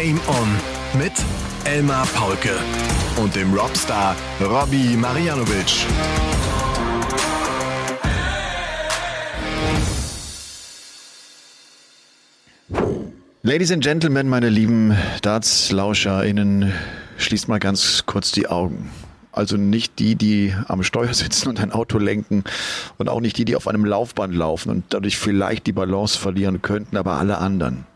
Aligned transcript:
Game 0.00 0.20
On 0.28 0.48
mit 0.96 1.12
Elmar 1.64 2.06
Paulke 2.14 2.56
und 3.16 3.34
dem 3.34 3.52
Robstar 3.52 4.14
Robbie 4.40 4.96
Marianovic. 4.96 5.86
Ladies 13.42 13.72
and 13.72 13.82
Gentlemen, 13.82 14.28
meine 14.28 14.48
lieben 14.48 14.96
Darts-LauscherInnen, 15.22 16.72
schließt 17.16 17.48
mal 17.48 17.58
ganz 17.58 18.04
kurz 18.06 18.30
die 18.30 18.46
Augen. 18.46 18.92
Also 19.38 19.56
nicht 19.56 20.00
die, 20.00 20.16
die 20.16 20.52
am 20.66 20.82
Steuer 20.82 21.14
sitzen 21.14 21.48
und 21.48 21.60
ein 21.60 21.70
Auto 21.70 21.98
lenken 21.98 22.42
und 22.96 23.08
auch 23.08 23.20
nicht 23.20 23.38
die, 23.38 23.44
die 23.44 23.54
auf 23.54 23.68
einem 23.68 23.84
Laufband 23.84 24.34
laufen 24.34 24.68
und 24.68 24.86
dadurch 24.88 25.16
vielleicht 25.16 25.68
die 25.68 25.72
Balance 25.72 26.18
verlieren 26.18 26.60
könnten, 26.60 26.96
aber 26.96 27.12
alle 27.20 27.38
anderen. 27.38 27.86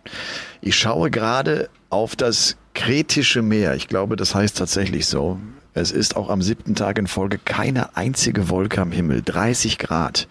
Ich 0.61 0.77
schaue 0.77 1.11
gerade 1.11 1.69
auf 1.91 2.15
das 2.15 2.57
Kretische 2.75 3.43
Meer. 3.43 3.75
Ich 3.75 3.89
glaube, 3.89 4.15
das 4.15 4.37
heißt 4.37 4.57
tatsächlich 4.57 5.07
so. 5.07 5.41
Es 5.75 5.91
ist 5.91 6.15
auch 6.15 6.31
am 6.31 6.43
siebten 6.43 6.77
Tag 6.77 6.97
in 6.97 7.09
Folge 7.09 7.41
keine 7.45 7.97
einzige 7.97 8.49
Wolke 8.49 8.81
am 8.81 8.93
Himmel. 8.93 9.23
30 9.23 9.79
Grad. 9.79 10.29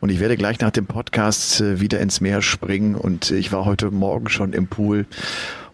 Und 0.00 0.10
ich 0.10 0.20
werde 0.20 0.36
gleich 0.36 0.60
nach 0.60 0.70
dem 0.70 0.86
Podcast 0.86 1.60
äh, 1.60 1.80
wieder 1.80 1.98
ins 1.98 2.20
Meer 2.20 2.40
springen. 2.40 2.94
Und 2.94 3.32
ich 3.32 3.50
war 3.50 3.64
heute 3.64 3.90
Morgen 3.90 4.28
schon 4.28 4.52
im 4.52 4.68
Pool. 4.68 5.06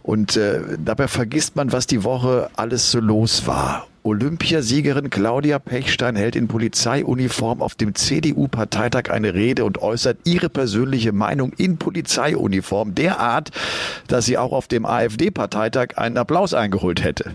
Und 0.02 0.38
äh, 0.38 0.62
dabei 0.78 1.08
vergisst 1.08 1.56
man, 1.56 1.72
was 1.72 1.86
die 1.86 2.04
Woche 2.04 2.48
alles 2.56 2.90
so 2.90 3.00
los 3.00 3.46
war. 3.46 3.86
Olympiasiegerin 4.04 5.10
Claudia 5.10 5.58
Pechstein 5.58 6.16
hält 6.16 6.34
in 6.34 6.48
Polizeiuniform 6.48 7.62
auf 7.62 7.76
dem 7.76 7.94
CDU-Parteitag 7.94 9.10
eine 9.10 9.34
Rede 9.34 9.64
und 9.64 9.78
äußert 9.78 10.18
ihre 10.24 10.48
persönliche 10.48 11.12
Meinung 11.12 11.52
in 11.56 11.76
Polizeiuniform 11.76 12.94
derart, 12.94 13.50
dass 14.08 14.26
sie 14.26 14.38
auch 14.38 14.52
auf 14.52 14.66
dem 14.66 14.86
AfD-Parteitag 14.86 15.98
einen 15.98 16.18
Applaus 16.18 16.52
eingeholt 16.52 17.04
hätte. 17.04 17.34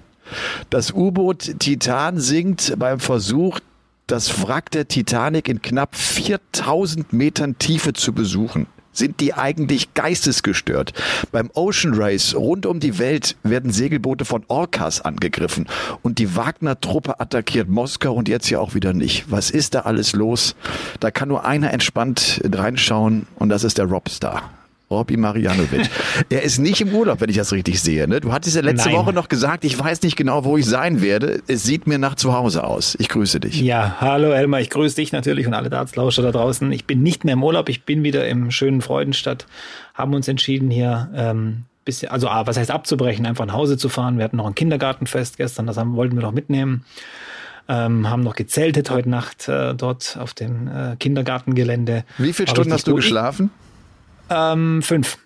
Das 0.70 0.92
U-Boot 0.92 1.60
Titan 1.60 2.20
sinkt 2.20 2.74
beim 2.78 3.00
Versuch, 3.00 3.60
das 4.08 4.42
Wrack 4.44 4.72
der 4.72 4.88
Titanic 4.88 5.48
in 5.48 5.62
knapp 5.62 5.96
4000 5.96 7.14
Metern 7.14 7.58
Tiefe 7.58 7.94
zu 7.94 8.12
besuchen 8.12 8.68
sind 8.98 9.20
die 9.20 9.34
eigentlich 9.34 9.94
geistesgestört. 9.94 10.94
Beim 11.32 11.50
Ocean 11.54 11.94
Race 11.94 12.36
rund 12.36 12.66
um 12.66 12.80
die 12.80 13.00
Welt 13.00 13.36
werden 13.44 13.72
Segelboote 13.72 14.26
von 14.26 14.44
Orcas 14.48 15.02
angegriffen 15.02 15.68
und 16.02 16.20
die 16.20 16.36
Wagner-Truppe 16.36 17.20
attackiert 17.20 17.70
Moskau 17.70 18.14
und 18.14 18.28
jetzt 18.28 18.50
ja 18.50 18.60
auch 18.60 18.74
wieder 18.74 18.94
nicht. 18.94 19.32
Was 19.32 19.50
ist 19.50 19.76
da 19.76 19.82
alles 19.82 20.14
los? 20.14 20.56
Da 21.00 21.12
kann 21.12 21.30
nur 21.30 21.46
einer 21.46 21.72
entspannt 21.72 22.42
reinschauen 22.52 23.28
und 23.36 23.50
das 23.50 23.64
ist 23.64 23.78
der 23.78 23.86
Robstar. 23.86 24.57
Robby 24.90 25.18
Marianovic. 25.18 25.90
er 26.30 26.44
ist 26.44 26.60
nicht 26.60 26.80
im 26.82 26.94
Urlaub, 26.94 27.20
wenn 27.20 27.30
ich 27.30 27.36
das 27.36 27.52
richtig 27.52 27.82
sehe. 27.82 28.08
Ne? 28.08 28.22
Du 28.22 28.32
hattest 28.32 28.56
ja 28.56 28.62
letzte 28.62 28.90
Nein. 28.90 28.98
Woche 28.98 29.14
noch 29.14 29.28
gesagt, 29.28 29.66
ich 29.66 29.78
weiß 29.78 30.02
nicht 30.04 30.16
genau, 30.16 30.46
wo 30.46 30.58
ich 30.58 30.66
sein 30.66 31.02
werde. 31.02 31.42
Es 31.48 31.64
sieht 31.64 31.88
mir 31.88 31.98
nach 31.98 32.16
zu 32.16 32.34
Hause 32.34 32.64
aus. 32.64 32.96
Ich 33.00 33.10
grüße 33.10 33.40
dich. 33.40 33.62
Ja, 33.62 33.98
hallo 34.00 34.32
Elmar, 34.32 34.62
ich 34.62 34.70
grüße 34.70 34.96
dich 34.96 35.12
natürlich 35.12 35.46
und 35.46 35.54
alle 35.54 35.70
Dartslauscher 35.70 36.22
da 36.22 36.32
draußen. 36.32 36.72
Ich 36.72 36.86
bin 36.86 37.04
nicht 37.04 37.26
mehr 37.26 37.34
im 37.34 37.44
Urlaub, 37.44 37.68
ich 37.70 37.84
bin 37.84 38.04
wieder 38.04 38.28
im 38.28 38.50
schönen 38.52 38.82
Freudenstadt. 38.82 39.46
Haben 39.94 40.14
uns 40.14 40.28
entschieden 40.28 40.70
hier 40.70 41.10
ähm, 41.14 41.66
bisschen, 41.88 42.12
also 42.12 42.28
ah, 42.28 42.46
was 42.46 42.58
heißt 42.58 42.70
abzubrechen, 42.70 43.26
einfach 43.26 43.46
nach 43.46 43.56
Hause 43.56 43.78
zu 43.78 43.90
fahren. 43.90 44.18
Wir 44.18 44.26
hatten 44.26 44.38
noch 44.38 44.46
ein 44.46 44.56
Kindergartenfest 44.56 45.38
gestern, 45.38 45.66
das 45.66 45.78
haben, 45.78 45.96
wollten 45.96 46.16
wir 46.16 46.22
noch 46.22 46.34
mitnehmen. 46.34 46.86
Ähm, 47.70 48.10
haben 48.10 48.24
noch 48.24 48.36
gezeltet 48.36 48.90
heute 48.92 49.10
Nacht 49.10 49.50
äh, 49.50 49.74
dort 49.74 50.18
auf 50.22 50.34
dem 50.34 50.68
äh, 50.68 50.96
Kindergartengelände. 50.98 52.06
Wie 52.18 52.32
viele 52.32 52.48
Stunden 52.48 52.72
hast 52.72 52.88
du 52.88 52.96
geschlafen? 52.96 53.50
Ähm, 54.30 54.82
fünf. 54.82 55.18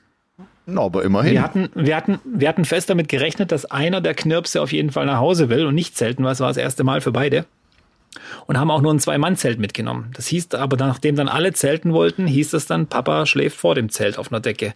No, 0.65 0.85
aber 0.85 1.03
immerhin. 1.03 1.33
Wir 1.33 1.41
hatten, 1.41 1.69
wir, 1.73 1.95
hatten, 1.95 2.19
wir 2.23 2.47
hatten 2.47 2.65
fest 2.65 2.89
damit 2.89 3.09
gerechnet, 3.09 3.51
dass 3.51 3.65
einer 3.65 3.99
der 4.01 4.13
Knirpse 4.13 4.61
auf 4.61 4.71
jeden 4.71 4.91
Fall 4.91 5.05
nach 5.05 5.17
Hause 5.17 5.49
will 5.49 5.65
und 5.65 5.75
nicht 5.75 5.97
zelten, 5.97 6.23
weil 6.23 6.33
es 6.33 6.39
war 6.39 6.47
das 6.47 6.57
erste 6.57 6.83
Mal 6.83 7.01
für 7.01 7.11
beide. 7.11 7.45
Und 8.45 8.59
haben 8.59 8.69
auch 8.71 8.81
nur 8.81 8.93
ein 8.93 8.99
Zwei-Mann-Zelt 8.99 9.59
mitgenommen. 9.59 10.11
Das 10.15 10.27
hieß 10.27 10.53
aber, 10.55 10.75
nachdem 10.77 11.15
dann 11.15 11.29
alle 11.29 11.53
zelten 11.53 11.93
wollten, 11.93 12.27
hieß 12.27 12.53
es 12.53 12.65
dann, 12.65 12.87
Papa 12.87 13.25
schläft 13.25 13.57
vor 13.57 13.73
dem 13.73 13.89
Zelt 13.89 14.17
auf 14.17 14.31
einer 14.31 14.41
Decke 14.41 14.73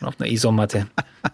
und 0.00 0.08
auf 0.08 0.14
einer 0.18 0.30
Isomatte. 0.30 0.86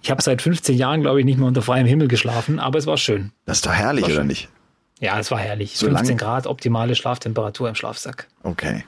Ich 0.03 0.10
habe 0.10 0.22
seit 0.22 0.42
15 0.42 0.76
Jahren, 0.76 1.03
glaube 1.03 1.20
ich, 1.20 1.25
nicht 1.25 1.38
mehr 1.38 1.47
unter 1.47 1.62
freiem 1.62 1.86
Himmel 1.86 2.09
geschlafen, 2.09 2.59
aber 2.59 2.78
es 2.78 2.86
war 2.86 2.97
schön. 2.97 3.32
Das 3.47 3.59
ist 3.59 3.66
doch 3.66 3.72
herrlich, 3.72 4.04
oder 4.04 4.25
nicht? 4.25 4.48
Ja, 5.00 5.19
es 5.19 5.30
war 5.30 5.38
herrlich. 5.38 5.78
So 5.78 5.86
15 5.86 6.16
Grad, 6.19 6.47
optimale 6.47 6.94
Schlaftemperatur 6.94 7.69
im 7.69 7.75
Schlafsack. 7.75 8.26
Okay. 8.42 8.84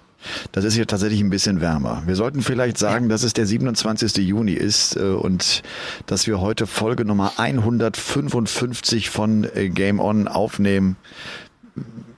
Das 0.53 0.65
ist 0.65 0.75
hier 0.75 0.87
tatsächlich 0.87 1.21
ein 1.21 1.31
bisschen 1.31 1.61
wärmer. 1.61 2.03
Wir 2.07 2.17
sollten 2.17 2.43
vielleicht 2.43 2.79
sagen, 2.79 3.09
dass 3.09 3.23
es 3.23 3.33
der 3.33 3.47
27. 3.47 4.17
Juni 4.19 4.53
ist 4.53 4.97
äh, 4.97 5.01
und 5.01 5.63
dass 6.07 6.27
wir 6.27 6.41
heute 6.41 6.67
Folge 6.67 7.05
Nummer 7.05 7.33
155 7.37 9.11
von 9.11 9.47
äh, 9.55 9.69
Game 9.69 10.01
On 10.01 10.29
aufnehmen. 10.29 10.97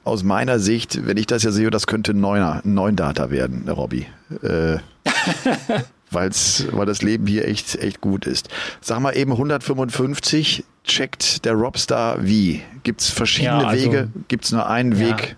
Aus 0.04 0.22
meiner 0.22 0.58
Sicht, 0.58 1.06
wenn 1.06 1.16
ich 1.16 1.26
das 1.26 1.42
ja 1.44 1.50
sehe, 1.50 1.70
das 1.70 1.86
könnte 1.86 2.12
ein 2.12 2.20
neuner, 2.20 2.60
neun 2.64 2.94
Data 2.94 3.30
werden, 3.30 3.68
Robby. 3.68 4.06
Äh, 4.42 4.78
weil's, 6.10 6.66
weil 6.72 6.86
das 6.86 7.02
Leben 7.02 7.26
hier 7.26 7.46
echt, 7.46 7.76
echt 7.76 8.00
gut 8.00 8.26
ist. 8.26 8.48
Sag 8.80 9.00
mal 9.00 9.16
eben 9.16 9.32
155 9.32 10.64
checkt 10.84 11.44
der 11.44 11.54
Robstar 11.54 12.24
wie? 12.24 12.62
Gibt 12.82 13.00
es 13.00 13.10
verschiedene 13.10 13.62
ja, 13.62 13.68
also, 13.68 13.84
Wege? 13.84 14.08
Gibt 14.28 14.44
es 14.44 14.52
nur 14.52 14.68
einen 14.68 14.92
ja. 14.92 14.98
Weg? 14.98 15.36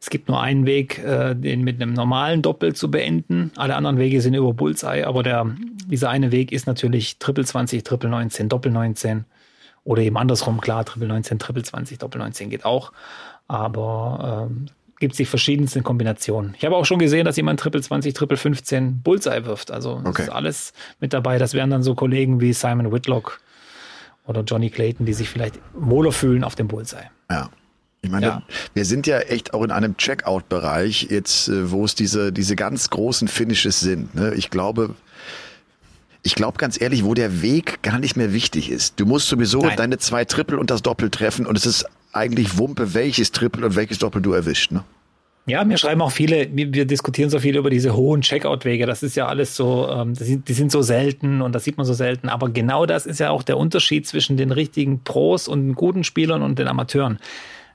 Es 0.00 0.08
gibt 0.08 0.28
nur 0.28 0.40
einen 0.40 0.64
Weg, 0.64 0.98
äh, 1.04 1.34
den 1.34 1.62
mit 1.62 1.80
einem 1.80 1.92
normalen 1.92 2.40
Doppel 2.40 2.74
zu 2.74 2.90
beenden. 2.90 3.52
Alle 3.56 3.76
anderen 3.76 3.98
Wege 3.98 4.22
sind 4.22 4.32
über 4.32 4.54
Bullseye, 4.54 5.04
aber 5.04 5.22
der, 5.22 5.46
dieser 5.86 6.08
eine 6.08 6.32
Weg 6.32 6.52
ist 6.52 6.66
natürlich 6.66 7.18
Triple 7.18 7.44
20, 7.44 7.84
Triple 7.84 8.08
19, 8.08 8.48
Doppel 8.48 8.72
19 8.72 9.26
oder 9.84 10.02
eben 10.02 10.16
andersrum, 10.16 10.60
klar, 10.60 10.84
Triple 10.84 11.08
19, 11.08 11.38
Triple 11.38 11.62
20, 11.62 11.98
Doppel 11.98 12.18
19 12.18 12.48
geht 12.48 12.64
auch. 12.64 12.92
Aber 13.46 14.48
ähm, 14.50 14.66
gibt 15.00 15.14
es 15.14 15.16
die 15.16 15.24
verschiedensten 15.24 15.82
Kombinationen. 15.82 16.54
Ich 16.56 16.64
habe 16.64 16.76
auch 16.76 16.84
schon 16.84 16.98
gesehen, 16.98 17.24
dass 17.24 17.36
jemand 17.36 17.60
Triple 17.60 17.80
20, 17.82 18.14
Triple 18.14 18.36
15 18.36 19.02
Bullseye 19.02 19.44
wirft. 19.44 19.70
Also 19.70 20.00
okay. 20.04 20.22
ist 20.22 20.28
alles 20.28 20.72
mit 21.00 21.12
dabei. 21.12 21.38
Das 21.38 21.54
wären 21.54 21.70
dann 21.70 21.82
so 21.82 21.94
Kollegen 21.94 22.40
wie 22.40 22.52
Simon 22.52 22.92
Whitlock 22.92 23.40
oder 24.26 24.42
Johnny 24.42 24.70
Clayton, 24.70 25.06
die 25.06 25.14
sich 25.14 25.28
vielleicht 25.28 25.58
wohler 25.74 26.12
fühlen 26.12 26.44
auf 26.44 26.54
dem 26.54 26.68
Bullseye. 26.68 27.10
Ja. 27.30 27.50
Ich 28.02 28.10
meine, 28.10 28.26
ja. 28.26 28.42
wir 28.74 28.84
sind 28.84 29.06
ja 29.06 29.18
echt 29.18 29.52
auch 29.52 29.62
in 29.62 29.70
einem 29.70 29.96
Checkout-Bereich 29.96 31.08
jetzt, 31.10 31.48
äh, 31.48 31.70
wo 31.70 31.84
es 31.84 31.94
diese, 31.94 32.32
diese 32.32 32.56
ganz 32.56 32.88
großen 32.90 33.28
Finishes 33.28 33.80
sind. 33.80 34.14
Ne? 34.14 34.34
Ich 34.34 34.50
glaube, 34.50 34.94
ich 36.22 36.34
glaube 36.34 36.58
ganz 36.58 36.80
ehrlich, 36.80 37.04
wo 37.04 37.14
der 37.14 37.42
Weg 37.42 37.82
gar 37.82 37.98
nicht 37.98 38.16
mehr 38.16 38.32
wichtig 38.32 38.70
ist. 38.70 38.98
Du 38.98 39.06
musst 39.06 39.28
sowieso 39.28 39.60
Nein. 39.60 39.76
deine 39.76 39.98
zwei 39.98 40.24
Triple 40.24 40.58
und 40.58 40.70
das 40.70 40.82
Doppel 40.82 41.10
treffen 41.10 41.46
und 41.46 41.56
es 41.56 41.66
ist 41.66 41.86
eigentlich 42.12 42.58
Wumpe, 42.58 42.94
welches 42.94 43.32
Triple 43.32 43.66
und 43.66 43.76
welches 43.76 43.98
Doppel 43.98 44.22
du 44.22 44.32
erwischt. 44.32 44.72
Ne? 44.72 44.82
Ja, 45.46 45.64
mir 45.64 45.78
schreiben 45.78 46.00
auch 46.02 46.12
viele, 46.12 46.48
wir 46.52 46.84
diskutieren 46.84 47.30
so 47.30 47.38
viel 47.38 47.56
über 47.56 47.70
diese 47.70 47.96
hohen 47.96 48.20
Checkout-Wege. 48.20 48.86
Das 48.86 49.02
ist 49.02 49.16
ja 49.16 49.26
alles 49.26 49.56
so, 49.56 49.88
ähm, 49.90 50.14
die 50.14 50.52
sind 50.52 50.70
so 50.70 50.82
selten 50.82 51.42
und 51.42 51.54
das 51.54 51.64
sieht 51.64 51.76
man 51.76 51.86
so 51.86 51.94
selten. 51.94 52.28
Aber 52.28 52.50
genau 52.50 52.86
das 52.86 53.04
ist 53.04 53.20
ja 53.20 53.30
auch 53.30 53.42
der 53.42 53.56
Unterschied 53.56 54.06
zwischen 54.06 54.36
den 54.36 54.52
richtigen 54.52 55.02
Pros 55.02 55.48
und 55.48 55.74
guten 55.74 56.04
Spielern 56.04 56.42
und 56.42 56.58
den 56.58 56.68
Amateuren 56.68 57.18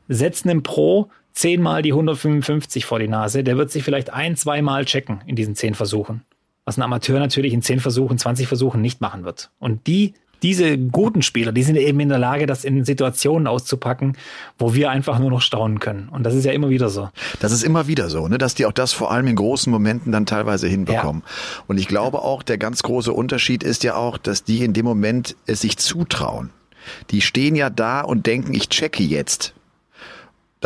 setzt 0.07 0.45
einem 0.45 0.63
Pro 0.63 1.09
zehnmal 1.33 1.81
die 1.81 1.91
155 1.91 2.85
vor 2.85 2.99
die 2.99 3.07
Nase, 3.07 3.43
der 3.43 3.57
wird 3.57 3.69
sich 3.71 3.83
vielleicht 3.83 4.11
ein, 4.11 4.35
zweimal 4.35 4.85
checken 4.85 5.21
in 5.27 5.35
diesen 5.35 5.55
zehn 5.55 5.75
Versuchen. 5.75 6.21
Was 6.63 6.77
ein 6.77 6.81
Amateur 6.81 7.19
natürlich 7.19 7.53
in 7.53 7.61
zehn 7.61 7.79
Versuchen, 7.79 8.17
20 8.17 8.47
Versuchen 8.47 8.81
nicht 8.81 9.01
machen 9.01 9.23
wird. 9.23 9.51
Und 9.59 9.85
die, 9.85 10.16
diese 10.41 10.77
guten 10.77 11.21
Spieler, 11.21 11.51
die 11.51 11.61
sind 11.61 11.75
eben 11.75 11.99
in 11.99 12.09
der 12.09 12.17
Lage, 12.17 12.45
das 12.45 12.63
in 12.63 12.85
Situationen 12.85 13.47
auszupacken, 13.47 14.17
wo 14.57 14.73
wir 14.73 14.89
einfach 14.89 15.19
nur 15.19 15.29
noch 15.29 15.41
staunen 15.41 15.79
können. 15.79 16.09
Und 16.09 16.23
das 16.23 16.33
ist 16.33 16.45
ja 16.45 16.53
immer 16.53 16.69
wieder 16.69 16.89
so. 16.89 17.09
Das 17.39 17.51
ist 17.51 17.63
immer 17.63 17.87
wieder 17.87 18.09
so, 18.09 18.27
ne? 18.27 18.37
dass 18.37 18.55
die 18.55 18.66
auch 18.66 18.72
das 18.72 18.93
vor 18.93 19.11
allem 19.11 19.28
in 19.28 19.35
großen 19.35 19.72
Momenten 19.72 20.11
dann 20.11 20.25
teilweise 20.25 20.67
hinbekommen. 20.67 21.22
Ja. 21.25 21.63
Und 21.67 21.78
ich 21.78 21.87
glaube 21.87 22.19
auch, 22.19 22.41
der 22.43 22.57
ganz 22.57 22.81
große 22.81 23.11
Unterschied 23.11 23.63
ist 23.63 23.84
ja 23.84 23.96
auch, 23.96 24.17
dass 24.17 24.43
die 24.43 24.63
in 24.63 24.73
dem 24.73 24.85
Moment 24.85 25.35
es 25.46 25.61
sich 25.61 25.78
zutrauen. 25.78 26.49
Die 27.11 27.22
stehen 27.22 27.55
ja 27.55 27.69
da 27.69 28.02
und 28.02 28.25
denken, 28.25 28.53
ich 28.53 28.69
checke 28.69 29.03
jetzt. 29.03 29.53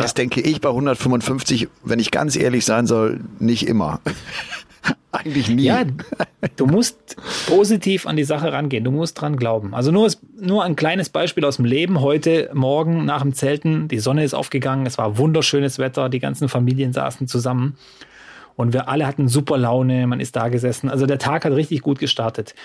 Das 0.02 0.12
ja. 0.12 0.16
denke 0.16 0.42
ich 0.42 0.62
bei 0.62 0.70
155, 0.70 1.68
wenn 1.84 2.00
ich 2.00 2.12
ganz 2.12 2.36
ehrlich 2.36 2.66
sein 2.66 2.88
soll, 2.88 3.20
nicht 3.40 3.68
immer. 3.68 4.00
Eigentlich 5.12 5.50
nie. 5.50 5.64
Ja, 5.64 5.84
du 6.56 6.68
musst 6.68 7.18
positiv 7.48 8.06
an 8.06 8.16
die 8.16 8.24
Sache 8.24 8.54
rangehen. 8.54 8.84
Du 8.84 8.92
musst 8.92 9.20
dran 9.20 9.36
glauben. 9.36 9.74
Also 9.74 9.92
nur, 9.92 10.10
nur 10.40 10.64
ein 10.64 10.76
kleines 10.76 11.10
Beispiel 11.10 11.44
aus 11.44 11.58
dem 11.58 11.66
Leben. 11.66 12.00
Heute 12.00 12.50
Morgen 12.54 13.06
nach 13.06 13.22
dem 13.22 13.34
Zelten, 13.34 13.88
die 13.88 14.00
Sonne 14.00 14.24
ist 14.24 14.34
aufgegangen, 14.34 14.86
es 14.86 14.98
war 14.98 15.18
wunderschönes 15.18 15.80
Wetter, 15.80 16.10
die 16.10 16.20
ganzen 16.20 16.48
Familien 16.48 16.94
saßen 16.94 17.28
zusammen 17.28 17.76
und 18.56 18.72
wir 18.74 18.88
alle 18.88 19.08
hatten 19.08 19.28
super 19.28 19.58
Laune, 19.58 20.06
man 20.06 20.20
ist 20.20 20.36
da 20.36 20.50
gesessen. 20.50 20.90
Also 20.90 21.06
der 21.06 21.18
Tag 21.18 21.44
hat 21.46 21.54
richtig 21.54 21.82
gut 21.82 22.00
gestartet. 22.00 22.56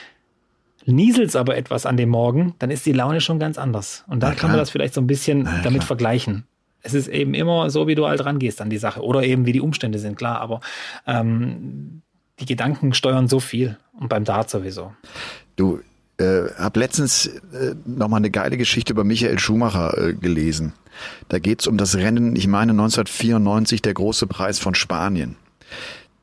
Nieselt 0.87 1.35
aber 1.35 1.57
etwas 1.57 1.87
an 1.87 1.97
dem 1.97 2.11
Morgen, 2.11 2.55
dann 2.59 2.71
ist 2.71 2.85
die 2.85 2.93
Laune 2.93 3.21
schon 3.21 3.39
ganz 3.39 3.59
anders. 3.59 4.05
Und 4.07 4.23
da 4.23 4.33
kann 4.33 4.51
man 4.51 4.59
das 4.59 4.71
vielleicht 4.71 4.93
so 4.93 5.01
ein 5.01 5.07
bisschen 5.07 5.49
damit 5.63 5.83
vergleichen 5.83 6.45
es 6.85 6.95
ist 6.95 7.09
eben 7.09 7.35
immer 7.35 7.71
so, 7.71 7.89
wie 7.89 7.95
du 7.95 8.07
halt 8.07 8.25
rangehst 8.25 8.61
an 8.61 8.71
die 8.71 8.79
Sache. 8.79 9.03
Oder 9.03 9.25
eben 9.25 9.47
wie 9.47 9.53
die 9.53 9.61
Umstände 9.61 9.99
sind, 9.99 10.17
klar. 10.17 10.41
Aber 10.41 10.61
ähm, 11.07 12.03
die 12.39 12.47
Gedanken 12.47 12.93
steuern 12.95 13.27
so 13.27 13.41
viel. 13.41 13.79
Und 13.99 14.09
beim 14.09 14.25
Dart 14.25 14.51
sowieso. 14.51 14.93
Du, 15.57 15.81
äh, 16.19 16.51
habe 16.59 16.81
letztens 16.81 17.27
äh, 17.27 17.75
nochmal 17.85 18.19
eine 18.19 18.31
geile 18.31 18.57
Geschichte 18.57 18.93
über 18.93 19.03
Michael 19.03 19.39
Schumacher 19.39 19.97
äh, 19.97 20.15
gelesen. 20.15 20.75
Da 21.29 21.39
geht's 21.39 21.67
um 21.67 21.77
das 21.77 21.97
Rennen, 21.97 22.37
ich 22.37 22.47
meine 22.47 22.73
1994, 22.73 23.83
der 23.83 23.95
große 23.95 24.27
Preis 24.27 24.59
von 24.59 24.75
Spanien. 24.75 25.37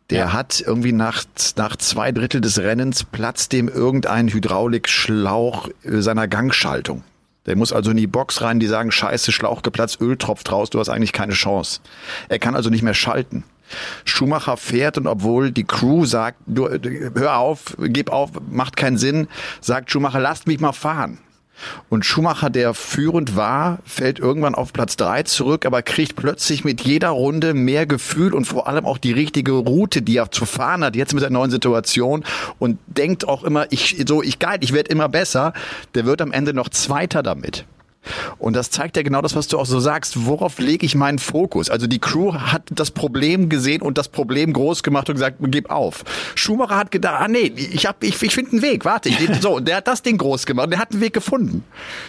Der 0.09 0.19
ja. 0.19 0.33
hat 0.33 0.61
irgendwie 0.65 0.91
nach, 0.91 1.23
nach 1.57 1.75
zwei 1.77 2.11
Drittel 2.11 2.41
des 2.41 2.59
Rennens 2.59 3.03
platzt 3.03 3.53
dem 3.53 3.67
irgendein 3.67 4.27
Hydraulikschlauch 4.27 5.69
äh, 5.83 6.01
seiner 6.01 6.27
Gangschaltung. 6.27 7.03
Der 7.45 7.55
muss 7.55 7.73
also 7.73 7.91
in 7.91 7.97
die 7.97 8.07
Box 8.07 8.41
rein, 8.41 8.59
die 8.59 8.67
sagen, 8.67 8.91
scheiße, 8.91 9.31
Schlauch 9.31 9.63
geplatzt, 9.63 9.99
Öl 9.99 10.17
tropft 10.17 10.51
raus, 10.51 10.69
du 10.69 10.79
hast 10.79 10.89
eigentlich 10.89 11.13
keine 11.13 11.33
Chance. 11.33 11.81
Er 12.29 12.39
kann 12.39 12.55
also 12.55 12.69
nicht 12.69 12.83
mehr 12.83 12.93
schalten. 12.93 13.43
Schumacher 14.05 14.57
fährt 14.57 14.97
und 14.97 15.07
obwohl 15.07 15.51
die 15.51 15.63
Crew 15.63 16.05
sagt, 16.05 16.37
du, 16.45 16.69
hör 16.69 17.37
auf, 17.37 17.77
gib 17.79 18.11
auf, 18.11 18.31
macht 18.49 18.75
keinen 18.75 18.97
Sinn, 18.97 19.27
sagt 19.61 19.91
Schumacher, 19.91 20.19
lasst 20.19 20.45
mich 20.45 20.59
mal 20.59 20.73
fahren. 20.73 21.19
Und 21.89 22.05
Schumacher, 22.05 22.49
der 22.49 22.73
führend 22.73 23.35
war, 23.35 23.79
fällt 23.85 24.19
irgendwann 24.19 24.55
auf 24.55 24.73
Platz 24.73 24.95
drei 24.97 25.23
zurück, 25.23 25.65
aber 25.65 25.81
kriegt 25.81 26.15
plötzlich 26.15 26.63
mit 26.63 26.81
jeder 26.81 27.09
Runde 27.09 27.53
mehr 27.53 27.85
Gefühl 27.85 28.33
und 28.33 28.45
vor 28.45 28.67
allem 28.67 28.85
auch 28.85 28.97
die 28.97 29.11
richtige 29.11 29.53
Route, 29.53 30.01
die 30.01 30.17
er 30.17 30.31
zu 30.31 30.45
fahren 30.45 30.83
hat, 30.83 30.95
jetzt 30.95 31.13
mit 31.13 31.23
der 31.23 31.29
neuen 31.29 31.51
Situation 31.51 32.23
und 32.59 32.79
denkt 32.87 33.27
auch 33.27 33.43
immer, 33.43 33.67
ich, 33.71 34.03
so, 34.07 34.23
ich 34.23 34.39
geil, 34.39 34.59
ich 34.61 34.73
werde 34.73 34.91
immer 34.91 35.09
besser. 35.09 35.53
Der 35.95 36.05
wird 36.05 36.21
am 36.21 36.31
Ende 36.31 36.53
noch 36.53 36.69
Zweiter 36.69 37.23
damit. 37.23 37.65
Und 38.39 38.55
das 38.55 38.71
zeigt 38.71 38.97
ja 38.97 39.03
genau 39.03 39.21
das, 39.21 39.35
was 39.35 39.47
du 39.47 39.59
auch 39.59 39.65
so 39.65 39.79
sagst. 39.79 40.25
Worauf 40.25 40.59
lege 40.59 40.85
ich 40.85 40.95
meinen 40.95 41.19
Fokus? 41.19 41.69
Also 41.69 41.87
die 41.87 41.99
Crew 41.99 42.33
hat 42.33 42.63
das 42.71 42.91
Problem 42.91 43.49
gesehen 43.49 43.81
und 43.81 43.97
das 43.97 44.07
Problem 44.07 44.53
groß 44.53 44.83
gemacht 44.83 45.09
und 45.09 45.15
gesagt, 45.15 45.37
gib 45.39 45.69
auf. 45.69 46.03
Schumacher 46.35 46.77
hat 46.77 46.91
gedacht, 46.91 47.15
ah 47.19 47.27
nee, 47.27 47.51
ich 47.55 47.85
hab, 47.85 48.03
ich, 48.03 48.21
ich 48.21 48.33
finde 48.33 48.51
einen 48.53 48.61
Weg, 48.61 48.85
warte. 48.85 49.09
Ich, 49.09 49.17
so, 49.41 49.57
und 49.57 49.67
der 49.67 49.77
hat 49.77 49.87
das 49.87 50.01
Ding 50.01 50.17
groß 50.17 50.45
gemacht 50.45 50.65
und 50.65 50.71
der 50.71 50.79
hat 50.79 50.91
einen 50.91 51.01
Weg 51.01 51.13
gefunden. 51.13 51.63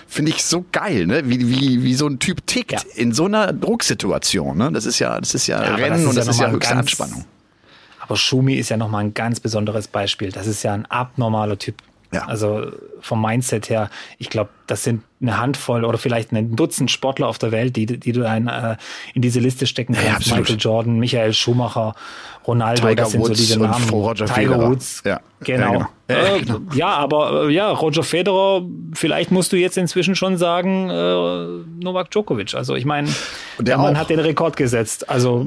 Finde 0.06 0.30
ich 0.30 0.44
so 0.44 0.64
geil, 0.72 1.06
ne? 1.06 1.28
Wie, 1.28 1.48
wie, 1.48 1.82
wie 1.82 1.94
so 1.94 2.06
ein 2.06 2.18
Typ 2.18 2.46
tickt 2.46 2.72
ja. 2.72 2.80
in 2.94 3.12
so 3.12 3.26
einer 3.26 3.52
Drucksituation. 3.52 4.56
Ne? 4.56 4.70
Das 4.72 4.86
ist 4.86 4.98
ja, 4.98 5.18
das 5.20 5.34
ist 5.34 5.46
ja, 5.46 5.62
ja 5.62 5.74
Rennen 5.74 6.00
ist 6.00 6.06
und 6.06 6.16
das 6.16 6.26
ja 6.26 6.32
ist 6.32 6.40
ja 6.40 6.50
höchste 6.50 6.76
Anspannung. 6.76 7.24
Aber 8.00 8.16
Schumi 8.16 8.54
ist 8.54 8.68
ja 8.68 8.76
nochmal 8.76 9.04
ein 9.04 9.14
ganz 9.14 9.40
besonderes 9.40 9.88
Beispiel. 9.88 10.32
Das 10.32 10.46
ist 10.46 10.62
ja 10.62 10.72
ein 10.72 10.86
abnormaler 10.86 11.58
Typ. 11.58 11.76
Ja. 12.12 12.26
Also 12.26 12.72
vom 13.02 13.20
Mindset 13.20 13.68
her, 13.68 13.90
ich 14.18 14.30
glaube, 14.30 14.50
das 14.66 14.84
sind 14.84 15.02
eine 15.20 15.38
Handvoll 15.38 15.84
oder 15.84 15.98
vielleicht 15.98 16.32
ein 16.32 16.56
Dutzend 16.56 16.90
Sportler 16.90 17.28
auf 17.28 17.38
der 17.38 17.52
Welt, 17.52 17.76
die, 17.76 17.86
die 17.86 18.12
du 18.12 18.26
ein, 18.26 18.48
äh, 18.48 18.76
in 19.14 19.22
diese 19.22 19.40
Liste 19.40 19.66
stecken 19.66 19.94
kannst. 19.94 20.28
Ja, 20.28 20.36
Michael 20.36 20.56
Jordan, 20.58 20.98
Michael 20.98 21.32
Schumacher, 21.32 21.94
Ronaldo, 22.46 22.82
Tiger 22.82 22.94
das 22.94 23.10
sind 23.12 23.20
Woods 23.20 23.28
so 23.28 23.34
diese 23.34 23.60
Namen. 23.60 23.88
Roger 23.90 24.26
Tiger 24.26 24.34
Federer. 24.34 24.70
Woods, 24.70 25.02
ja. 25.04 25.20
Genau. 25.40 25.72
Ja, 25.74 25.88
genau. 26.08 26.36
Äh, 26.36 26.40
genau. 26.40 26.60
ja, 26.74 26.88
aber 26.88 27.48
äh, 27.48 27.52
ja, 27.52 27.70
Roger 27.70 28.02
Federer, 28.02 28.62
vielleicht 28.94 29.30
musst 29.30 29.52
du 29.52 29.56
jetzt 29.56 29.76
inzwischen 29.76 30.16
schon 30.16 30.36
sagen, 30.36 30.90
äh, 30.90 31.82
Novak 31.84 32.10
Djokovic. 32.10 32.54
Also 32.54 32.74
ich 32.74 32.84
meine, 32.84 33.08
der 33.58 33.78
Mann 33.78 33.94
auch. 33.94 34.00
hat 34.00 34.10
den 34.10 34.20
Rekord 34.20 34.56
gesetzt. 34.56 35.08
Also 35.08 35.46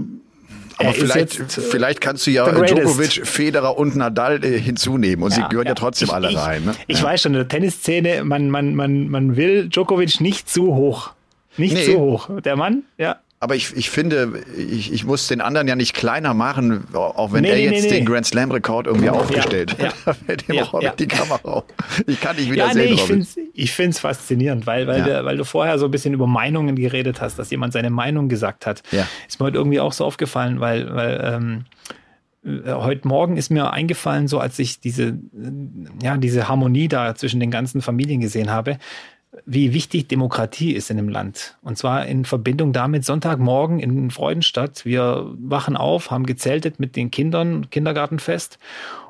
aber 0.77 0.94
vielleicht, 0.94 1.39
jetzt, 1.39 1.60
vielleicht 1.62 2.01
kannst 2.01 2.27
du 2.27 2.31
ja 2.31 2.50
Djokovic, 2.50 3.25
Federer 3.25 3.77
und 3.77 3.95
Nadal 3.95 4.44
äh, 4.44 4.60
hinzunehmen 4.60 5.24
und 5.24 5.31
ja, 5.31 5.38
sie 5.38 5.50
gehören 5.50 5.66
ja, 5.66 5.72
ja 5.72 5.75
trotzdem 5.75 6.07
ich, 6.07 6.13
alle 6.13 6.36
rein. 6.36 6.66
Ne? 6.66 6.75
Ich, 6.88 6.98
ich 6.98 7.04
weiß 7.04 7.22
schon, 7.22 7.33
in 7.33 7.39
der 7.39 7.48
Tennisszene, 7.48 8.24
man, 8.24 8.50
man, 8.50 8.75
man, 8.75 9.10
man 9.10 9.36
will 9.38 9.69
Djokovic 9.69 10.19
nicht 10.22 10.50
zu 10.50 10.75
hoch. 10.75 11.12
Nicht 11.57 11.74
nee. 11.74 11.86
zu 11.86 12.00
hoch. 12.00 12.30
Der 12.42 12.56
Mann, 12.56 12.83
ja. 12.98 13.18
Aber 13.41 13.55
ich, 13.55 13.75
ich 13.75 13.89
finde, 13.89 14.41
ich, 14.57 14.93
ich 14.93 15.05
muss 15.05 15.27
den 15.27 15.41
anderen 15.41 15.67
ja 15.67 15.75
nicht 15.75 15.93
kleiner 15.93 16.33
machen, 16.33 16.85
auch 16.93 17.33
wenn 17.33 17.41
nee, 17.41 17.49
er 17.49 17.55
nee, 17.55 17.75
jetzt 17.75 17.83
nee, 17.83 17.97
den 17.97 18.05
Grand 18.05 18.25
Slam 18.25 18.49
Rekord 18.49 18.87
irgendwie 18.87 19.09
aufgestellt 19.09 19.73
hat. 19.73 19.79
Ja, 19.79 19.93
da 20.05 20.13
fällt 20.13 20.47
ihm 20.47 20.55
ja, 20.55 20.67
ja. 20.79 20.93
die 20.97 21.07
Kamera 21.07 21.41
auf. 21.43 21.65
Ich 22.07 22.19
kann 22.21 22.37
nicht 22.37 22.49
wieder 22.49 22.67
ja, 22.67 22.73
sehen, 22.73 22.95
nee, 23.35 23.49
ich 23.53 23.73
finde 23.73 23.89
es 23.91 23.99
faszinierend, 23.99 24.65
weil, 24.65 24.87
weil, 24.87 25.07
ja. 25.07 25.25
weil 25.25 25.35
du 25.35 25.43
vorher 25.43 25.77
so 25.77 25.85
ein 25.85 25.91
bisschen 25.91 26.13
über 26.13 26.27
Meinungen 26.27 26.75
geredet 26.75 27.19
hast, 27.19 27.37
dass 27.37 27.51
jemand 27.51 27.73
seine 27.73 27.89
Meinung 27.89 28.29
gesagt 28.29 28.65
hat. 28.65 28.81
Ja. 28.91 29.05
Ist 29.27 29.39
mir 29.39 29.47
heute 29.47 29.57
irgendwie 29.57 29.81
auch 29.81 29.93
so 29.93 30.05
aufgefallen, 30.05 30.61
weil, 30.61 30.95
weil 30.95 31.21
ähm, 31.23 31.65
äh, 32.45 32.71
heute 32.71 33.07
Morgen 33.07 33.37
ist 33.37 33.49
mir 33.49 33.71
eingefallen, 33.71 34.27
so 34.27 34.39
als 34.39 34.59
ich 34.59 34.79
diese, 34.79 35.17
ja, 36.01 36.17
diese 36.17 36.47
Harmonie 36.47 36.87
da 36.87 37.15
zwischen 37.15 37.39
den 37.39 37.51
ganzen 37.51 37.81
Familien 37.81 38.21
gesehen 38.21 38.49
habe, 38.49 38.77
wie 39.45 39.73
wichtig 39.73 40.07
Demokratie 40.07 40.73
ist 40.73 40.89
in 40.89 40.97
dem 40.97 41.09
Land. 41.09 41.57
Und 41.61 41.77
zwar 41.77 42.05
in 42.05 42.25
Verbindung 42.25 42.73
damit 42.73 43.05
Sonntagmorgen 43.05 43.79
in 43.79 44.11
Freudenstadt. 44.11 44.85
Wir 44.85 45.31
wachen 45.37 45.77
auf, 45.77 46.11
haben 46.11 46.25
gezeltet 46.25 46.79
mit 46.79 46.95
den 46.95 47.11
Kindern, 47.11 47.69
Kindergartenfest. 47.69 48.59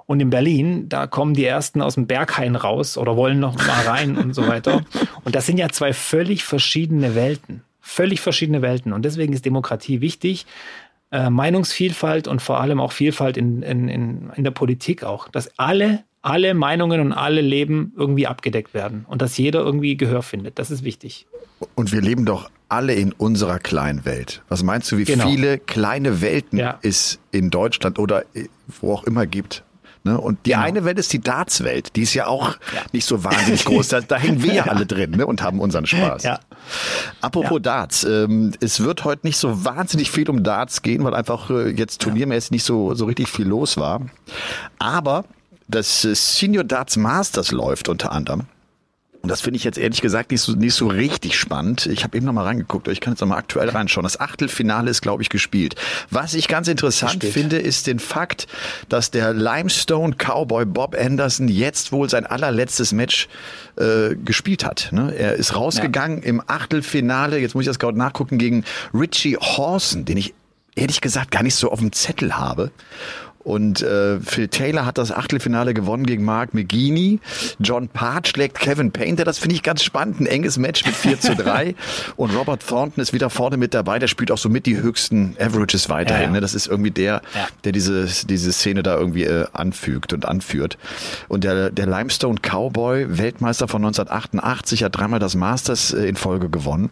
Und 0.07 0.19
in 0.19 0.29
Berlin, 0.29 0.87
da 0.87 1.07
kommen 1.07 1.33
die 1.33 1.45
ersten 1.45 1.81
aus 1.81 1.95
dem 1.95 2.05
Berghain 2.05 2.55
raus 2.55 2.97
oder 2.97 3.17
wollen 3.17 3.39
noch 3.39 3.55
mal 3.55 3.87
rein 3.87 4.17
und 4.17 4.33
so 4.33 4.47
weiter. 4.47 4.83
Und 5.23 5.35
das 5.35 5.45
sind 5.45 5.57
ja 5.57 5.69
zwei 5.69 5.93
völlig 5.93 6.43
verschiedene 6.43 7.15
Welten. 7.15 7.63
Völlig 7.81 8.21
verschiedene 8.21 8.61
Welten. 8.61 8.93
Und 8.93 9.03
deswegen 9.03 9.33
ist 9.33 9.45
Demokratie 9.45 10.01
wichtig. 10.01 10.45
Äh, 11.11 11.29
Meinungsvielfalt 11.29 12.27
und 12.27 12.41
vor 12.41 12.59
allem 12.59 12.79
auch 12.79 12.91
Vielfalt 12.91 13.37
in, 13.37 13.61
in, 13.61 13.87
in, 13.87 14.31
in 14.35 14.43
der 14.43 14.51
Politik 14.51 15.03
auch. 15.03 15.27
Dass 15.27 15.57
alle 15.57 16.03
alle 16.25 16.55
Meinungen 16.55 17.01
und 17.01 17.13
alle 17.13 17.41
Leben 17.41 17.93
irgendwie 17.95 18.25
abgedeckt 18.25 18.73
werden 18.73 19.05
und 19.07 19.21
dass 19.21 19.37
jeder 19.37 19.59
irgendwie 19.59 19.95
Gehör 19.95 20.23
findet. 20.23 20.57
Das 20.57 20.71
ist 20.71 20.83
wichtig. 20.83 21.27
Und 21.75 21.91
wir 21.91 22.01
leben 22.01 22.25
doch 22.25 22.49
alle 22.67 22.95
in 22.95 23.11
unserer 23.13 23.59
kleinen 23.59 24.05
Welt. 24.05 24.41
Was 24.49 24.63
meinst 24.63 24.91
du, 24.91 24.97
wie 24.97 25.03
genau. 25.03 25.29
viele 25.29 25.59
kleine 25.59 26.21
Welten 26.21 26.57
ja. 26.57 26.79
es 26.81 27.19
in 27.31 27.51
Deutschland 27.51 27.99
oder 27.99 28.23
wo 28.81 28.93
auch 28.93 29.03
immer 29.03 29.27
gibt? 29.27 29.63
Ne? 30.03 30.19
Und 30.19 30.47
die 30.47 30.51
genau. 30.51 30.63
eine 30.63 30.83
Welt 30.83 30.97
ist 30.97 31.13
die 31.13 31.21
Darts-Welt. 31.21 31.95
Die 31.95 32.01
ist 32.01 32.15
ja 32.15 32.25
auch 32.25 32.57
ja. 32.73 32.81
nicht 32.91 33.05
so 33.05 33.23
wahnsinnig 33.23 33.63
groß. 33.65 33.89
Da, 33.89 34.01
da 34.01 34.17
hängen 34.17 34.41
wir 34.41 34.53
ja 34.53 34.63
alle 34.67 34.87
drin 34.87 35.11
ne? 35.11 35.27
und 35.27 35.43
haben 35.43 35.59
unseren 35.59 35.85
Spaß. 35.85 36.23
Ja. 36.23 36.39
Apropos 37.21 37.61
Darts. 37.61 38.03
Ähm, 38.03 38.51
es 38.61 38.83
wird 38.83 39.03
heute 39.03 39.27
nicht 39.27 39.37
so 39.37 39.63
wahnsinnig 39.63 40.09
viel 40.09 40.27
um 40.27 40.43
Darts 40.43 40.81
gehen, 40.81 41.03
weil 41.03 41.13
einfach 41.13 41.51
äh, 41.51 41.69
jetzt 41.69 42.01
turniermäßig 42.01 42.49
nicht 42.49 42.63
so, 42.63 42.95
so 42.95 43.05
richtig 43.05 43.29
viel 43.29 43.47
los 43.47 43.77
war. 43.77 44.01
Aber 44.79 45.25
das 45.67 46.05
äh, 46.05 46.15
Senior 46.15 46.63
Darts 46.63 46.97
Masters 46.97 47.51
läuft 47.51 47.89
unter 47.89 48.11
anderem. 48.11 48.47
Und 49.25 49.29
das 49.29 49.41
finde 49.41 49.57
ich 49.57 49.63
jetzt 49.63 49.79
ehrlich 49.79 50.03
gesagt 50.03 50.29
nicht 50.29 50.41
so, 50.41 50.51
nicht 50.51 50.75
so 50.75 50.85
richtig 50.85 51.35
spannend. 51.35 51.87
Ich 51.87 52.03
habe 52.03 52.15
eben 52.15 52.27
noch 52.27 52.33
mal 52.33 52.43
reingeguckt, 52.43 52.87
ich 52.89 53.01
kann 53.01 53.13
jetzt 53.13 53.21
noch 53.21 53.27
mal 53.27 53.37
aktuell 53.37 53.69
reinschauen. 53.69 54.03
Das 54.03 54.19
Achtelfinale 54.19 54.91
ist, 54.91 55.01
glaube 55.01 55.23
ich, 55.23 55.29
gespielt. 55.29 55.73
Was 56.11 56.35
ich 56.35 56.47
ganz 56.47 56.67
interessant 56.67 57.21
Gespielt. 57.21 57.33
finde, 57.33 57.57
ist 57.57 57.87
den 57.87 57.97
Fakt, 57.97 58.45
dass 58.87 59.09
der 59.09 59.33
Limestone 59.33 60.13
Cowboy 60.15 60.65
Bob 60.65 60.95
Anderson 60.95 61.47
jetzt 61.47 61.91
wohl 61.91 62.07
sein 62.07 62.27
allerletztes 62.27 62.91
Match 62.91 63.27
äh, 63.77 64.13
gespielt 64.13 64.63
hat. 64.63 64.89
Ne? 64.91 65.11
Er 65.17 65.33
ist 65.33 65.55
rausgegangen 65.55 66.19
ja. 66.19 66.25
im 66.25 66.43
Achtelfinale, 66.45 67.39
jetzt 67.39 67.55
muss 67.55 67.63
ich 67.63 67.67
das 67.69 67.79
gerade 67.79 67.97
nachgucken, 67.97 68.37
gegen 68.37 68.63
Richie 68.93 69.37
Horson, 69.37 70.05
den 70.05 70.17
ich 70.17 70.35
ehrlich 70.75 71.01
gesagt 71.01 71.31
gar 71.31 71.41
nicht 71.41 71.55
so 71.55 71.71
auf 71.71 71.79
dem 71.79 71.91
Zettel 71.93 72.37
habe. 72.37 72.69
Und 73.45 73.83
äh, 73.83 74.19
Phil 74.21 74.47
Taylor 74.47 74.87
hat 74.87 74.97
das 74.97 75.11
Achtelfinale 75.11 75.75
gewonnen 75.75 76.07
gegen 76.07 76.25
Mark 76.25 76.55
McGeaney. 76.55 77.19
John 77.59 77.89
Part 77.89 78.27
schlägt 78.27 78.59
Kevin 78.59 78.91
Painter. 78.91 79.23
Das 79.23 79.37
finde 79.37 79.55
ich 79.55 79.61
ganz 79.61 79.83
spannend. 79.83 80.19
Ein 80.19 80.25
enges 80.25 80.57
Match 80.57 80.83
mit 80.83 80.95
4 80.95 81.19
zu 81.19 81.35
3. 81.35 81.75
Und 82.15 82.35
Robert 82.35 82.65
Thornton 82.67 83.03
ist 83.03 83.13
wieder 83.13 83.29
vorne 83.29 83.57
mit 83.57 83.75
dabei. 83.75 83.99
Der 83.99 84.07
spielt 84.07 84.31
auch 84.31 84.39
so 84.39 84.49
mit 84.49 84.65
die 84.65 84.77
höchsten 84.77 85.35
Averages 85.39 85.89
weiterhin. 85.89 86.21
Ja, 86.21 86.27
ja. 86.27 86.31
Ne? 86.31 86.41
Das 86.41 86.55
ist 86.55 86.65
irgendwie 86.65 86.89
der, 86.89 87.21
ja. 87.35 87.47
der 87.63 87.71
diese, 87.71 88.07
diese 88.25 88.51
Szene 88.51 88.81
da 88.81 88.97
irgendwie 88.97 89.25
äh, 89.25 89.45
anfügt 89.53 90.11
und 90.13 90.25
anführt. 90.25 90.79
Und 91.27 91.43
der, 91.43 91.69
der 91.69 91.85
Limestone 91.85 92.39
Cowboy, 92.41 93.19
Weltmeister 93.19 93.67
von 93.67 93.85
1988, 93.85 94.83
hat 94.83 94.97
dreimal 94.97 95.19
das 95.19 95.35
Masters 95.35 95.93
äh, 95.93 96.07
in 96.07 96.15
Folge 96.15 96.49
gewonnen. 96.49 96.89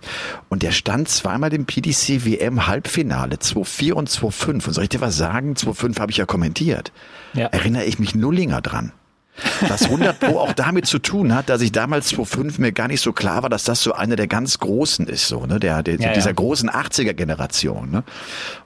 Und 0.50 0.62
der 0.62 0.72
stand 0.72 1.10
zweimal 1.10 1.52
im 1.52 1.66
PDC 1.66 2.26
WM 2.26 2.68
Halbfinale, 2.68 3.38
2-4 3.38 3.94
und 3.94 4.08
2-5. 4.08 4.68
Und 4.68 4.74
soll 4.74 4.84
ich 4.84 4.90
dir 4.92 5.02
was 5.02 5.18
sagen? 5.18 5.56
2-5 5.56 6.00
habe 6.00 6.12
ich 6.12 6.18
ja 6.18 6.28
kommentiert 6.28 6.43
kommentiert, 6.44 6.92
ja. 7.34 7.48
erinnere 7.48 7.86
ich 7.86 8.00
mich 8.00 8.16
Nullinger 8.16 8.62
dran. 8.62 8.92
Was 9.68 9.86
100 9.86 10.20
Pro 10.20 10.38
auch 10.38 10.54
damit 10.54 10.86
zu 10.86 11.00
tun 11.00 11.34
hat, 11.34 11.50
dass 11.50 11.62
ich 11.62 11.72
damals 11.72 12.10
2005 12.10 12.60
mir 12.60 12.72
gar 12.72 12.88
nicht 12.88 13.02
so 13.02 13.14
klar 13.14 13.42
war, 13.42 13.50
dass 13.50 13.64
das 13.64 13.82
so 13.82 13.94
einer 13.94 14.16
der 14.16 14.28
ganz 14.28 14.60
Großen 14.60 15.08
ist, 15.08 15.28
so, 15.28 15.48
ne, 15.48 15.60
der, 15.60 15.82
der 15.82 15.96
ja, 15.96 16.14
dieser 16.14 16.30
ja. 16.30 16.34
großen 16.34 16.70
80er 16.70 17.14
Generation, 17.14 17.90
ne. 17.90 18.04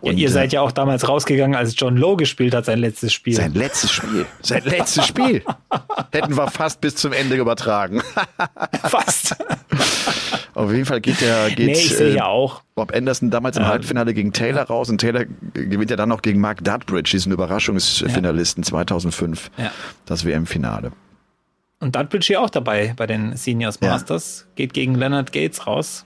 Und, 0.02 0.18
ja, 0.18 0.24
ihr 0.24 0.30
seid 0.30 0.52
ja 0.52 0.60
auch 0.60 0.74
damals 0.74 1.08
rausgegangen, 1.08 1.56
als 1.56 1.76
John 1.78 1.96
Lowe 1.96 2.18
gespielt 2.18 2.54
hat, 2.54 2.66
sein 2.66 2.80
letztes 2.80 3.14
Spiel. 3.14 3.36
Sein 3.36 3.54
letztes 3.54 3.92
Spiel. 3.92 4.26
Sein 4.42 4.64
letztes 4.66 5.08
Spiel. 5.08 5.42
Hätten 6.12 6.36
wir 6.36 6.50
fast 6.50 6.82
bis 6.82 6.96
zum 6.98 7.14
Ende 7.14 7.38
übertragen. 7.38 8.02
fast. 8.84 9.38
Auf 10.58 10.72
jeden 10.72 10.86
Fall 10.86 11.02
geht 11.02 11.22
der, 11.22 11.50
geht, 11.56 11.68
nee, 11.68 11.72
ich 11.74 11.96
sehe 11.96 12.16
ja 12.16 12.26
auch. 12.26 12.64
Bob 12.74 12.92
Anderson 12.94 13.30
damals 13.30 13.58
im 13.58 13.64
ähm, 13.64 13.70
Halbfinale 13.70 14.16
gegen 14.16 14.34
Taylor 14.34 14.64
raus 14.64 14.90
und 14.90 14.98
Taylor 14.98 15.26
gewinnt 15.54 15.92
ja 15.92 15.96
dann 15.96 16.10
noch 16.10 16.24
gegen 16.24 16.42
Mark 16.42 16.64
Dudbridge, 16.64 17.12
diesen 17.12 17.32
Überraschungsfinalisten 17.32 18.64
ja. 18.64 18.70
2005, 18.70 19.52
ja. 19.58 19.72
das 20.08 20.26
WM-Finale. 20.26 20.92
Und 21.80 21.96
Dudbridge 21.96 22.26
hier 22.26 22.42
auch 22.42 22.50
dabei 22.50 22.94
bei 22.98 23.06
den 23.06 23.38
Seniors 23.38 23.82
Masters, 23.82 24.46
ja. 24.48 24.54
geht 24.56 24.74
gegen 24.74 24.96
Leonard 24.96 25.32
Gates 25.32 25.68
raus. 25.68 26.06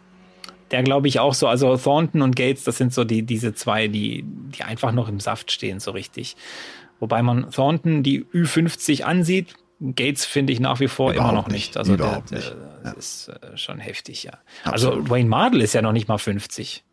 Der 0.71 0.83
glaube 0.83 1.07
ich 1.07 1.21
auch 1.21 1.33
so, 1.33 1.47
also 1.47 1.77
Thornton 1.77 2.21
und 2.21 2.35
Gates, 2.35 2.65
das 2.65 2.77
sind 2.77 2.93
so 2.93 3.05
die, 3.05 3.23
diese 3.23 3.53
zwei, 3.53 3.87
die, 3.87 4.25
die 4.25 4.63
einfach 4.63 4.91
noch 4.91 5.07
im 5.07 5.21
Saft 5.21 5.51
stehen, 5.51 5.79
so 5.79 5.91
richtig. 5.91 6.35
Wobei 6.99 7.21
man 7.21 7.49
Thornton 7.51 8.03
die 8.03 8.25
Ü50 8.25 9.03
ansieht, 9.03 9.55
Gates 9.95 10.25
finde 10.25 10.53
ich 10.53 10.59
nach 10.59 10.79
wie 10.79 10.87
vor 10.87 11.11
Überhaupt 11.11 11.31
immer 11.31 11.41
noch 11.41 11.47
nicht. 11.47 11.69
nicht. 11.69 11.77
Also 11.77 11.97
der, 11.97 12.05
Überhaupt 12.05 12.31
der, 12.31 12.37
nicht. 12.37 12.55
das 12.83 12.97
ist 12.97 13.29
äh, 13.29 13.57
schon 13.57 13.79
heftig, 13.79 14.23
ja. 14.23 14.33
Absolut. 14.63 14.97
Also 14.99 15.09
Wayne 15.09 15.27
Mardell 15.27 15.61
ist 15.61 15.73
ja 15.73 15.81
noch 15.81 15.91
nicht 15.91 16.07
mal 16.07 16.17
50. 16.17 16.83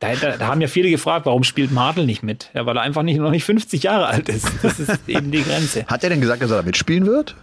Da, 0.00 0.14
da, 0.14 0.38
da 0.38 0.46
haben 0.46 0.62
ja 0.62 0.66
viele 0.66 0.88
gefragt, 0.88 1.26
warum 1.26 1.44
spielt 1.44 1.70
Mardell 1.72 2.06
nicht 2.06 2.22
mit? 2.22 2.50
Ja, 2.54 2.64
weil 2.64 2.76
er 2.76 2.82
einfach 2.82 3.02
nicht, 3.02 3.18
noch 3.18 3.30
nicht 3.30 3.44
50 3.44 3.82
Jahre 3.82 4.06
alt 4.06 4.30
ist. 4.30 4.48
Das 4.62 4.80
ist 4.80 4.98
eben 5.08 5.30
die 5.30 5.42
Grenze. 5.42 5.84
Hat 5.86 6.02
er 6.02 6.10
denn 6.10 6.22
gesagt, 6.22 6.42
dass 6.42 6.50
er 6.50 6.56
da 6.56 6.62
mitspielen 6.62 7.06
wird? 7.06 7.36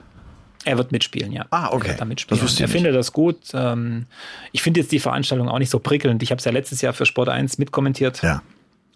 Er 0.65 0.77
wird 0.77 0.91
mitspielen, 0.91 1.31
ja. 1.31 1.45
Ah, 1.51 1.67
okay. 1.71 1.85
Er 1.85 1.89
wird 1.91 2.01
da 2.01 2.05
mitspielen. 2.05 2.41
Das 2.41 2.59
er 2.59 2.67
findet 2.67 2.95
das 2.95 3.13
gut. 3.13 3.37
Ähm, 3.53 4.07
ich 4.51 4.63
finde 4.63 4.79
jetzt 4.79 4.91
die 4.91 4.99
Veranstaltung 4.99 5.49
auch 5.49 5.59
nicht 5.59 5.69
so 5.69 5.79
prickelnd. 5.79 6.23
Ich 6.23 6.31
habe 6.31 6.39
es 6.39 6.45
ja 6.45 6.51
letztes 6.51 6.81
Jahr 6.81 6.93
für 6.93 7.05
Sport 7.05 7.29
1 7.29 7.59
mitkommentiert. 7.59 8.23
Ja. 8.23 8.41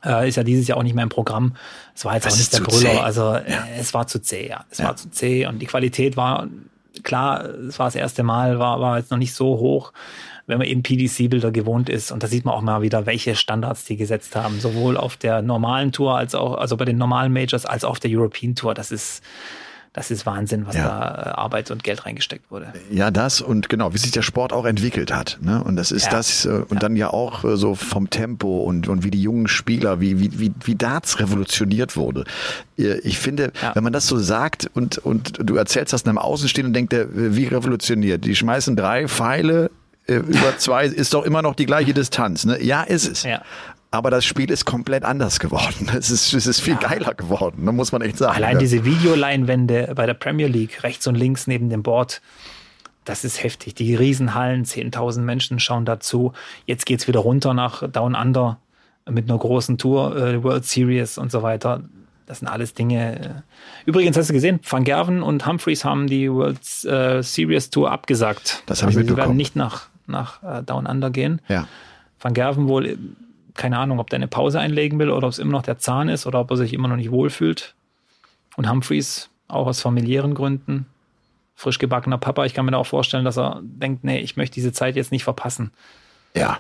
Äh, 0.04 0.28
ist 0.30 0.36
ja 0.36 0.44
dieses 0.44 0.68
Jahr 0.68 0.78
auch 0.78 0.84
nicht 0.84 0.96
mehr 0.96 1.04
im 1.04 1.10
Programm. 1.10 1.56
Es 1.96 2.06
war 2.06 2.16
jetzt 2.16 2.26
Es 2.26 2.34
auch 2.34 2.38
nicht 2.38 2.54
der 2.54 2.60
zu 2.60 2.66
Brüller. 2.66 2.92
zäh. 2.94 3.00
Also 3.00 3.34
äh, 3.34 3.44
es 3.80 3.94
war 3.94 4.08
zu 4.08 4.20
zäh, 4.22 4.48
ja. 4.50 4.66
Es 4.70 4.80
Ja. 4.80 4.86
war 4.86 4.96
zu 4.96 5.10
zäh 5.12 5.46
und 5.46 5.60
die 5.60 5.68
Qualität 5.68 6.18
war, 6.18 6.48
klar, 7.04 7.46
es 7.46 7.78
war 7.80 7.88
das 7.88 7.96
erste 7.96 8.24
Mal, 8.24 8.60
war, 8.60 8.80
war 8.82 8.98
jetzt 8.98 9.12
noch 9.12 9.18
nicht 9.18 9.34
so 9.34 9.58
hoch, 9.60 9.94
wenn 10.48 10.58
man 10.58 10.68
eben 10.68 10.82
PDC-Bilder 10.84 11.52
gewohnt 11.52 11.88
ist. 11.88 12.12
Und 12.12 12.24
da 12.24 12.28
sieht 12.28 12.46
man 12.46 12.56
auch 12.56 12.62
mal 12.62 12.82
wieder, 12.82 13.06
welche 13.06 13.36
Standards 13.36 13.86
die 13.86 13.96
gesetzt 13.96 14.36
haben. 14.36 14.60
Sowohl 14.60 14.98
auf 14.98 15.16
der 15.18 15.42
normalen 15.42 15.92
Tour 15.92 16.18
als 16.18 16.36
auch, 16.36 16.56
also 16.56 16.76
bei 16.78 16.86
den 16.86 16.98
normalen 16.98 17.32
Majors 17.32 17.66
als 17.66 17.84
auch 17.84 17.92
auf 17.92 18.00
der 18.00 18.12
European 18.12 18.56
Tour. 18.56 18.74
Das 18.74 18.92
ist, 18.92 19.24
das 19.94 20.10
ist 20.10 20.26
Wahnsinn, 20.26 20.66
was 20.68 20.76
Ja. 20.76 20.84
da 20.88 21.32
äh, 21.32 21.34
Arbeit 21.36 21.70
und 21.70 21.84
Geld 21.84 22.06
reingesteckt 22.06 22.50
wurde. 22.50 22.72
Ja, 22.90 23.12
das 23.12 23.42
und 23.42 23.68
genau, 23.68 23.94
wie 23.94 23.98
sich 23.98 24.12
der 24.12 24.22
Sport 24.22 24.54
auch 24.54 24.66
entwickelt 24.66 25.14
hat. 25.14 25.38
Ne? 25.42 25.62
Und 25.64 25.76
das 25.76 25.92
ist 25.92 26.06
Ja. 26.06 26.12
das, 26.12 26.46
äh, 26.46 26.64
und 26.70 26.82
dann 26.82 26.96
ja 26.96 27.10
auch 27.10 27.44
äh, 27.44 27.58
so 27.58 27.76
vom 27.76 28.10
Tempo 28.10 28.62
und, 28.62 28.88
und 28.88 29.04
wie 29.04 29.12
die 29.12 29.22
jungen 29.22 29.48
Spieler, 29.48 30.00
wie, 30.00 30.20
wie, 30.20 30.40
wie, 30.40 30.52
wie 30.64 30.76
Darts 30.76 31.20
revolutioniert 31.20 31.98
wurde. 31.98 32.24
Ich 32.78 33.20
finde, 33.20 33.52
Ja. 33.62 33.76
wenn 33.76 33.84
man 33.84 33.92
das 33.94 34.08
so 34.08 34.18
sagt 34.18 34.70
und, 34.74 34.98
und 35.00 35.34
du 35.40 35.56
erzählst 35.58 35.92
das 35.94 36.06
einem 36.06 36.18
Außenstehenden 36.18 36.70
und 36.70 36.74
denkt, 36.74 36.94
der, 36.94 37.08
wie 37.36 37.48
revolutioniert? 37.48 38.24
Die 38.24 38.36
schmeißen 38.36 38.76
drei 38.78 39.08
Pfeile 39.10 39.72
über 40.08 40.58
zwei, 40.58 40.86
ist 40.88 41.14
doch 41.14 41.24
immer 41.24 41.42
noch 41.42 41.56
die 41.56 41.66
gleiche 41.66 41.94
Distanz. 41.94 42.44
Ne? 42.44 42.62
Ja, 42.62 42.82
ist 42.82 43.08
es. 43.08 43.24
Ja. 43.24 43.42
Aber 43.94 44.10
das 44.10 44.24
Spiel 44.24 44.50
ist 44.50 44.66
komplett 44.66 45.04
anders 45.04 45.40
geworden. 45.40 45.90
Es 45.94 46.10
ist, 46.10 46.34
es 46.34 46.48
ist 46.48 46.62
viel 46.62 46.76
geiler 46.76 47.14
geworden, 47.14 47.66
da 47.66 47.72
muss 47.72 47.92
man 47.92 48.02
echt 48.02 48.18
sagen. 48.18 48.36
Allein 48.36 48.54
ja. 48.54 48.60
diese 48.60 48.86
Videoleinwände 48.86 49.92
bei 49.96 50.06
der 50.06 50.14
Premier 50.14 50.48
League, 50.48 50.84
rechts 50.84 51.06
und 51.08 51.16
links 51.16 51.46
neben 51.46 51.70
dem 51.70 51.84
Board, 51.84 52.22
das 53.04 53.24
ist 53.24 53.44
heftig. 53.44 53.76
Die 53.76 53.96
Riesenhallen, 53.96 54.64
10.000 54.64 55.22
Menschen 55.22 55.60
schauen 55.60 55.86
dazu. 55.86 56.34
Jetzt 56.66 56.86
geht's 56.86 57.08
wieder 57.08 57.20
runter 57.20 57.54
nach 57.54 57.88
Down 57.90 58.16
Under 58.16 58.60
mit 59.10 59.30
einer 59.30 59.38
großen 59.38 59.78
Tour, 59.78 60.16
äh, 60.16 60.44
World 60.44 60.66
Series 60.66 61.18
und 61.18 61.32
so 61.32 61.42
weiter. 61.42 61.82
Das 62.28 62.40
sind 62.40 62.48
alles 62.48 62.74
Dinge. 62.74 63.20
äh. 63.20 63.30
Übrigens 63.86 64.16
hast 64.16 64.30
du 64.30 64.34
gesehen, 64.34 64.60
Van 64.68 64.84
Gerven 64.84 65.22
und 65.24 65.46
Humphreys 65.46 65.84
haben 65.84 66.08
die 66.08 66.32
World 66.32 66.60
äh, 66.86 67.22
Series 67.22 67.72
Tour 67.72 67.92
abgesagt. 67.92 68.64
Das 68.68 68.84
hab 68.84 68.90
ich 68.90 68.96
also 68.96 69.00
die 69.00 69.06
mitbekommen. 69.08 69.30
werden 69.30 69.38
nicht 69.38 69.56
nach, 69.56 69.88
nach 70.08 70.42
äh, 70.44 70.64
Down 70.64 70.86
Under 70.86 71.10
gehen. 71.10 71.42
Ja. 71.50 71.68
Van 72.20 72.34
Gerven 72.34 72.68
wohl, 72.68 72.98
keine 73.56 73.78
Ahnung, 73.78 74.00
ob 74.00 74.10
der 74.10 74.18
eine 74.18 74.28
Pause 74.28 74.60
einlegen 74.60 75.00
will 75.00 75.10
oder 75.10 75.28
ob 75.28 75.34
es 75.34 75.40
immer 75.40 75.52
noch 75.52 75.64
der 75.64 75.78
Zahn 75.78 76.10
ist 76.10 76.26
oder 76.26 76.40
ob 76.40 76.52
er 76.52 76.58
sich 76.58 76.74
immer 76.74 76.88
noch 76.88 76.96
nicht 76.96 77.12
wohlfühlt. 77.12 77.76
Und 78.56 78.70
Humphreys 78.70 79.30
auch 79.48 79.68
aus 79.68 79.82
familiären 79.82 80.34
Gründen. 80.34 80.86
Frisch 81.56 81.78
gebackener 81.80 82.18
Papa. 82.18 82.46
Ich 82.46 82.54
kann 82.54 82.66
mir 82.66 82.72
da 82.72 82.78
auch 82.78 82.88
vorstellen, 82.88 83.26
dass 83.26 83.38
er 83.38 83.60
denkt, 83.64 84.04
nee, 84.04 84.20
ich 84.20 84.36
möchte 84.38 84.56
diese 84.56 84.72
Zeit 84.72 84.96
jetzt 84.96 85.12
nicht 85.12 85.24
verpassen 85.24 85.72
Ja. 86.36 86.58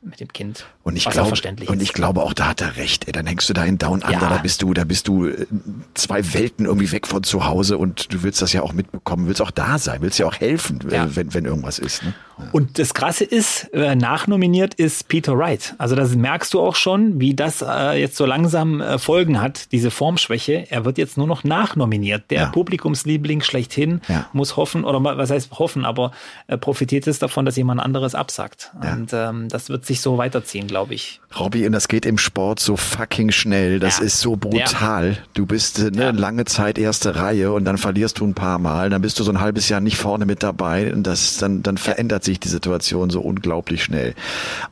mit 0.00 0.20
dem 0.20 0.32
Kind. 0.32 0.66
Und 0.84 0.96
ich 0.96 1.04
verständlich 1.04 1.68
und 1.68 1.82
ich 1.82 1.92
glaube 1.92 2.22
auch, 2.22 2.32
da 2.32 2.46
hat 2.48 2.60
er 2.60 2.76
recht. 2.76 3.06
Ey, 3.06 3.12
dann 3.12 3.26
hängst 3.26 3.48
du 3.48 3.52
da 3.52 3.64
in 3.64 3.78
Down 3.78 4.00
Under, 4.02 4.10
Ja. 4.10 4.18
da 4.30 4.38
bist 4.38 4.62
du, 4.62 4.72
da 4.74 4.84
bist 4.84 5.06
du 5.06 5.26
äh, 5.26 5.46
zwei 5.94 6.32
Welten 6.34 6.64
irgendwie 6.66 6.90
weg 6.92 7.06
von 7.06 7.22
zu 7.22 7.44
Hause 7.44 7.76
und 7.78 8.12
du 8.12 8.22
willst 8.22 8.40
das 8.42 8.52
ja 8.52 8.62
auch 8.62 8.72
mitbekommen, 8.72 9.26
willst 9.26 9.42
auch 9.42 9.50
da 9.50 9.78
sein, 9.78 10.00
willst 10.00 10.18
ja 10.18 10.26
auch 10.26 10.34
helfen, 10.36 10.80
äh, 10.90 10.94
Ja. 10.96 11.14
wenn, 11.16 11.34
wenn 11.34 11.44
irgendwas 11.44 11.78
ist. 11.78 12.02
Ne? 12.02 12.14
Und 12.52 12.78
das 12.78 12.94
Krasse 12.94 13.24
ist, 13.24 13.72
äh, 13.72 13.94
nachnominiert 13.94 14.74
ist 14.74 15.08
Peter 15.08 15.36
Wright. 15.38 15.74
Also 15.78 15.94
das 15.94 16.14
merkst 16.14 16.52
du 16.54 16.60
auch 16.60 16.74
schon, 16.76 17.20
wie 17.20 17.34
das 17.34 17.62
äh, 17.66 18.00
jetzt 18.00 18.16
so 18.16 18.26
langsam 18.26 18.80
äh, 18.80 18.98
Folgen 18.98 19.40
hat, 19.40 19.70
diese 19.72 19.90
Formschwäche. 19.90 20.66
Er 20.70 20.84
wird 20.84 20.98
jetzt 20.98 21.16
nur 21.16 21.26
noch 21.26 21.44
nachnominiert. 21.44 22.30
Der 22.30 22.40
Ja. 22.40 22.46
Publikumsliebling 22.50 23.42
schlechthin 23.42 24.00
Ja. 24.08 24.26
muss 24.32 24.56
hoffen, 24.56 24.84
oder 24.84 25.02
was 25.04 25.30
heißt 25.30 25.50
hoffen, 25.58 25.84
aber 25.84 26.12
äh, 26.46 26.56
profitiert 26.58 27.06
es 27.06 27.18
davon, 27.18 27.44
dass 27.44 27.56
jemand 27.56 27.80
anderes 27.80 28.14
absagt. 28.14 28.72
Ja. 28.82 28.92
Und 28.94 29.10
ähm, 29.12 29.48
das 29.48 29.68
wird 29.68 29.84
sich 29.86 30.00
so 30.00 30.18
weiterziehen, 30.18 30.66
glaube 30.66 30.94
ich. 30.94 31.20
Robby, 31.38 31.64
und 31.66 31.72
das 31.72 31.88
geht 31.88 32.04
im 32.06 32.18
Sport 32.18 32.60
so 32.60 32.76
fucking 32.76 33.30
schnell. 33.30 33.78
Das 33.78 34.00
ist 34.00 34.20
so 34.20 34.36
brutal. 34.36 35.18
Du 35.34 35.46
bist 35.46 35.78
äh, 35.78 35.90
ne, 35.90 36.10
lange 36.12 36.44
Zeit 36.44 36.78
erste 36.78 37.16
Reihe 37.16 37.52
und 37.52 37.64
dann 37.64 37.78
verlierst 37.78 38.18
du 38.20 38.26
ein 38.26 38.34
paar 38.34 38.58
Mal. 38.58 38.90
Dann 38.90 39.00
bist 39.02 39.18
du 39.20 39.22
so 39.24 39.30
ein 39.30 39.40
halbes 39.40 39.68
Jahr 39.68 39.80
nicht 39.80 39.96
vorne 39.96 40.26
mit 40.26 40.42
dabei. 40.42 40.92
Und 40.92 41.04
das, 41.06 41.36
dann, 41.38 41.62
dann 41.62 41.76
verändert 41.78 42.21
sich 42.24 42.40
die 42.40 42.48
Situation 42.48 43.10
so 43.10 43.20
unglaublich 43.20 43.82
schnell. 43.82 44.14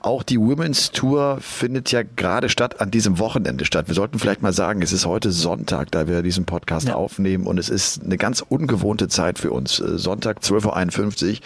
Auch 0.00 0.22
die 0.22 0.38
Women's 0.38 0.90
Tour 0.90 1.38
findet 1.40 1.90
ja 1.92 2.02
gerade 2.02 2.48
statt, 2.48 2.80
an 2.80 2.90
diesem 2.90 3.18
Wochenende 3.18 3.64
statt. 3.64 3.88
Wir 3.88 3.94
sollten 3.94 4.18
vielleicht 4.18 4.42
mal 4.42 4.52
sagen, 4.52 4.82
es 4.82 4.92
ist 4.92 5.06
heute 5.06 5.32
Sonntag, 5.32 5.90
da 5.90 6.06
wir 6.08 6.22
diesen 6.22 6.44
Podcast 6.44 6.88
Ja. 6.88 6.94
aufnehmen. 6.94 7.46
Und 7.46 7.58
es 7.58 7.68
ist 7.68 8.02
eine 8.04 8.16
ganz 8.16 8.40
ungewohnte 8.48 9.08
Zeit 9.08 9.38
für 9.38 9.50
uns. 9.50 9.80
Äh, 9.80 9.98
Sonntag 9.98 10.38
12.51 10.40 11.30
Uhr. 11.32 11.36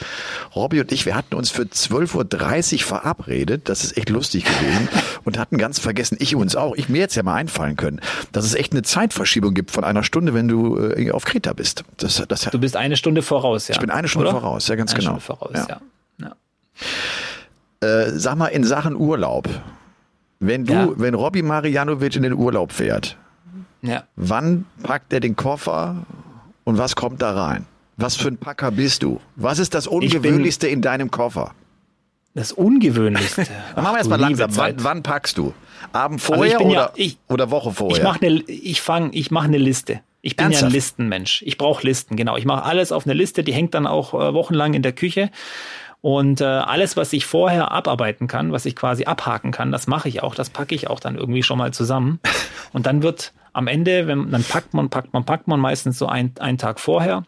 Robby 0.56 0.80
und 0.80 0.92
ich, 0.92 1.06
wir 1.06 1.14
hatten 1.16 1.34
uns 1.34 1.50
für 1.50 1.62
12.30 1.62 2.74
Uhr 2.74 2.80
verabredet. 2.80 3.68
Das 3.68 3.84
ist 3.84 3.96
echt 3.96 4.10
lustig 4.10 4.44
gewesen. 4.44 4.88
und 5.24 5.38
hatten 5.38 5.58
ganz 5.58 5.78
vergessen, 5.78 6.16
ich 6.20 6.34
uns 6.36 6.56
auch, 6.56 6.74
ich 6.76 6.88
mir 6.88 6.98
jetzt 6.98 7.14
ja 7.14 7.22
mal 7.22 7.34
einfallen 7.34 7.76
können, 7.76 8.00
dass 8.32 8.44
es 8.44 8.54
echt 8.54 8.72
eine 8.72 8.82
Zeitverschiebung 8.82 9.54
gibt 9.54 9.70
von 9.70 9.84
einer 9.84 10.02
Stunde, 10.02 10.34
wenn 10.34 10.48
du 10.48 10.78
äh, 10.78 11.10
auf 11.12 11.24
Kreta 11.24 11.52
bist. 11.52 11.84
Das, 11.98 12.22
das, 12.28 12.42
Du 12.50 12.58
bist 12.58 12.76
eine 12.76 12.96
Stunde 12.96 13.22
voraus, 13.22 13.68
ja. 13.68 13.74
ich 13.74 13.80
bin 13.80 13.90
eine 13.90 14.08
Stunde 14.08 14.28
oder? 14.30 14.40
voraus, 14.40 14.68
ja 14.68 14.74
ganz 14.76 14.92
eine 14.92 15.00
genau. 15.00 15.18
Stunde 15.18 15.38
voraus, 15.38 15.52
Ja. 15.54 15.66
ja. 15.68 15.80
Ja. 17.82 17.88
Äh, 17.88 18.10
sag 18.18 18.36
mal, 18.36 18.46
in 18.48 18.64
Sachen 18.64 18.96
Urlaub, 18.96 19.48
wenn 20.40 20.64
du, 20.64 20.72
Ja. 20.72 20.88
wenn 20.96 21.14
Robby 21.14 21.42
Marianovic 21.42 22.16
in 22.16 22.22
den 22.22 22.32
Urlaub 22.32 22.72
fährt, 22.72 23.16
ja. 23.82 24.04
wann 24.16 24.64
packt 24.82 25.12
er 25.12 25.20
den 25.20 25.36
Koffer 25.36 25.96
und 26.64 26.78
was 26.78 26.96
kommt 26.96 27.20
da 27.20 27.32
rein? 27.32 27.66
Was 27.96 28.16
für 28.16 28.28
ein 28.28 28.38
Packer 28.38 28.70
bist 28.70 29.02
du? 29.02 29.20
Was 29.36 29.58
ist 29.58 29.74
das 29.74 29.86
Ungewöhnlichste 29.86 30.66
in 30.66 30.80
deinem 30.82 31.10
Koffer? 31.10 31.52
Das 32.34 32.50
Ungewöhnlichste. 32.52 33.46
Dann 33.76 33.84
machen 33.84 33.84
wir 33.84 33.90
Ach, 33.92 33.96
erstmal 33.98 34.20
langsam. 34.20 34.56
Wann, 34.56 34.74
wann 34.82 35.02
packst 35.02 35.38
du? 35.38 35.52
Abend 35.92 36.20
Also 36.20 36.34
vorher 36.34 36.52
ich 36.54 36.58
bin 36.58 36.66
oder, 36.68 36.76
ja- 36.80 36.90
ich- 36.96 37.18
oder 37.28 37.50
Woche 37.50 37.72
vorher? 37.72 37.96
Ich 37.98 38.02
mache 38.02 38.26
eine, 38.26 38.40
ich 38.46 38.80
fang, 38.80 39.10
ich 39.12 39.30
mache 39.30 39.44
eine 39.46 39.58
Liste. 39.58 40.00
Ich 40.22 40.36
bin 40.36 40.44
ja 40.46 40.48
Ernsthaft? 40.52 40.70
ein 40.70 40.74
Listenmensch. 40.74 41.42
Ich 41.46 41.58
brauche 41.58 41.86
Listen, 41.86 42.16
genau. 42.16 42.36
Ich 42.38 42.46
mache 42.46 42.64
alles 42.64 42.90
auf 42.92 43.04
eine 43.04 43.12
Liste, 43.12 43.44
die 43.44 43.52
hängt 43.52 43.74
dann 43.74 43.86
auch 43.86 44.14
äh, 44.14 44.32
wochenlang 44.32 44.72
in 44.74 44.80
der 44.82 44.92
Küche. 44.92 45.30
Und 46.04 46.42
äh, 46.42 46.44
alles, 46.44 46.98
was 46.98 47.14
ich 47.14 47.24
vorher 47.24 47.72
abarbeiten 47.72 48.26
kann, 48.26 48.52
was 48.52 48.66
ich 48.66 48.76
quasi 48.76 49.06
abhaken 49.06 49.52
kann, 49.52 49.72
das 49.72 49.86
mache 49.86 50.06
ich 50.06 50.22
auch, 50.22 50.34
das 50.34 50.50
packe 50.50 50.74
ich 50.74 50.90
auch 50.90 51.00
dann 51.00 51.16
irgendwie 51.16 51.42
schon 51.42 51.56
mal 51.56 51.72
zusammen. 51.72 52.20
Und 52.74 52.84
dann 52.84 53.02
wird 53.02 53.32
am 53.54 53.68
Ende, 53.68 54.06
wenn 54.06 54.30
dann 54.30 54.44
packt 54.44 54.74
man, 54.74 54.90
packt 54.90 55.14
man, 55.14 55.24
packt 55.24 55.48
man 55.48 55.58
meistens 55.60 55.98
so 55.98 56.06
ein, 56.06 56.34
einen 56.40 56.58
Tag 56.58 56.78
vorher. 56.78 57.22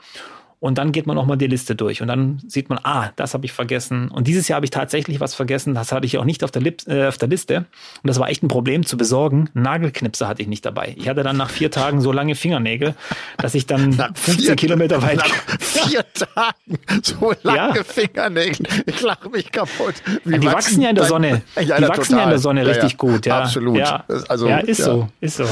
Und 0.58 0.78
dann 0.78 0.90
geht 0.90 1.06
man 1.06 1.16
nochmal 1.16 1.36
die 1.36 1.46
Liste 1.48 1.75
durch 1.76 2.00
und 2.00 2.08
dann 2.08 2.40
sieht 2.48 2.70
man, 2.70 2.80
ah, 2.82 3.10
das 3.16 3.34
habe 3.34 3.44
ich 3.44 3.52
vergessen. 3.52 4.08
Und 4.10 4.26
dieses 4.26 4.48
Jahr 4.48 4.56
habe 4.56 4.64
ich 4.64 4.70
tatsächlich 4.70 5.20
was 5.20 5.34
vergessen, 5.34 5.75
das 5.75 5.92
hatte 5.92 6.06
ich 6.06 6.16
auch 6.16 6.25
nicht 6.25 6.42
auf 6.42 6.50
der, 6.50 6.62
Lip, 6.62 6.82
äh, 6.88 7.06
auf 7.08 7.18
der 7.18 7.28
Liste. 7.28 7.58
Und 7.58 8.08
das 8.08 8.18
war 8.18 8.30
echt 8.30 8.42
ein 8.42 8.48
Problem 8.48 8.86
zu 8.86 8.96
besorgen. 8.96 9.50
Nagelknipse 9.52 10.26
hatte 10.26 10.40
ich 10.40 10.48
nicht 10.48 10.64
dabei. 10.64 10.94
Ich 10.96 11.08
hatte 11.10 11.22
dann 11.22 11.36
nach 11.36 11.50
vier 11.50 11.70
Tagen 11.70 12.00
so 12.00 12.10
lange 12.10 12.34
Fingernägel, 12.34 12.94
dass 13.36 13.54
ich 13.54 13.66
dann 13.66 13.92
15 14.14 14.56
Kilometer 14.56 15.02
weit. 15.02 15.18
Nach 15.18 15.58
vier 15.60 16.04
Tagen 16.14 16.78
so 17.02 17.34
lange 17.42 17.76
Ja. 17.76 17.84
Fingernägel. 17.84 18.66
Ich 18.86 19.02
lache 19.02 19.28
mich 19.28 19.52
kaputt. 19.52 19.94
Ja, 20.25 20.38
die 20.38 20.46
wachsen 20.46 20.80
ja 20.80 20.88
in 20.88 20.96
der 20.96 21.04
Sonne. 21.04 21.42
Ja, 21.60 21.76
die 21.78 21.86
wachsen 21.88 22.16
ja 22.16 22.25
in 22.25 22.30
der 22.30 22.38
Sonne 22.38 22.66
richtig 22.66 22.96
gut. 22.96 23.26
Ja, 23.26 23.40
Absolut. 23.42 23.76
Ja, 23.76 24.04
Also, 24.28 24.48
ist 24.48 24.82
so, 24.82 25.08
ist 25.20 25.36
so. 25.36 25.44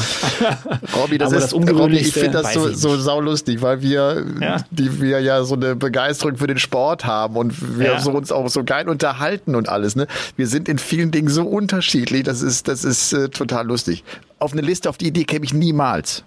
Robby, 0.97 1.19
das 1.19 1.29
Aber 1.29 1.37
ist 1.43 1.53
das 1.53 1.55
Robby, 1.55 1.99
ich 1.99 2.13
finde 2.13 2.31
das 2.43 2.55
so, 2.55 2.73
so 2.73 2.97
saulustig, 2.97 3.61
weil 3.61 3.83
wir, 3.83 4.25
die 4.71 4.94
wir 5.01 5.21
ja 5.21 5.45
so 5.45 5.55
eine 5.55 5.77
Begeisterung 5.77 6.37
für 6.37 6.47
den 6.47 6.59
Sport 6.59 7.05
haben 7.05 7.37
und 7.37 7.79
wir 7.79 7.87
Ja. 7.95 8.01
so 8.01 8.11
uns 8.13 8.31
auch 8.33 8.49
so 8.49 8.65
geil 8.65 8.89
unterhalten 8.89 9.55
und 9.55 9.69
alles. 9.69 9.97
Ne? 9.97 10.07
Wir 10.37 10.47
sind 10.47 10.69
in 10.69 10.79
vielen 10.79 11.11
Dingen 11.11 11.29
so 11.29 11.45
unterschiedlich. 11.45 12.23
Das 12.25 12.43
ist, 12.43 12.69
das 12.69 12.85
ist 12.85 13.13
äh, 13.13 13.29
total 13.29 13.67
lustig. 13.67 14.05
Auf 14.39 14.53
eine 14.53 14.63
Liste, 14.63 14.89
auf 14.89 14.99
die 14.99 15.07
Idee 15.09 15.25
käme 15.25 15.45
ich 15.45 15.55
niemals. 15.55 16.25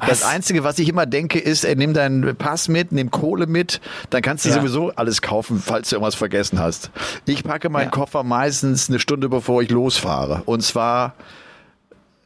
Das 0.00 0.22
Was? 0.22 0.24
Einzige, 0.24 0.64
was 0.64 0.78
ich 0.78 0.88
immer 0.88 1.06
denke, 1.06 1.38
ist, 1.38 1.64
ey, 1.64 1.74
nimm 1.76 1.94
deinen 1.94 2.36
Pass 2.36 2.68
mit, 2.68 2.92
nimm 2.92 3.10
Kohle 3.10 3.46
mit, 3.46 3.80
dann 4.10 4.20
kannst 4.20 4.44
du 4.44 4.50
Ja. 4.50 4.56
sowieso 4.56 4.90
alles 4.96 5.22
kaufen, 5.22 5.62
falls 5.64 5.88
du 5.88 5.96
irgendwas 5.96 6.14
vergessen 6.14 6.58
hast. 6.58 6.90
Ich 7.24 7.42
packe 7.42 7.70
meinen 7.70 7.84
Ja. 7.84 7.90
Koffer 7.90 8.22
meistens 8.22 8.90
eine 8.90 8.98
Stunde 8.98 9.30
bevor 9.30 9.62
ich 9.62 9.70
losfahre. 9.70 10.42
Und 10.44 10.62
zwar 10.62 11.14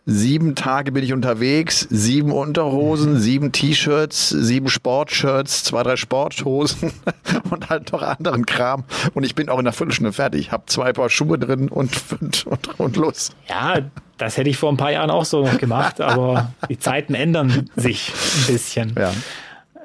sieben 0.09 0.55
Tage 0.55 0.93
bin 0.93 1.03
ich 1.03 1.13
unterwegs, 1.13 1.87
sieben 1.91 2.31
Unterhosen, 2.31 3.19
sieben 3.19 3.51
T-Shirts, 3.51 4.29
sieben 4.31 4.69
Sportshirts, 4.69 5.65
zwei, 5.65 5.83
drei 5.83 5.97
Sporthosen 5.97 6.93
und 7.51 7.69
halt 7.69 7.93
noch 7.93 8.03
anderen 8.03 8.47
Kram. 8.47 8.85
Und 9.15 9.25
ich 9.25 9.35
bin 9.35 9.49
auch 9.49 9.55
in 9.59 9.67
einer 9.67 9.73
Viertelstunde 9.73 10.13
fertig. 10.13 10.53
Hab 10.53 10.71
zwei 10.71 10.93
Paar 10.93 11.11
Schuhe 11.11 11.39
drin 11.39 11.69
und, 11.69 11.91
und, 12.21 12.47
und, 12.47 12.81
und 12.81 12.97
los. 12.97 13.31
Ja, 13.49 13.79
das 14.17 14.37
hätte 14.37 14.49
ich 14.49 14.57
vor 14.57 14.71
ein 14.73 14.77
paar 14.77 14.93
Jahren 14.93 15.11
auch 15.11 15.25
so 15.25 15.45
noch 15.45 15.59
gemacht, 15.59 16.01
aber 16.01 16.53
die 16.71 16.79
Zeiten 16.79 17.15
ändern 17.15 17.69
sich 17.75 18.13
ein 18.47 18.53
bisschen. 18.53 18.95
Ja. 18.97 19.13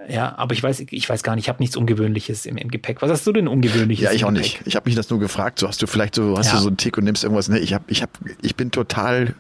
Ja, 0.10 0.34
aber 0.38 0.54
ich 0.54 0.62
weiß, 0.64 0.80
ich 0.90 1.10
weiß 1.10 1.22
gar 1.24 1.36
nicht, 1.36 1.46
ich 1.46 1.50
habe 1.50 1.62
nichts 1.62 1.78
Ungewöhnliches 1.78 2.46
im, 2.46 2.58
im 2.58 2.70
Gepäck. 2.70 3.02
Was 3.02 3.10
hast 3.12 3.26
du 3.28 3.32
denn 3.34 3.48
Ungewöhnliches? 3.48 4.04
Ja, 4.04 4.12
ich 4.12 4.26
auch 4.26 4.32
nicht. 4.32 4.60
Ich 4.66 4.76
habe 4.76 4.90
mich 4.90 4.96
das 4.96 5.10
nur 5.10 5.20
gefragt. 5.20 5.60
So 5.60 5.68
hast 5.68 5.82
du 5.82 5.88
vielleicht 5.88 6.16
so, 6.16 6.38
hast 6.38 6.48
Ja. 6.48 6.54
du 6.58 6.62
so 6.64 6.68
einen 6.68 6.78
Tick 6.78 6.98
und 6.98 7.04
nimmst 7.06 7.24
irgendwas. 7.24 7.50
Ne, 7.50 7.60
ich 7.60 7.74
hab, 7.74 7.90
ich 7.90 8.02
hab, 8.02 8.10
ich 8.42 8.56
bin 8.56 8.72
total 8.72 9.36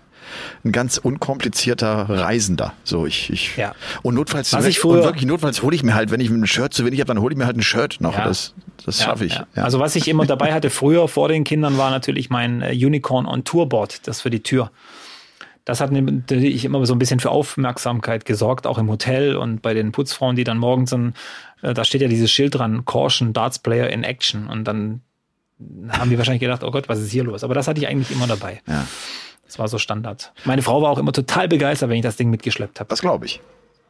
ein 0.63 0.71
ganz 0.71 0.97
unkomplizierter 0.97 2.09
Reisender. 2.09 2.73
So 2.83 3.05
ich, 3.05 3.29
ich 3.29 3.55
Ja. 3.57 3.73
und 4.01 4.15
notfalls 4.15 4.53
Was 4.53 4.65
ich 4.65 4.83
und 4.83 4.91
früher- 4.93 5.03
wirklich 5.03 5.25
notfalls 5.25 5.61
hole 5.61 5.75
ich 5.75 5.83
mir 5.83 5.93
halt, 5.95 6.11
wenn 6.11 6.19
ich 6.21 6.29
ein 6.29 6.45
Shirt 6.47 6.73
zu 6.73 6.85
wenig 6.85 6.99
habe, 6.99 7.07
dann 7.13 7.21
hole 7.21 7.33
ich 7.33 7.37
mir 7.37 7.45
halt 7.45 7.57
ein 7.57 7.61
Shirt 7.63 7.97
noch. 7.99 8.15
Ja. 8.17 8.25
Das, 8.25 8.53
das 8.85 8.99
Ja, 8.99 9.05
schaffe 9.05 9.25
ich. 9.25 9.33
ja. 9.35 9.45
Also 9.63 9.79
was 9.79 9.95
ich 9.95 10.07
immer 10.07 10.25
dabei 10.25 10.53
hatte 10.53 10.69
früher 10.69 11.07
vor 11.07 11.27
den 11.27 11.43
Kindern 11.43 11.77
war 11.77 11.89
natürlich 11.91 12.29
mein 12.29 12.61
äh, 12.61 12.71
Unicorn 12.73 13.25
on 13.25 13.43
Tourboard, 13.43 14.07
das 14.07 14.21
für 14.21 14.29
die 14.29 14.41
Tür. 14.43 14.71
Das 15.63 15.79
hat 15.79 15.91
natürlich 15.91 16.65
immer 16.65 16.83
so 16.87 16.93
ein 16.95 16.99
bisschen 16.99 17.19
für 17.19 17.29
Aufmerksamkeit 17.29 18.25
gesorgt, 18.25 18.65
auch 18.65 18.79
im 18.79 18.89
Hotel 18.89 19.35
und 19.35 19.61
bei 19.61 19.75
den 19.75 19.91
Putzfrauen, 19.91 20.35
die 20.35 20.43
dann 20.43 20.57
morgens 20.57 20.89
dann, 20.89 21.13
äh, 21.61 21.75
da 21.75 21.85
steht 21.85 22.01
ja 22.01 22.07
dieses 22.07 22.31
Schild 22.31 22.55
dran, 22.55 22.83
Caution 22.85 23.31
Darts 23.31 23.59
Player 23.59 23.87
in 23.91 24.03
Action 24.03 24.47
und 24.47 24.63
dann 24.63 25.01
haben 25.89 26.09
die 26.09 26.17
wahrscheinlich 26.17 26.41
gedacht, 26.41 26.63
oh 26.63 26.71
Gott, 26.71 26.89
was 26.89 26.99
ist 26.99 27.11
hier 27.11 27.23
los? 27.23 27.43
Aber 27.43 27.53
das 27.53 27.67
hatte 27.67 27.79
ich 27.79 27.87
eigentlich 27.87 28.09
immer 28.09 28.25
dabei. 28.25 28.61
Ja. 28.67 28.87
Das 29.51 29.59
war 29.59 29.67
so 29.67 29.77
Standard. 29.77 30.31
Meine 30.45 30.61
Frau 30.61 30.81
war 30.81 30.91
auch 30.91 30.97
immer 30.97 31.11
total 31.11 31.49
begeistert, 31.49 31.89
wenn 31.89 31.97
ich 31.97 32.03
das 32.03 32.15
Ding 32.15 32.29
mitgeschleppt 32.29 32.79
habe. 32.79 32.87
Das 32.87 33.01
glaube 33.01 33.25
ich. 33.25 33.41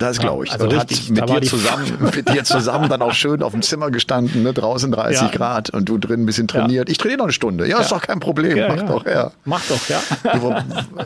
Das 0.02 0.18
Ja, 0.18 0.24
glaube 0.24 0.46
ich. 0.46 0.52
also 0.52 0.66
und 0.66 0.74
richtig, 0.74 1.12
da 1.14 1.26
mit 1.26 1.44
dir, 1.44 1.50
zusammen, 1.50 1.86
mit 2.16 2.30
dir 2.30 2.44
zusammen 2.44 2.90
dann 2.90 3.02
auch 3.02 3.14
schön 3.14 3.44
auf 3.44 3.52
dem 3.54 3.62
Zimmer 3.62 3.92
gestanden, 3.92 4.44
ne? 4.44 4.54
draußen 4.54 4.92
30 4.92 5.22
Ja. 5.22 5.28
Grad 5.30 5.70
und 5.70 5.88
du 5.88 5.98
drin 5.98 6.22
ein 6.22 6.26
bisschen 6.26 6.48
trainiert. 6.48 6.90
Ich 6.90 6.98
trainiere 6.98 7.20
noch 7.20 7.26
eine 7.26 7.34
Stunde. 7.34 7.68
Ja, 7.68 7.80
ist 7.80 7.92
doch 7.92 8.02
kein 8.02 8.20
Problem. 8.20 8.58
Ja, 8.58 8.68
Mach 8.70 8.78
ja. 8.78 8.84
doch, 8.88 9.06
ja. 9.06 9.32
Mach 9.46 9.62
doch, 9.70 9.90
ja. 9.90 10.00
Wo, 10.40 10.56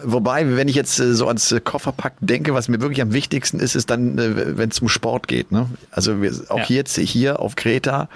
wobei, 0.04 0.56
wenn 0.56 0.68
ich 0.68 0.76
jetzt 0.76 1.00
äh, 1.00 1.14
so 1.14 1.28
ans 1.28 1.52
äh, 1.52 1.60
Kofferpack 1.60 2.14
denke, 2.22 2.54
was 2.54 2.68
mir 2.68 2.82
wirklich 2.82 3.02
am 3.02 3.14
wichtigsten 3.14 3.60
ist, 3.60 3.76
ist 3.76 3.90
dann, 3.90 4.18
äh, 4.18 4.58
wenn 4.58 4.70
es 4.70 4.80
um 4.80 4.90
Sport 4.90 5.28
geht. 5.28 5.52
Ne? 5.52 5.68
Also 5.92 6.22
wir, 6.22 6.32
auch 6.50 6.60
Ja. 6.60 6.66
jetzt 6.78 6.98
hier 6.98 7.40
auf 7.40 7.56
Kreta 7.56 8.10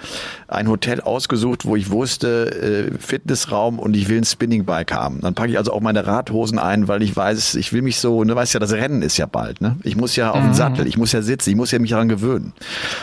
ein 0.48 0.68
Hotel 0.68 1.00
ausgesucht, 1.00 1.64
wo 1.64 1.76
ich 1.76 1.90
wusste, 1.90 2.90
äh, 2.94 2.98
Fitnessraum 2.98 3.78
und 3.78 3.94
ich 3.96 4.08
will 4.08 4.18
ein 4.18 4.24
Spinningbike 4.24 4.94
haben. 4.94 5.20
Dann 5.20 5.34
packe 5.34 5.50
ich 5.50 5.58
also 5.58 5.72
auch 5.72 5.80
meine 5.80 6.06
Radhosen 6.06 6.58
ein, 6.58 6.88
weil 6.88 7.02
ich 7.02 7.14
weiß, 7.16 7.54
ich 7.56 7.72
will 7.72 7.82
mich 7.82 7.98
so, 7.98 8.24
ne, 8.24 8.34
weißt 8.34 8.54
ja, 8.54 8.60
das 8.60 8.72
Rennen 8.72 9.02
ist 9.02 9.16
ja 9.16 9.26
bald. 9.26 9.60
Ne? 9.60 9.76
Ich 9.82 9.96
muss 9.96 10.16
ja 10.16 10.30
auf 10.30 10.40
den 10.40 10.54
Sattel, 10.54 10.69
ich 10.78 10.96
muss 10.96 11.12
ja 11.12 11.22
sitzen, 11.22 11.50
ich 11.50 11.56
muss 11.56 11.70
ja 11.70 11.78
mich 11.78 11.90
daran 11.90 12.08
gewöhnen. 12.08 12.52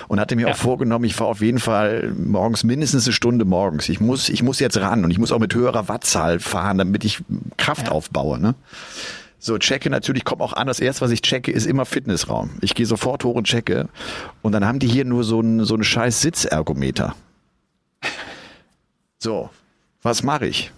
Und 0.08 0.20
hatte 0.20 0.36
mir 0.36 0.48
Ja. 0.48 0.54
auch 0.54 0.58
vorgenommen, 0.58 1.06
ich 1.06 1.16
fahre 1.16 1.30
auf 1.32 1.42
jeden 1.42 1.60
Fall 1.60 2.14
morgens 2.18 2.64
mindestens 2.64 3.06
eine 3.06 3.14
Stunde 3.14 3.46
morgens. 3.46 3.90
Ich 3.90 4.00
muss, 4.00 4.30
ich 4.30 4.44
muss 4.44 4.60
jetzt 4.60 4.78
ran 4.78 5.04
und 5.04 5.12
ich 5.12 5.18
muss 5.20 5.32
auch 5.32 5.40
mit 5.40 5.54
höherer 5.54 5.88
Wattzahl 5.88 6.40
fahren, 6.40 6.78
damit 6.78 7.04
ich 7.06 7.24
Kraft 7.58 7.90
aufbaue. 7.90 8.40
Ne? 8.40 8.56
So, 9.40 9.58
checke 9.58 9.90
natürlich, 9.90 10.24
kommt 10.26 10.42
auch 10.42 10.54
an. 10.54 10.68
Das 10.68 10.80
erste, 10.80 11.02
was 11.02 11.12
ich 11.12 11.22
checke, 11.22 11.52
ist 11.52 11.66
immer 11.68 11.86
Fitnessraum. 11.86 12.52
Ich 12.62 12.74
gehe 12.76 12.86
sofort 12.86 13.24
hoch 13.24 13.36
und 13.36 13.46
checke. 13.46 13.88
Und 14.42 14.52
dann 14.54 14.66
haben 14.66 14.80
die 14.80 14.88
hier 14.88 15.06
nur 15.06 15.24
so 15.24 15.40
einen 15.40 15.64
so 15.64 15.76
einen 15.76 15.84
scheiß 15.84 16.22
Sitzergometer. 16.22 17.16
So, 19.20 19.50
was 20.02 20.24
mache 20.24 20.48
ich? 20.48 20.72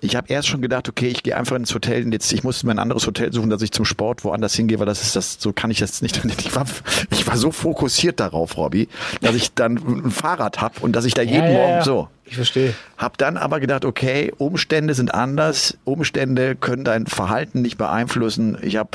Ich 0.00 0.16
habe 0.16 0.32
erst 0.32 0.48
schon 0.48 0.62
gedacht, 0.62 0.88
okay, 0.88 1.08
ich 1.08 1.22
gehe 1.22 1.36
einfach 1.36 1.56
ins 1.56 1.74
Hotel 1.74 2.04
und 2.04 2.12
jetzt, 2.12 2.32
ich 2.32 2.44
muss 2.44 2.62
mir 2.64 2.72
ein 2.72 2.78
anderes 2.78 3.06
Hotel 3.06 3.32
suchen, 3.32 3.50
dass 3.50 3.62
ich 3.62 3.72
zum 3.72 3.84
Sport 3.84 4.24
woanders 4.24 4.54
hingehe, 4.54 4.78
weil 4.78 4.86
das 4.86 5.02
ist 5.02 5.16
das, 5.16 5.36
so 5.38 5.52
kann 5.52 5.70
ich 5.70 5.78
das 5.78 6.02
nicht. 6.02 6.20
Ich 6.38 6.54
war, 6.54 6.66
ich 7.10 7.26
war 7.26 7.36
so 7.36 7.50
fokussiert 7.50 8.20
darauf, 8.20 8.56
Robby, 8.56 8.88
dass 9.20 9.34
ich 9.34 9.52
dann 9.54 9.76
ein 9.76 10.10
Fahrrad 10.10 10.60
hab 10.60 10.82
und 10.82 10.92
dass 10.92 11.04
ich 11.04 11.14
da 11.14 11.22
jeden 11.22 11.44
ja, 11.44 11.52
Morgen 11.52 11.72
ja. 11.72 11.84
so. 11.84 12.08
Ich 12.28 12.36
verstehe. 12.36 12.74
Hab 12.98 13.16
dann 13.16 13.38
aber 13.38 13.58
gedacht, 13.58 13.86
okay, 13.86 14.32
Umstände 14.36 14.92
sind 14.92 15.14
anders. 15.14 15.78
Umstände 15.84 16.56
können 16.56 16.84
dein 16.84 17.06
Verhalten 17.06 17.62
nicht 17.62 17.78
beeinflussen. 17.78 18.58
Ich 18.60 18.76
habe 18.76 18.90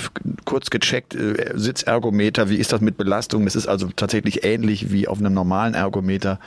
kurz 0.46 0.70
gecheckt, 0.70 1.16
äh, 1.16 1.52
Sitzergometer, 1.56 2.50
wie 2.50 2.58
ist 2.58 2.72
das 2.72 2.82
mit 2.82 2.96
Belastung? 2.96 3.46
Das 3.46 3.56
ist 3.56 3.66
also 3.66 3.90
tatsächlich 3.96 4.44
ähnlich 4.44 4.92
wie 4.92 5.08
auf 5.08 5.18
einem 5.18 5.34
normalen 5.34 5.74
Ergometer. 5.74 6.40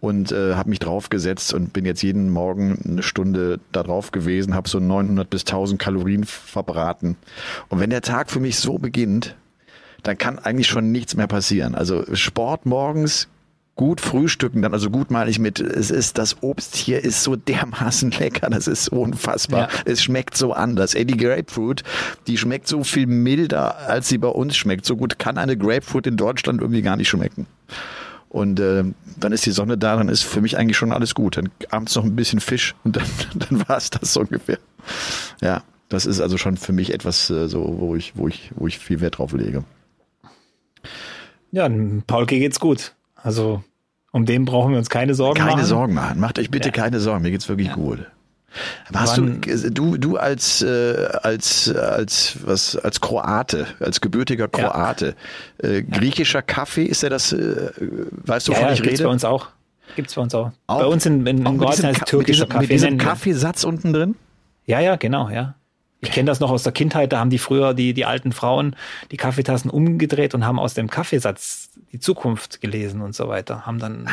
Und 0.00 0.32
äh, 0.32 0.54
habe 0.54 0.68
mich 0.68 0.80
draufgesetzt 0.80 1.54
und 1.54 1.72
bin 1.72 1.84
jetzt 1.84 2.02
jeden 2.02 2.28
Morgen 2.30 2.76
eine 2.84 3.04
Stunde 3.04 3.60
da 3.70 3.84
drauf 3.84 4.10
gewesen, 4.10 4.54
habe 4.54 4.68
so 4.68 4.80
900 4.80 5.30
bis 5.30 5.42
1000 5.42 5.80
Kalorien 5.80 6.24
verbraten. 6.24 7.16
Und 7.68 7.78
wenn 7.78 7.90
der 7.90 8.02
Tag 8.02 8.32
für 8.32 8.40
mich 8.40 8.58
so 8.58 8.78
beginnt, 8.78 9.36
dann 10.02 10.18
kann 10.18 10.40
eigentlich 10.40 10.66
schon 10.66 10.90
nichts 10.90 11.14
mehr 11.14 11.28
passieren. 11.28 11.76
Also 11.76 12.04
Sport 12.14 12.66
morgens, 12.66 13.28
gut 13.76 14.00
frühstücken, 14.00 14.62
dann 14.62 14.72
also 14.72 14.90
gut 14.90 15.10
meine 15.10 15.30
ich 15.30 15.38
mit, 15.38 15.60
es 15.60 15.90
ist 15.90 16.16
das 16.16 16.42
Obst 16.42 16.74
hier 16.74 17.04
ist 17.04 17.22
so 17.22 17.36
dermaßen 17.36 18.10
lecker, 18.10 18.48
das 18.48 18.66
ist 18.66 18.88
unfassbar. 18.88 19.68
Ja. 19.68 19.80
Es 19.84 20.02
schmeckt 20.02 20.36
so 20.36 20.54
anders. 20.54 20.94
Ey, 20.94 21.04
die 21.04 21.16
Grapefruit, 21.16 21.82
die 22.26 22.38
schmeckt 22.38 22.66
so 22.66 22.82
viel 22.82 23.06
milder, 23.06 23.76
als 23.86 24.08
sie 24.08 24.18
bei 24.18 24.28
uns 24.28 24.56
schmeckt. 24.56 24.86
So 24.86 24.96
gut 24.96 25.18
kann 25.18 25.36
eine 25.36 25.58
Grapefruit 25.58 26.06
in 26.06 26.16
Deutschland 26.16 26.62
irgendwie 26.62 26.82
gar 26.82 26.96
nicht 26.96 27.08
schmecken. 27.08 27.46
Und 28.30 28.58
äh, 28.60 28.82
dann 29.18 29.32
ist 29.32 29.46
die 29.46 29.52
Sonne 29.52 29.78
da, 29.78 29.96
dann 29.96 30.08
ist 30.08 30.22
für 30.22 30.40
mich 30.40 30.56
eigentlich 30.56 30.76
schon 30.76 30.92
alles 30.92 31.14
gut. 31.14 31.36
Dann 31.36 31.50
abends 31.70 31.94
noch 31.94 32.04
ein 32.04 32.16
bisschen 32.16 32.40
Fisch 32.40 32.74
und 32.82 32.96
dann, 32.96 33.06
dann 33.34 33.68
war 33.68 33.76
es 33.76 33.90
das 33.90 34.14
so 34.14 34.20
ungefähr. 34.20 34.58
Ja, 35.42 35.62
das 35.90 36.06
ist 36.06 36.20
also 36.20 36.38
schon 36.38 36.56
für 36.56 36.72
mich 36.72 36.92
etwas 36.92 37.28
äh, 37.28 37.46
so, 37.46 37.76
wo 37.78 37.94
ich, 37.94 38.16
wo 38.16 38.26
ich, 38.26 38.50
wo 38.56 38.66
ich 38.66 38.78
viel 38.78 39.00
Wert 39.00 39.18
drauf 39.18 39.32
lege. 39.32 39.64
Ja, 41.52 41.70
Paulke 42.06 42.38
geht's 42.38 42.58
gut. 42.58 42.95
Also 43.26 43.62
um 44.12 44.24
den 44.24 44.44
brauchen 44.44 44.70
wir 44.70 44.78
uns 44.78 44.88
keine 44.88 45.14
Sorgen 45.14 45.38
Keine 45.40 45.52
machen. 45.56 45.64
Sorgen 45.64 45.94
machen. 45.94 46.20
Macht 46.20 46.38
euch 46.38 46.48
bitte 46.50 46.68
Ja. 46.68 46.72
keine 46.72 47.00
Sorgen. 47.00 47.22
Mir 47.22 47.32
geht's 47.32 47.48
wirklich 47.48 47.72
gut. 47.72 47.98
Hast 48.94 49.18
Wann- 49.18 49.40
du, 49.42 49.70
du, 49.70 49.96
du 49.98 50.16
als, 50.16 50.62
äh, 50.62 51.08
als, 51.22 51.74
als, 51.74 52.38
was, 52.46 52.76
als 52.76 53.00
Kroate, 53.00 53.66
als 53.80 54.00
gebürtiger 54.00 54.44
Ja. 54.56 54.68
Kroate, 54.70 55.16
äh, 55.58 55.82
griechischer 55.82 56.40
Kaffee, 56.40 56.84
ist 56.84 57.02
der 57.02 57.10
das, 57.10 57.32
äh, 57.32 57.70
weißt 58.24 58.46
du, 58.48 58.52
Ja, 58.52 58.58
wovon 58.58 58.68
ja, 58.68 58.74
ich 58.74 58.82
gibt's 58.82 59.00
rede? 59.00 59.04
bei 59.08 59.12
uns 59.12 59.24
auch. 59.24 59.48
Gibt's 59.96 60.14
bei 60.14 60.22
uns 60.22 60.34
auch. 60.34 60.52
Auch- 60.68 60.78
bei 60.80 60.86
uns 60.86 61.04
in, 61.04 61.26
in, 61.26 61.44
in 61.44 61.58
Kroatien 61.58 61.86
heißt 61.88 62.06
türkischer 62.06 62.46
Kaffee. 62.46 62.62
mit 62.62 62.70
diesem 62.70 62.96
Kaffeesatz 62.96 63.64
unten 63.64 63.92
drin? 63.92 64.14
Ja, 64.66 64.80
ja, 64.80 64.96
genau, 64.96 65.28
ja. 65.28 65.54
Ich 66.06 66.12
kenne 66.12 66.28
das 66.28 66.38
noch 66.38 66.52
aus 66.52 66.62
der 66.62 66.70
Kindheit, 66.70 67.12
da 67.12 67.18
haben 67.18 67.30
die 67.30 67.38
früher, 67.38 67.74
die, 67.74 67.92
die 67.92 68.04
alten 68.04 68.30
Frauen, 68.30 68.76
die 69.10 69.16
Kaffeetassen 69.16 69.68
umgedreht 69.68 70.36
und 70.36 70.46
haben 70.46 70.60
aus 70.60 70.72
dem 70.72 70.88
Kaffeesatz 70.88 71.70
die 71.92 71.98
Zukunft 71.98 72.60
gelesen 72.60 73.00
und 73.02 73.12
so 73.12 73.26
weiter. 73.26 73.66
Haben 73.66 73.80
dann 73.80 74.08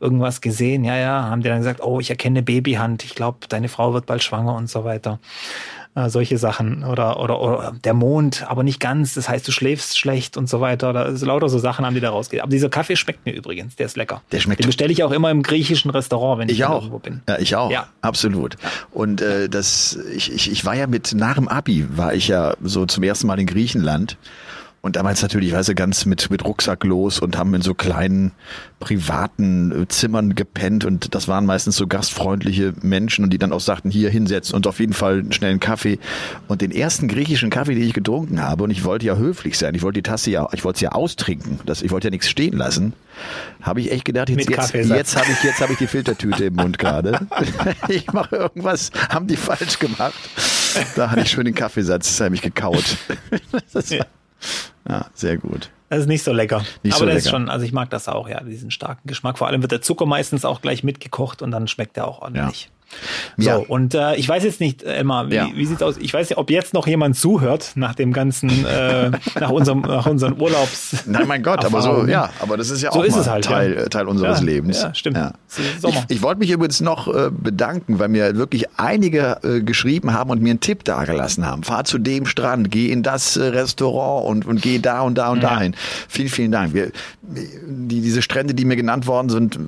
irgendwas 0.00 0.40
gesehen, 0.40 0.82
ja, 0.82 0.96
ja, 0.96 1.24
haben 1.24 1.42
die 1.42 1.48
dann 1.50 1.58
gesagt, 1.58 1.82
oh, 1.82 2.00
ich 2.00 2.08
erkenne 2.08 2.42
Babyhand, 2.42 3.04
ich 3.04 3.14
glaube, 3.14 3.40
deine 3.50 3.68
Frau 3.68 3.92
wird 3.92 4.06
bald 4.06 4.22
schwanger 4.22 4.54
und 4.54 4.70
so 4.70 4.84
weiter. 4.84 5.18
Äh, 5.96 6.10
solche 6.10 6.36
Sachen. 6.36 6.84
Oder, 6.84 7.18
oder, 7.18 7.40
oder 7.40 7.74
der 7.82 7.94
Mond, 7.94 8.44
aber 8.48 8.62
nicht 8.62 8.80
ganz, 8.80 9.14
das 9.14 9.28
heißt, 9.30 9.48
du 9.48 9.50
schläfst 9.50 9.98
schlecht 9.98 10.36
und 10.36 10.46
so 10.48 10.60
weiter. 10.60 10.90
Oder 10.90 11.06
ist 11.06 11.22
lauter 11.24 11.48
so 11.48 11.58
Sachen 11.58 11.86
haben 11.86 11.94
die 11.94 12.00
da 12.02 12.10
rausgegeben. 12.10 12.42
Aber 12.42 12.50
dieser 12.50 12.68
Kaffee 12.68 12.96
schmeckt 12.96 13.24
mir 13.24 13.32
übrigens, 13.32 13.76
der 13.76 13.86
ist 13.86 13.96
lecker. 13.96 14.20
Der 14.30 14.40
schmeckt- 14.40 14.60
Den 14.60 14.66
bestelle 14.66 14.92
ich 14.92 15.02
auch 15.02 15.10
immer 15.10 15.30
im 15.30 15.42
griechischen 15.42 15.90
Restaurant, 15.90 16.38
wenn 16.40 16.48
ich, 16.50 16.56
Ich 16.58 16.64
auch. 16.66 16.82
irgendwo 16.82 16.98
bin. 16.98 17.22
Ja, 17.26 17.38
ich 17.38 17.56
auch. 17.56 17.70
Ja. 17.70 17.86
Absolut. 18.02 18.56
Und 18.92 19.22
äh, 19.22 19.48
das, 19.48 19.98
ich, 20.14 20.30
ich, 20.32 20.52
ich 20.52 20.64
war 20.66 20.74
ja 20.74 20.86
mit 20.86 21.14
nach 21.14 21.36
dem 21.36 21.48
Abi 21.48 21.86
war 21.96 22.12
ich 22.12 22.28
ja 22.28 22.54
so 22.62 22.84
zum 22.84 23.02
ersten 23.02 23.26
Mal 23.26 23.40
in 23.40 23.46
Griechenland. 23.46 24.18
Und 24.86 24.94
damals 24.94 25.20
natürlich, 25.20 25.52
weißt 25.52 25.70
du, 25.70 25.74
ganz 25.74 26.06
mit, 26.06 26.30
mit 26.30 26.44
Rucksack 26.44 26.84
los 26.84 27.18
und 27.18 27.36
haben 27.36 27.52
in 27.54 27.60
so 27.60 27.74
kleinen 27.74 28.30
privaten 28.78 29.82
äh, 29.82 29.88
Zimmern 29.88 30.36
gepennt 30.36 30.84
und 30.84 31.12
das 31.12 31.26
waren 31.26 31.44
meistens 31.44 31.74
so 31.74 31.88
gastfreundliche 31.88 32.72
Menschen 32.82 33.24
und 33.24 33.32
die 33.32 33.38
dann 33.38 33.52
auch 33.52 33.58
sagten, 33.58 33.90
hier 33.90 34.10
hinsetzen 34.10 34.54
und 34.54 34.64
auf 34.68 34.78
jeden 34.78 34.92
Fall 34.92 35.18
einen 35.18 35.32
schnellen 35.32 35.58
Kaffee. 35.58 35.98
Und 36.46 36.60
den 36.60 36.70
ersten 36.70 37.08
griechischen 37.08 37.50
Kaffee, 37.50 37.74
den 37.74 37.82
ich 37.82 37.94
getrunken 37.94 38.40
habe, 38.40 38.62
und 38.62 38.70
ich 38.70 38.84
wollte 38.84 39.06
ja 39.06 39.16
höflich 39.16 39.58
sein, 39.58 39.74
ich 39.74 39.82
wollte 39.82 39.98
die 39.98 40.08
Tasse 40.08 40.30
ja, 40.30 40.46
ich 40.52 40.64
wollte 40.64 40.78
sie 40.78 40.84
ja 40.84 40.92
austrinken, 40.92 41.58
das, 41.66 41.82
ich 41.82 41.90
wollte 41.90 42.06
ja 42.06 42.12
nichts 42.12 42.28
stehen 42.28 42.56
lassen, 42.56 42.92
habe 43.62 43.80
ich 43.80 43.90
echt 43.90 44.04
gedacht, 44.04 44.28
jetzt, 44.28 44.48
jetzt, 44.48 44.72
jetzt 44.72 45.16
habe 45.16 45.26
ich, 45.32 45.42
jetzt 45.42 45.60
habe 45.60 45.72
ich 45.72 45.78
die 45.78 45.88
Filtertüte 45.88 46.44
im 46.44 46.54
Mund 46.54 46.78
gerade. 46.78 47.26
Ich 47.88 48.12
mache 48.12 48.36
irgendwas, 48.36 48.90
haben 49.08 49.26
die 49.26 49.36
falsch 49.36 49.80
gemacht. 49.80 50.14
Da 50.94 51.10
hatte 51.10 51.22
ich 51.22 51.30
schön 51.30 51.44
den 51.44 51.54
Kaffeesatz, 51.54 52.06
das 52.08 52.20
habe 52.20 52.36
ich 52.36 52.42
gekaut. 52.42 52.84
Das 53.72 53.90
war, 53.90 54.06
ja, 54.88 55.06
sehr 55.14 55.36
gut. 55.36 55.70
Das 55.88 56.00
ist 56.00 56.06
nicht 56.08 56.24
so 56.24 56.32
lecker. 56.32 56.64
Nicht 56.82 56.94
Aber 56.94 57.00
so 57.00 57.06
das 57.06 57.16
ist 57.16 57.24
lecker. 57.26 57.36
schon, 57.36 57.48
also 57.48 57.64
ich 57.64 57.72
mag 57.72 57.90
das 57.90 58.08
auch, 58.08 58.28
ja, 58.28 58.42
diesen 58.42 58.70
starken 58.70 59.06
Geschmack. 59.06 59.38
Vor 59.38 59.46
allem 59.46 59.62
wird 59.62 59.72
der 59.72 59.82
Zucker 59.82 60.06
meistens 60.06 60.44
auch 60.44 60.60
gleich 60.60 60.82
mitgekocht 60.82 61.42
und 61.42 61.50
dann 61.52 61.68
schmeckt 61.68 61.96
er 61.96 62.08
auch 62.08 62.22
ordentlich. 62.22 62.70
So, 63.36 63.48
Ja. 63.50 63.56
und 63.56 63.94
äh, 63.94 64.14
ich 64.16 64.28
weiß 64.28 64.44
jetzt 64.44 64.60
nicht, 64.60 64.82
Emma, 64.82 65.28
wie, 65.28 65.34
Ja. 65.34 65.48
wie 65.54 65.66
sieht's 65.66 65.82
aus? 65.82 65.96
Ich 65.98 66.12
weiß 66.14 66.30
nicht, 66.30 66.38
ob 66.38 66.50
jetzt 66.50 66.72
noch 66.74 66.86
jemand 66.86 67.16
zuhört 67.16 67.72
nach 67.74 67.94
dem 67.94 68.12
ganzen, 68.12 68.48
äh, 68.64 69.10
nach 69.40 69.50
unserem, 69.50 69.80
nach 69.80 70.06
unseren 70.06 70.40
Urlaubs. 70.40 71.04
Nein, 71.06 71.26
mein 71.26 71.42
Gott, 71.42 71.64
aber 71.64 71.82
so, 71.82 72.06
ja, 72.06 72.30
aber 72.40 72.56
das 72.56 72.70
ist 72.70 72.82
ja 72.82 72.92
So 72.92 73.00
auch 73.00 73.04
ist 73.04 73.28
halt, 73.28 73.44
Teil, 73.44 73.74
ja. 73.74 73.80
äh, 73.82 73.88
Teil 73.88 74.06
unseres 74.08 74.38
Ja, 74.40 74.44
Lebens. 74.44 74.82
ja, 74.82 74.94
stimmt. 74.94 75.16
Ja. 75.16 75.32
Ich, 75.88 75.96
ich 76.16 76.22
wollte 76.22 76.38
mich 76.38 76.50
übrigens 76.50 76.80
noch 76.80 77.08
äh, 77.08 77.30
bedanken, 77.30 77.98
weil 77.98 78.08
mir 78.08 78.36
wirklich 78.36 78.66
einige 78.78 79.38
äh, 79.42 79.60
geschrieben 79.60 80.12
haben 80.12 80.30
und 80.30 80.40
mir 80.42 80.50
einen 80.50 80.60
Tipp 80.60 80.84
dagelassen 80.84 81.44
haben. 81.46 81.62
Fahr 81.64 81.84
zu 81.84 81.98
dem 81.98 82.26
Strand, 82.26 82.70
geh 82.70 82.90
in 82.90 83.02
das 83.02 83.36
äh, 83.36 83.44
Restaurant 83.44 84.26
und, 84.26 84.46
und 84.46 84.62
geh 84.62 84.78
da 84.78 85.00
und 85.02 85.16
da 85.18 85.30
und 85.30 85.42
Ja. 85.42 85.50
dahin. 85.50 85.74
Vielen, 86.08 86.28
vielen 86.28 86.52
Dank. 86.52 86.72
Wir, 86.74 86.90
die, 87.22 88.00
diese 88.00 88.22
Strände, 88.22 88.54
die 88.54 88.64
mir 88.64 88.76
genannt 88.76 89.06
worden 89.06 89.28
sind, 89.28 89.58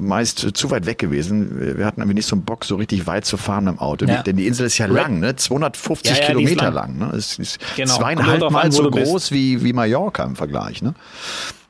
meist 0.00 0.44
äh, 0.44 0.52
zu 0.52 0.70
weit 0.70 0.86
weg 0.86 0.98
gewesen. 0.98 1.58
Wir- 1.58 1.78
Wir 1.78 1.86
hatten 1.86 2.00
irgendwie 2.00 2.14
nicht 2.16 2.26
so 2.28 2.34
einen 2.36 2.44
Bock, 2.44 2.64
so 2.68 2.76
richtig 2.76 3.06
weit 3.06 3.24
zu 3.24 3.36
fahren 3.36 3.66
im 3.66 3.78
Auto. 3.78 4.04
Ja. 4.06 4.22
Denn 4.22 4.36
die 4.36 4.46
Insel 4.46 4.66
ist 4.66 4.78
ja 4.78 4.86
lang, 4.86 5.18
ne? 5.18 5.34
250 5.34 6.10
Ja, 6.16 6.22
ja, 6.22 6.26
Kilometer 6.28 6.70
lang. 6.70 6.98
lang. 6.98 7.10
ne? 7.10 7.16
Es 7.16 7.38
ist 7.38 7.58
Genau. 7.76 7.96
Zweieinhalb 7.96 8.50
Mal 8.50 8.70
so 8.70 8.90
bist. 8.90 9.06
groß 9.08 9.32
wie, 9.32 9.64
wie 9.64 9.72
Mallorca 9.72 10.22
im 10.24 10.36
Vergleich. 10.36 10.82
Ne? 10.82 10.94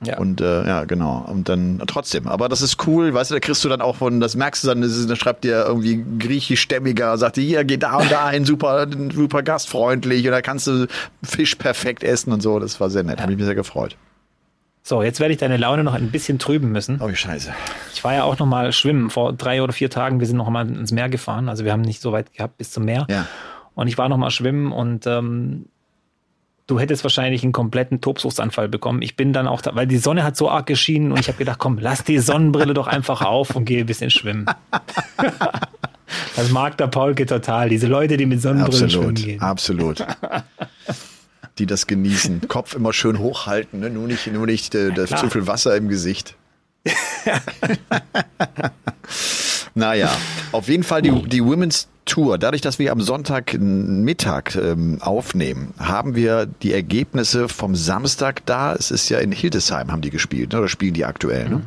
Ja. 0.05 0.19
Und 0.19 0.41
äh, 0.41 0.67
ja, 0.67 0.85
genau. 0.85 1.25
Und 1.29 1.49
dann 1.49 1.83
trotzdem. 1.87 2.29
Aber 2.29 2.49
das 2.49 2.61
ist 2.63 2.87
cool, 2.87 3.15
weißt 3.15 3.31
du, 3.31 3.35
da 3.35 3.41
kriegst 3.41 3.65
du 3.65 3.69
dann 3.69 3.81
auch 3.81 3.97
von, 3.97 4.21
das 4.21 4.37
merkst 4.37 4.63
du 4.65 4.69
dann, 4.69 4.83
das 4.83 4.93
ist, 4.97 5.09
da 5.11 5.17
schreibt 5.17 5.43
dir 5.45 5.65
irgendwie 5.67 6.05
griechischstämmiger, 6.19 7.17
sagt 7.19 7.37
dir, 7.37 7.43
hier, 7.43 7.65
geh 7.65 7.77
da 7.79 7.97
und 7.97 8.11
da 8.11 8.31
hin, 8.31 8.45
super, 8.45 8.87
super 9.15 9.43
gastfreundlich 9.43 10.25
und 10.27 10.33
da 10.33 10.43
kannst 10.43 10.67
du 10.67 10.87
Fisch 11.23 11.55
perfekt 11.57 12.05
essen 12.05 12.33
und 12.33 12.43
so. 12.43 12.59
Das 12.61 12.81
war 12.81 12.91
sehr 12.91 13.03
nett. 13.03 13.21
Hab 13.21 13.31
ich 13.31 13.37
mich 13.37 13.45
sehr 13.47 13.55
gefreut. 13.55 13.97
So, 14.89 15.03
jetzt 15.03 15.21
werde 15.21 15.35
ich 15.35 15.39
deine 15.39 15.59
Laune 15.59 15.85
noch 15.85 15.93
ein 15.93 16.11
bisschen 16.11 16.39
trüben 16.39 16.73
müssen. 16.73 16.99
Oh, 17.03 17.13
scheiße. 17.13 17.53
Ich 17.93 18.03
war 18.05 18.15
ja 18.15 18.25
auch 18.25 18.39
noch 18.39 18.47
mal 18.47 18.73
schwimmen 18.73 19.11
vor 19.11 19.35
drei 19.35 19.63
oder 19.63 19.75
vier 19.75 19.91
Tagen. 19.91 20.19
Wir 20.19 20.27
sind 20.27 20.39
noch 20.39 20.49
mal 20.49 20.67
ins 20.67 20.93
Meer 20.93 21.11
gefahren. 21.11 21.51
Also 21.51 21.67
wir 21.67 21.73
haben 21.73 21.83
nicht 21.83 22.01
so 22.01 22.13
weit 22.13 22.33
gehabt 22.33 22.57
bis 22.57 22.71
zum 22.71 22.87
Meer. 22.87 23.07
Ja. 23.11 23.27
Und 23.75 23.89
ich 23.89 23.99
war 23.99 24.09
noch 24.09 24.17
mal 24.17 24.31
schwimmen 24.31 24.73
und 24.73 25.07
ähm, 25.07 25.67
du 26.69 26.81
hättest 26.81 27.05
wahrscheinlich 27.05 27.43
einen 27.43 27.53
kompletten 27.53 28.01
Tobsuchtsanfall 28.01 28.71
bekommen. 28.71 29.03
Ich 29.03 29.15
bin 29.15 29.35
dann 29.35 29.47
auch 29.47 29.61
da, 29.61 29.75
weil 29.75 29.87
die 29.87 29.99
Sonne 29.99 30.25
hat 30.25 30.39
so 30.39 30.49
arg 30.49 30.65
geschienen 30.65 31.13
und 31.13 31.21
ich 31.21 31.29
habe 31.29 31.37
gedacht, 31.37 31.59
komm, 31.59 31.77
lass 31.79 32.03
die 32.03 32.19
Sonnenbrille 32.19 32.73
doch 32.73 32.87
einfach 32.87 33.21
auf 33.21 33.55
und 33.55 33.67
gehe 33.67 33.81
ein 33.81 33.87
bisschen 33.87 34.09
schwimmen. 34.09 34.47
das 36.35 36.51
mag 36.51 36.79
der 36.79 36.87
Paulke 36.87 37.27
total. 37.27 37.69
Diese 37.69 37.89
Leute, 37.89 38.17
die 38.17 38.25
mit 38.25 38.41
Sonnenbrillen 38.41 38.89
schwimmen 38.89 39.11
Absolut. 39.11 39.27
gehen. 39.27 39.41
Absolut. 39.43 40.07
Die 41.59 41.67
das 41.67 41.87
genießen. 41.87 42.43
Kopf 42.49 42.75
immer 42.75 42.93
schön 42.93 43.19
hochhalten, 43.19 43.81
ne? 43.81 43.91
nur 43.91 44.07
nicht, 44.07 44.27
nur 44.29 44.47
nicht 44.47 44.75
äh, 44.75 44.91
klar. 44.91 45.07
zu 45.21 45.31
viel 45.31 45.47
Wasser 45.47 45.77
im 45.77 45.89
Gesicht. 45.89 46.37
naja, 49.75 50.17
auf 50.53 50.69
jeden 50.69 50.85
Fall 50.85 51.03
die, 51.03 51.11
die 51.25 51.45
Women's 51.45 51.89
Tour. 52.09 52.39
Dadurch, 52.39 52.63
dass 52.63 52.79
wir 52.79 52.91
am 52.91 53.03
Sonntagmittag 53.03 54.57
ähm, 54.57 54.97
aufnehmen, 55.01 55.75
haben 55.79 56.15
wir 56.15 56.47
die 56.47 56.73
Ergebnisse 56.73 57.49
vom 57.49 57.77
Samstag 57.77 58.47
da. 58.47 58.75
Es 58.75 58.91
ist 58.91 59.11
ja 59.11 59.19
in 59.19 59.31
Hildesheim 59.31 59.93
haben 59.93 60.01
die 60.01 60.11
gespielt, 60.11 60.53
ne? 60.53 60.59
oder 60.61 60.69
spielen 60.69 60.95
die 60.95 61.05
aktuell. 61.05 61.51
Ne? 61.51 61.63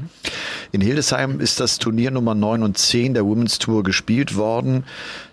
In 0.71 0.81
Hildesheim 0.81 1.39
ist 1.39 1.59
das 1.59 1.77
Turnier 1.77 2.09
Nummer 2.09 2.33
9 2.33 2.63
und 2.63 2.77
10 2.77 3.13
der 3.13 3.23
Women's 3.23 3.59
Tour 3.59 3.83
gespielt 3.83 4.35
worden. 4.35 4.83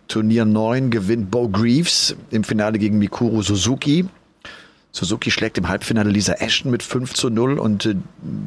Turnier 0.09 0.45
9 0.45 0.91
gewinnt 0.91 1.31
Bo 1.31 1.49
Greaves 1.49 2.15
im 2.31 2.45
Finale 2.45 2.79
gegen 2.79 2.99
Mikuru 2.99 3.43
Suzuki. 3.43 4.07
Suzuki 4.99 5.31
schlägt 5.31 5.57
im 5.59 5.69
Halbfinale 5.69 6.11
Lisa 6.11 6.33
Ashton 6.35 6.73
mit 6.73 6.83
5 6.83 7.15
zu 7.15 7.31
0 7.31 7.61
und 7.61 7.87
äh, 7.87 7.95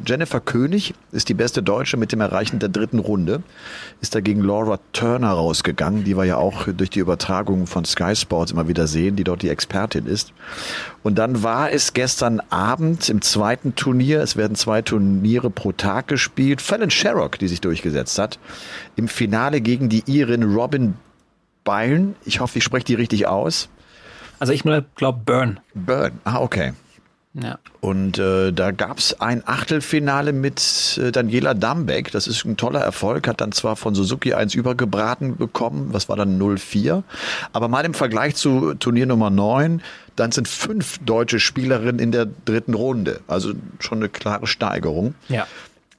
Jennifer 0.06 0.38
König 0.38 0.92
ist 1.10 1.30
die 1.30 1.34
beste 1.34 1.62
Deutsche 1.62 1.96
mit 1.96 2.12
dem 2.12 2.20
Erreichen 2.20 2.58
der 2.58 2.68
dritten 2.68 2.98
Runde. 2.98 3.42
Ist 4.02 4.14
dagegen 4.14 4.42
Laura 4.42 4.78
Turner 4.92 5.30
rausgegangen, 5.30 6.04
die 6.04 6.14
wir 6.14 6.24
ja 6.24 6.36
auch 6.36 6.68
durch 6.68 6.90
die 6.90 6.98
Übertragung 6.98 7.66
von 7.66 7.86
Sky 7.86 8.14
Sports 8.14 8.52
immer 8.52 8.68
wieder 8.68 8.86
sehen, 8.86 9.16
die 9.16 9.24
dort 9.24 9.40
die 9.40 9.48
Expertin 9.48 10.04
ist. 10.04 10.34
Und 11.02 11.16
dann 11.16 11.42
war 11.42 11.72
es 11.72 11.94
gestern 11.94 12.40
Abend 12.50 13.08
im 13.08 13.22
zweiten 13.22 13.74
Turnier, 13.74 14.20
es 14.20 14.36
werden 14.36 14.54
zwei 14.54 14.82
Turniere 14.82 15.48
pro 15.48 15.72
Tag 15.72 16.06
gespielt, 16.08 16.60
Fallon 16.60 16.90
Sherrock, 16.90 17.38
die 17.38 17.48
sich 17.48 17.62
durchgesetzt 17.62 18.18
hat, 18.18 18.38
im 18.96 19.08
Finale 19.08 19.62
gegen 19.62 19.88
die 19.88 20.02
Irin 20.04 20.42
Robin 20.42 20.94
Byrne. 21.64 22.14
Ich 22.26 22.40
hoffe, 22.40 22.58
ich 22.58 22.64
spreche 22.64 22.84
die 22.84 22.94
richtig 22.94 23.26
aus. 23.26 23.70
Also 24.42 24.52
ich 24.52 24.64
glaube 24.96 25.20
Burn. 25.24 25.60
Byrne, 25.72 26.16
ah 26.24 26.40
okay. 26.40 26.72
Ja. 27.32 27.60
Und 27.80 28.18
äh, 28.18 28.52
da 28.52 28.72
gab's 28.72 29.14
ein 29.20 29.46
Achtelfinale 29.46 30.32
mit 30.32 30.98
äh, 31.00 31.12
Daniela 31.12 31.54
Dambeck. 31.54 32.10
Das 32.10 32.26
ist 32.26 32.44
ein 32.44 32.56
toller 32.56 32.80
Erfolg. 32.80 33.28
Hat 33.28 33.40
dann 33.40 33.52
zwar 33.52 33.76
von 33.76 33.94
Suzuki 33.94 34.34
eins 34.34 34.56
übergebraten 34.56 35.36
bekommen. 35.36 35.90
Was 35.92 36.08
war 36.08 36.16
dann 36.16 36.42
0-4. 36.42 37.04
Aber 37.52 37.68
mal 37.68 37.84
im 37.84 37.94
Vergleich 37.94 38.34
zu 38.34 38.74
Turnier 38.74 39.06
Nummer 39.06 39.30
9, 39.30 39.80
dann 40.16 40.32
sind 40.32 40.48
fünf 40.48 40.98
deutsche 40.98 41.38
Spielerinnen 41.38 42.00
in 42.00 42.10
der 42.10 42.26
dritten 42.26 42.74
Runde. 42.74 43.20
Also 43.28 43.52
schon 43.78 43.98
eine 43.98 44.08
klare 44.08 44.48
Steigerung. 44.48 45.14
Ja. 45.28 45.46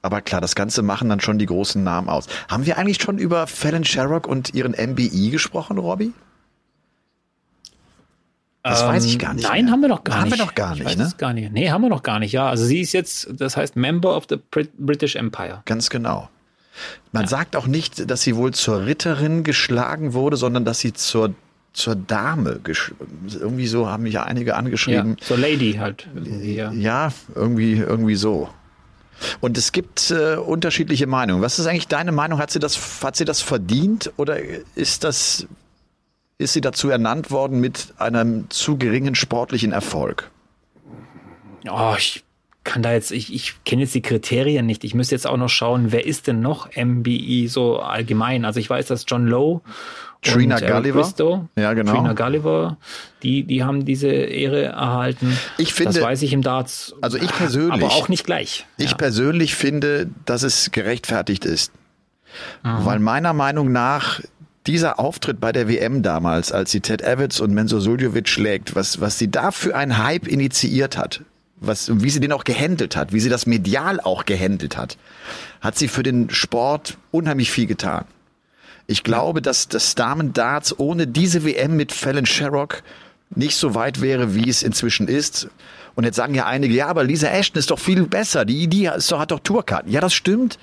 Aber 0.02 0.20
klar, 0.20 0.42
das 0.42 0.54
Ganze 0.54 0.82
machen 0.82 1.08
dann 1.08 1.20
schon 1.20 1.38
die 1.38 1.46
großen 1.46 1.82
Namen 1.82 2.10
aus. 2.10 2.26
Haben 2.50 2.66
wir 2.66 2.76
eigentlich 2.76 3.00
schon 3.00 3.16
über 3.16 3.46
Fallon 3.46 3.84
Sherrock 3.84 4.26
und 4.26 4.52
ihren 4.52 4.72
MBI 4.72 5.30
gesprochen, 5.30 5.78
Robby? 5.78 6.12
Das 8.64 8.82
weiß 8.82 9.04
ich 9.04 9.18
gar 9.18 9.34
nicht. 9.34 9.44
Ähm, 9.44 9.50
Nein, 9.50 9.64
mehr. 9.66 9.72
haben 9.72 9.80
wir 9.82 9.88
noch 9.88 10.04
gar 10.04 10.16
haben 10.16 10.24
nicht. 10.30 10.38
wir 10.38 10.44
noch 10.44 10.54
gar 10.54 10.74
Ich 10.74 10.82
nicht, 10.82 10.98
ne? 10.98 11.12
gar 11.18 11.32
nicht. 11.34 11.52
Nee, 11.52 11.70
haben 11.70 11.82
wir 11.82 11.90
noch 11.90 12.02
gar 12.02 12.18
nicht. 12.18 12.32
Ja, 12.32 12.48
also 12.48 12.64
sie 12.64 12.80
ist 12.80 12.92
jetzt, 12.94 13.28
das 13.32 13.56
heißt 13.58 13.76
Member 13.76 14.16
of 14.16 14.24
the 14.30 14.36
Brit- 14.50 14.72
British 14.78 15.16
Empire. 15.16 15.62
Ganz 15.66 15.90
genau. 15.90 16.30
Man 17.12 17.28
sagt 17.28 17.56
auch 17.56 17.66
nicht, 17.66 18.10
dass 18.10 18.22
sie 18.22 18.36
wohl 18.36 18.52
zur 18.54 18.86
Ritterin 18.86 19.44
geschlagen 19.44 20.14
wurde, 20.14 20.36
sondern 20.38 20.64
dass 20.64 20.80
sie 20.80 20.92
zur, 20.94 21.34
zur 21.74 21.94
Dame, 21.94 22.58
irgendwie 23.32 23.66
so 23.66 23.88
haben 23.88 24.04
mich 24.04 24.14
ja 24.14 24.24
einige 24.24 24.50
Ja, 24.50 24.56
angeschrieben. 24.56 25.16
so 25.20 25.36
Lady 25.36 25.74
halt. 25.74 26.08
Ja. 26.42 26.72
Ja, 26.72 27.12
irgendwie, 27.34 27.74
irgendwie 27.74 28.16
so. 28.16 28.48
Und 29.40 29.56
es 29.58 29.70
gibt 29.72 30.10
äh, 30.10 30.36
unterschiedliche 30.36 31.06
Meinungen. 31.06 31.42
Was 31.42 31.58
ist 31.58 31.66
eigentlich 31.66 31.86
deine 31.86 32.12
Meinung? 32.12 32.38
Hat 32.40 32.50
sie 32.50 32.58
das, 32.58 32.78
hat 33.04 33.14
sie 33.14 33.24
das 33.26 33.42
verdient 33.42 34.10
oder 34.16 34.38
ist 34.74 35.04
das, 35.04 35.46
ist 36.38 36.52
sie 36.52 36.60
dazu 36.60 36.88
ernannt 36.88 37.30
worden 37.30 37.60
mit 37.60 37.94
einem 37.98 38.50
zu 38.50 38.76
geringen 38.76 39.14
sportlichen 39.14 39.72
Erfolg? 39.72 40.30
Oh, 41.70 41.94
ich 41.96 42.24
kann 42.64 42.82
da 42.82 42.92
jetzt, 42.92 43.10
ich, 43.10 43.32
ich 43.32 43.54
kenne 43.64 43.82
jetzt 43.82 43.94
die 43.94 44.02
Kriterien 44.02 44.66
nicht. 44.66 44.84
Ich 44.84 44.94
müsste 44.94 45.14
jetzt 45.14 45.26
auch 45.26 45.36
noch 45.36 45.48
schauen, 45.48 45.92
wer 45.92 46.06
ist 46.06 46.26
denn 46.26 46.40
noch 46.40 46.68
MBI 46.76 47.46
so 47.48 47.78
allgemein? 47.78 48.44
Also 48.44 48.58
ich 48.60 48.68
weiß, 48.68 48.86
dass 48.86 49.04
John 49.06 49.26
Lowe 49.26 49.60
Trina 50.22 50.56
und 50.56 50.62
Eric 50.62 50.74
Gulliver. 50.76 51.00
Bristow, 51.02 51.48
Ja, 51.56 51.74
genau. 51.74 51.92
Trina 51.92 52.14
Gulliver, 52.14 52.78
die, 53.22 53.44
die 53.44 53.62
haben 53.62 53.84
diese 53.84 54.08
Ehre 54.08 54.62
erhalten. 54.64 55.38
Ich 55.58 55.74
finde- 55.74 55.92
das 55.92 56.02
weiß 56.02 56.22
ich 56.22 56.32
im 56.32 56.40
Darts. 56.40 56.94
Also 57.02 57.18
ich 57.18 57.30
persönlich- 57.30 57.72
Aber 57.84 57.92
auch 57.92 58.08
nicht 58.08 58.24
gleich. 58.24 58.64
Ich 58.78 58.92
ja. 58.92 58.96
persönlich 58.96 59.54
finde, 59.54 60.08
dass 60.24 60.42
es 60.42 60.70
gerechtfertigt 60.72 61.44
ist. 61.44 61.72
Weil 62.62 62.98
meiner 62.98 63.32
Meinung 63.32 63.70
nach 63.70 64.20
dieser 64.66 64.98
Auftritt 64.98 65.40
bei 65.40 65.52
der 65.52 65.68
WM 65.68 66.02
damals, 66.02 66.52
als 66.52 66.70
sie 66.70 66.80
Ted 66.80 67.02
Evans 67.02 67.40
und 67.40 67.52
Menzo 67.52 67.80
Suljovic 67.80 68.28
schlägt, 68.28 68.74
was, 68.74 69.00
was 69.00 69.18
sie 69.18 69.30
da 69.30 69.50
für 69.50 69.76
einen 69.76 69.98
Hype 69.98 70.26
initiiert 70.26 70.96
hat, 70.96 71.22
was, 71.56 71.90
wie 72.02 72.10
sie 72.10 72.20
den 72.20 72.32
auch 72.32 72.44
gehandelt 72.44 72.96
hat, 72.96 73.12
wie 73.12 73.20
sie 73.20 73.28
das 73.28 73.46
medial 73.46 74.00
auch 74.00 74.24
gehandelt 74.24 74.76
hat, 74.76 74.96
hat 75.60 75.76
sie 75.76 75.88
für 75.88 76.02
den 76.02 76.30
Sport 76.30 76.96
unheimlich 77.10 77.50
viel 77.50 77.66
getan. 77.66 78.04
Ich 78.86 79.02
glaube, 79.02 79.40
dass 79.40 79.68
das 79.68 79.94
Damen-Darts 79.94 80.78
ohne 80.78 81.06
diese 81.06 81.44
WM 81.44 81.76
mit 81.76 81.92
Fallon 81.92 82.26
Sherrock 82.26 82.82
nicht 83.30 83.56
so 83.56 83.74
weit 83.74 84.00
wäre, 84.00 84.34
wie 84.34 84.48
es 84.48 84.62
inzwischen 84.62 85.08
ist. 85.08 85.48
Und 85.94 86.04
jetzt 86.04 86.16
sagen 86.16 86.34
ja 86.34 86.46
einige, 86.46 86.74
ja, 86.74 86.88
aber 86.88 87.04
Lisa 87.04 87.28
Ashton 87.28 87.58
ist 87.58 87.70
doch 87.70 87.78
viel 87.78 88.06
besser. 88.06 88.44
Die, 88.44 88.68
die 88.68 88.86
ist 88.86 89.10
doch, 89.10 89.18
hat 89.18 89.30
doch 89.30 89.40
Tourkarten. 89.40 89.90
Ja, 89.90 90.00
das 90.00 90.12
stimmt. 90.12 90.58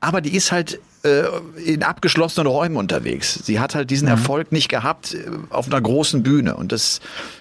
Aber 0.00 0.20
die 0.20 0.34
ist 0.34 0.50
halt 0.50 0.80
äh, 1.02 1.24
in 1.64 1.82
abgeschlossenen 1.82 2.46
Räumen 2.46 2.76
unterwegs. 2.76 3.34
Sie 3.44 3.60
hat 3.60 3.74
halt 3.74 3.90
diesen 3.90 4.08
Erfolg 4.08 4.52
nicht 4.52 4.68
gehabt 4.68 5.14
äh, 5.14 5.18
auf 5.50 5.66
einer 5.66 5.80
großen 5.80 6.22
Bühne. 6.22 6.56
Und 6.56 6.72
das 6.72 7.00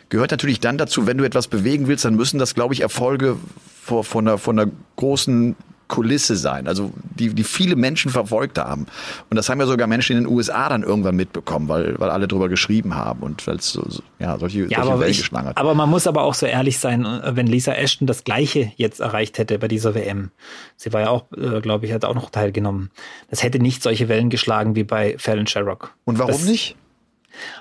gehört 0.09 0.31
natürlich 0.31 0.59
dann 0.59 0.77
dazu, 0.77 1.05
wenn 1.07 1.17
du 1.17 1.23
etwas 1.23 1.47
bewegen 1.47 1.87
willst, 1.87 2.05
dann 2.05 2.15
müssen 2.15 2.39
das, 2.39 2.55
glaube 2.55 2.73
ich, 2.73 2.81
Erfolge 2.81 3.37
vor, 3.83 4.03
von, 4.03 4.27
einer, 4.27 4.37
von 4.37 4.59
einer 4.59 4.71
großen 4.95 5.55
Kulisse 5.91 6.37
sein, 6.37 6.67
also 6.69 6.91
die, 7.19 7.33
die 7.33 7.43
viele 7.43 7.75
Menschen 7.75 8.09
verfolgt 8.11 8.57
haben. 8.57 8.87
Und 9.29 9.35
das 9.35 9.49
haben 9.49 9.59
ja 9.59 9.67
sogar 9.67 9.87
Menschen 9.87 10.15
in 10.17 10.23
den 10.23 10.33
USA 10.33 10.69
dann 10.69 10.83
irgendwann 10.83 11.17
mitbekommen, 11.17 11.67
weil, 11.67 11.99
weil 11.99 12.09
alle 12.09 12.29
drüber 12.29 12.47
geschrieben 12.47 12.95
haben 12.95 13.19
und 13.21 13.45
weil 13.45 13.57
es 13.57 13.71
so, 13.73 13.83
so, 13.89 14.01
ja, 14.17 14.39
solche, 14.39 14.61
Ja, 14.61 14.77
solche 14.77 14.81
aber, 14.91 14.99
Wellen 15.01 15.11
geschlagen 15.17 15.47
hat. 15.49 15.57
aber 15.57 15.75
man 15.75 15.89
muss 15.89 16.07
aber 16.07 16.23
auch 16.23 16.33
so 16.33 16.45
ehrlich 16.45 16.79
sein, 16.79 17.05
äh, 17.05 17.35
wenn 17.35 17.45
Lisa 17.45 17.73
Ashton 17.73 18.07
das 18.07 18.23
Gleiche 18.23 18.71
jetzt 18.77 19.01
erreicht 19.01 19.37
hätte 19.37 19.59
bei 19.59 19.67
dieser 19.67 19.93
WM. 19.93 20.31
Sie 20.77 20.93
war 20.93 21.01
ja 21.01 21.09
auch, 21.09 21.25
äh, 21.33 21.59
glaube 21.59 21.85
ich, 21.85 21.91
hat 21.91 22.05
auch 22.05 22.15
noch 22.15 22.29
teilgenommen. 22.29 22.89
Das 23.29 23.43
hätte 23.43 23.59
nicht 23.59 23.83
solche 23.83 24.07
Wellen 24.07 24.29
geschlagen 24.29 24.73
wie 24.75 24.85
bei 24.85 25.15
Fallon 25.17 25.45
Sherrock. 25.45 25.93
und 26.05 26.19
warum 26.19 26.31
das, 26.31 26.45
nicht? 26.45 26.77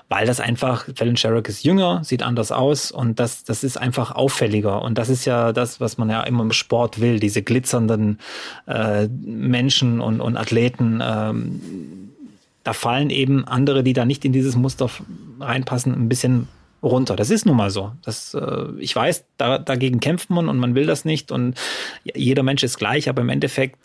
Weil 0.09 0.27
das 0.27 0.41
einfach, 0.41 0.87
Fallon 0.95 1.17
Sherrock 1.17 1.49
ist 1.49 1.63
jünger, 1.65 2.03
sieht 2.05 2.23
anders 2.23 2.53
aus 2.53 2.91
und 2.91 3.21
das, 3.21 3.45
das 3.45 3.65
ist 3.65 3.77
einfach 3.77 4.13
auffälliger. 4.13 4.83
Und 4.83 4.99
das 4.99 5.09
ist 5.09 5.25
ja 5.25 5.53
das, 5.53 5.81
was 5.81 5.99
man 5.99 6.11
ja 6.11 6.23
immer 6.23 6.43
im 6.43 6.53
Sport 6.53 7.01
will, 7.01 7.21
diese 7.21 7.43
glitzernden 7.43 8.19
äh, 8.67 9.09
Menschen 9.09 10.01
und, 10.01 10.21
und 10.21 10.37
Athleten. 10.37 11.01
Ähm, 11.03 11.61
da 12.65 12.73
fallen 12.73 13.11
eben 13.11 13.47
andere, 13.47 13.83
die 13.83 13.93
da 13.93 14.05
nicht 14.05 14.25
in 14.25 14.33
dieses 14.33 14.57
Muster 14.57 14.91
reinpassen, 15.41 15.95
ein 15.95 16.09
bisschen 16.09 16.49
runter. 16.83 17.17
Das 17.17 17.31
ist 17.31 17.47
nun 17.47 17.57
mal 17.57 17.71
so. 17.71 17.93
Das, 18.03 18.35
äh, 18.35 18.67
ich 18.79 18.95
weiß, 18.95 19.25
da, 19.37 19.59
dagegen 19.59 20.01
kämpft 20.01 20.31
man 20.31 20.49
und 20.49 20.59
man 20.59 20.75
will 20.75 20.87
das 20.87 21.05
nicht 21.05 21.33
und 21.33 21.55
jeder 22.15 22.43
Mensch 22.43 22.63
ist 22.63 22.79
gleich, 22.79 23.09
aber 23.09 23.23
im 23.23 23.29
Endeffekt 23.29 23.79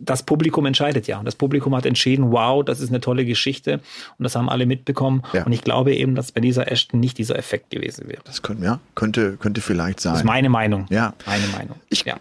das 0.00 0.22
Publikum 0.22 0.66
entscheidet 0.66 1.06
ja. 1.06 1.18
Und 1.18 1.24
das 1.24 1.36
Publikum 1.36 1.74
hat 1.74 1.86
entschieden, 1.86 2.32
wow, 2.32 2.64
das 2.64 2.80
ist 2.80 2.90
eine 2.90 3.00
tolle 3.00 3.24
Geschichte. 3.24 3.80
Und 4.18 4.24
das 4.24 4.36
haben 4.36 4.48
alle 4.48 4.66
mitbekommen. 4.66 5.22
Ja. 5.32 5.44
Und 5.44 5.52
ich 5.52 5.62
glaube 5.62 5.94
eben, 5.94 6.14
dass 6.14 6.32
bei 6.32 6.40
dieser 6.40 6.70
Ashton 6.70 7.00
nicht 7.00 7.18
dieser 7.18 7.38
Effekt 7.38 7.70
gewesen 7.70 8.08
wäre. 8.08 8.20
Das 8.24 8.42
könnte, 8.42 8.64
ja, 8.64 8.80
könnte, 8.94 9.36
könnte 9.36 9.60
vielleicht 9.60 10.00
sein. 10.00 10.12
Das 10.12 10.22
ist 10.22 10.26
meine 10.26 10.48
Meinung. 10.48 10.86
Ja. 10.90 11.14
Meine 11.26 11.46
Meinung. 11.48 11.76
Ich, 11.88 12.04
ja. 12.04 12.16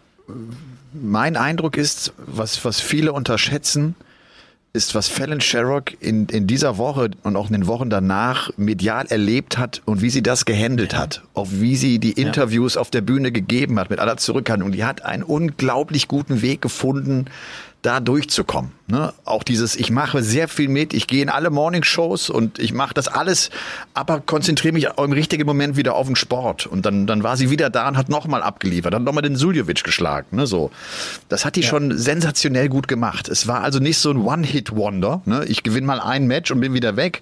Mein 0.94 1.36
Eindruck 1.36 1.78
ist, 1.78 2.14
was, 2.18 2.64
was 2.64 2.80
viele 2.80 3.14
unterschätzen, 3.14 3.96
ist, 4.76 4.94
was 4.94 5.08
Fallon 5.08 5.42
Sherrock 5.42 5.94
in, 6.02 6.28
in 6.28 6.46
dieser 6.46 6.78
Woche 6.78 7.10
und 7.24 7.36
auch 7.36 7.48
in 7.48 7.54
den 7.54 7.68
Wochen 7.68 7.90
danach 7.90 8.52
medial 8.58 9.08
erlebt 9.08 9.58
hat 9.58 9.82
und 9.86 10.02
wie 10.02 10.10
sie 10.10 10.22
das 10.22 10.46
gehandelt 10.46 10.96
hat, 10.96 11.24
auch 11.34 11.48
wie 11.50 11.76
sie 11.76 11.98
die 11.98 12.12
Interviews 12.12 12.76
ja. 12.76 12.82
auf 12.82 12.92
der 12.92 13.02
Bühne 13.02 13.32
gegeben 13.32 13.80
hat 13.80 13.90
mit 13.90 14.00
aller 14.00 14.18
Zurückhaltung. 14.18 14.72
Die 14.72 14.84
hat 14.84 15.04
einen 15.04 15.24
unglaublich 15.24 16.08
guten 16.08 16.42
Weg 16.42 16.62
gefunden, 16.62 17.26
da 17.86 18.00
durchzukommen. 18.00 18.72
Ne? 18.88 19.14
Auch 19.26 19.44
dieses, 19.44 19.76
ich 19.76 19.90
mache 19.90 20.22
sehr 20.22 20.48
viel 20.48 20.70
mit, 20.70 20.94
ich 20.94 21.08
gehe 21.08 21.22
in 21.22 21.30
alle 21.30 21.50
Morningshows 21.50 22.30
und 22.30 22.60
ich 22.60 22.74
mache 22.74 22.94
das 22.94 23.08
alles, 23.08 23.50
aber 23.94 24.20
konzentriere 24.20 24.74
mich 24.74 24.88
im 24.98 25.12
richtigen 25.12 25.46
Moment 25.46 25.76
wieder 25.76 25.96
auf 25.96 26.06
den 26.06 26.16
Sport. 26.16 26.68
Und 26.68 26.86
dann, 26.86 27.08
dann 27.08 27.24
war 27.24 27.36
sie 27.36 27.50
wieder 27.50 27.70
da 27.70 27.88
und 27.88 27.98
hat 27.98 28.10
nochmal 28.10 28.44
abgeliefert, 28.44 28.94
hat 28.94 29.02
nochmal 29.02 29.24
den 29.24 29.36
Suljovic 29.36 29.84
geschlagen. 29.84 30.36
Ne? 30.38 30.46
So. 30.46 30.72
Das 31.30 31.46
hat 31.46 31.56
die 31.56 31.62
ja. 31.62 31.68
schon 31.68 31.98
sensationell 31.98 32.70
gut 32.70 32.88
gemacht. 32.88 33.28
Es 33.28 33.48
war 33.48 33.62
also 33.62 33.80
nicht 33.80 33.98
so 33.98 34.12
ein 34.12 34.18
One-Hit-Wonder, 34.18 35.22
ne? 35.26 35.46
ich 35.46 35.64
gewinne 35.64 35.88
mal 35.88 36.00
ein 36.00 36.28
Match 36.28 36.52
und 36.52 36.60
bin 36.60 36.74
wieder 36.74 36.96
weg, 36.96 37.22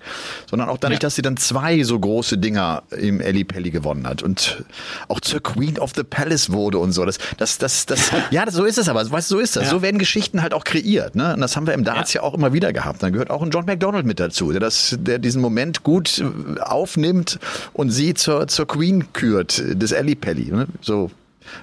sondern 0.50 0.70
auch 0.70 0.78
dadurch, 0.78 1.00
ja. 1.00 1.08
dass 1.08 1.16
sie 1.16 1.22
dann 1.22 1.38
zwei 1.38 1.84
so 1.84 1.98
große 2.00 2.38
Dinger 2.38 2.84
im 2.92 3.22
Ellie 3.22 3.46
Pelli 3.46 3.72
gewonnen 3.72 4.06
hat 4.06 4.22
und 4.22 4.64
auch 5.08 5.22
zur 5.22 5.42
Queen 5.42 5.80
of 5.80 5.92
the 5.96 6.04
Palace 6.04 6.52
wurde 6.52 6.78
und 6.78 6.92
so. 6.92 7.06
Das, 7.06 7.20
das, 7.38 7.58
das, 7.58 7.86
das, 7.86 8.12
ja, 8.32 8.50
so 8.52 8.66
ist 8.66 8.78
es 8.78 8.90
aber, 8.90 9.10
weißt 9.10 9.30
so 9.30 9.40
ist 9.40 9.56
das. 9.56 9.64
Ja. 9.66 9.70
So 9.70 9.82
werden 9.82 9.98
Geschichten 9.98 10.42
halt 10.42 10.53
auch 10.54 10.64
kreiert. 10.64 11.16
Ne? 11.16 11.34
Und 11.34 11.42
das 11.42 11.56
haben 11.56 11.68
wir 11.68 11.74
im 11.74 11.84
Darts 11.84 12.14
ja. 12.14 12.22
ja 12.22 12.28
auch 12.28 12.34
immer 12.34 12.54
wieder 12.54 12.74
gehabt. 12.74 13.04
Dann 13.04 13.14
gehört 13.14 13.30
auch 13.30 13.42
ein 13.42 13.50
John 13.50 13.66
McDonald 13.66 14.06
mit 14.06 14.20
dazu, 14.20 14.52
der, 14.52 14.60
das, 14.60 14.98
der 15.00 15.20
diesen 15.20 15.42
Moment 15.42 15.84
gut 15.84 16.20
äh, 16.20 16.60
aufnimmt 16.62 17.40
und 17.74 17.90
sie 17.90 18.14
zur, 18.14 18.48
zur 18.48 18.68
Queen 18.68 19.12
kürt, 19.14 19.62
des 19.66 19.92
Ellie 19.92 20.16
Pelli. 20.16 20.52
Ne? 20.52 20.68
So, 20.82 21.12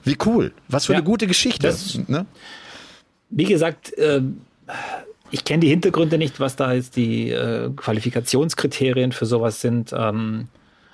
wie 0.04 0.16
cool. 0.26 0.52
Was 0.68 0.86
für 0.86 0.92
ja. 0.92 0.98
eine 0.98 1.06
gute 1.06 1.26
Geschichte. 1.26 1.66
Das, 1.66 1.98
ne? 2.06 2.26
Wie 3.30 3.44
gesagt, 3.44 3.96
äh, 3.98 4.22
ich 5.30 5.44
kenne 5.44 5.60
die 5.60 5.68
Hintergründe 5.68 6.18
nicht, 6.18 6.40
was 6.40 6.56
da 6.56 6.72
jetzt 6.72 6.96
die 6.96 7.30
äh, 7.30 7.70
Qualifikationskriterien 7.74 9.12
für 9.12 9.26
sowas 9.26 9.60
sind. 9.60 9.92
Ähm, 9.96 10.48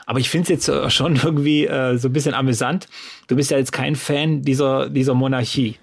aber 0.07 0.21
ich 0.21 0.31
finde 0.31 0.55
es 0.55 0.67
jetzt 0.67 0.93
schon 0.93 1.17
irgendwie 1.17 1.67
äh, 1.67 1.99
so 1.99 2.09
ein 2.09 2.13
bisschen 2.13 2.35
amüsant. 2.35 2.87
Du 3.27 3.37
bist 3.37 3.51
ja 3.51 3.59
jetzt 3.59 3.73
kein 3.73 3.97
Fan 3.97 4.43
dieser, 4.43 4.89
dieser 4.89 5.15
Monarchie. 5.15 5.77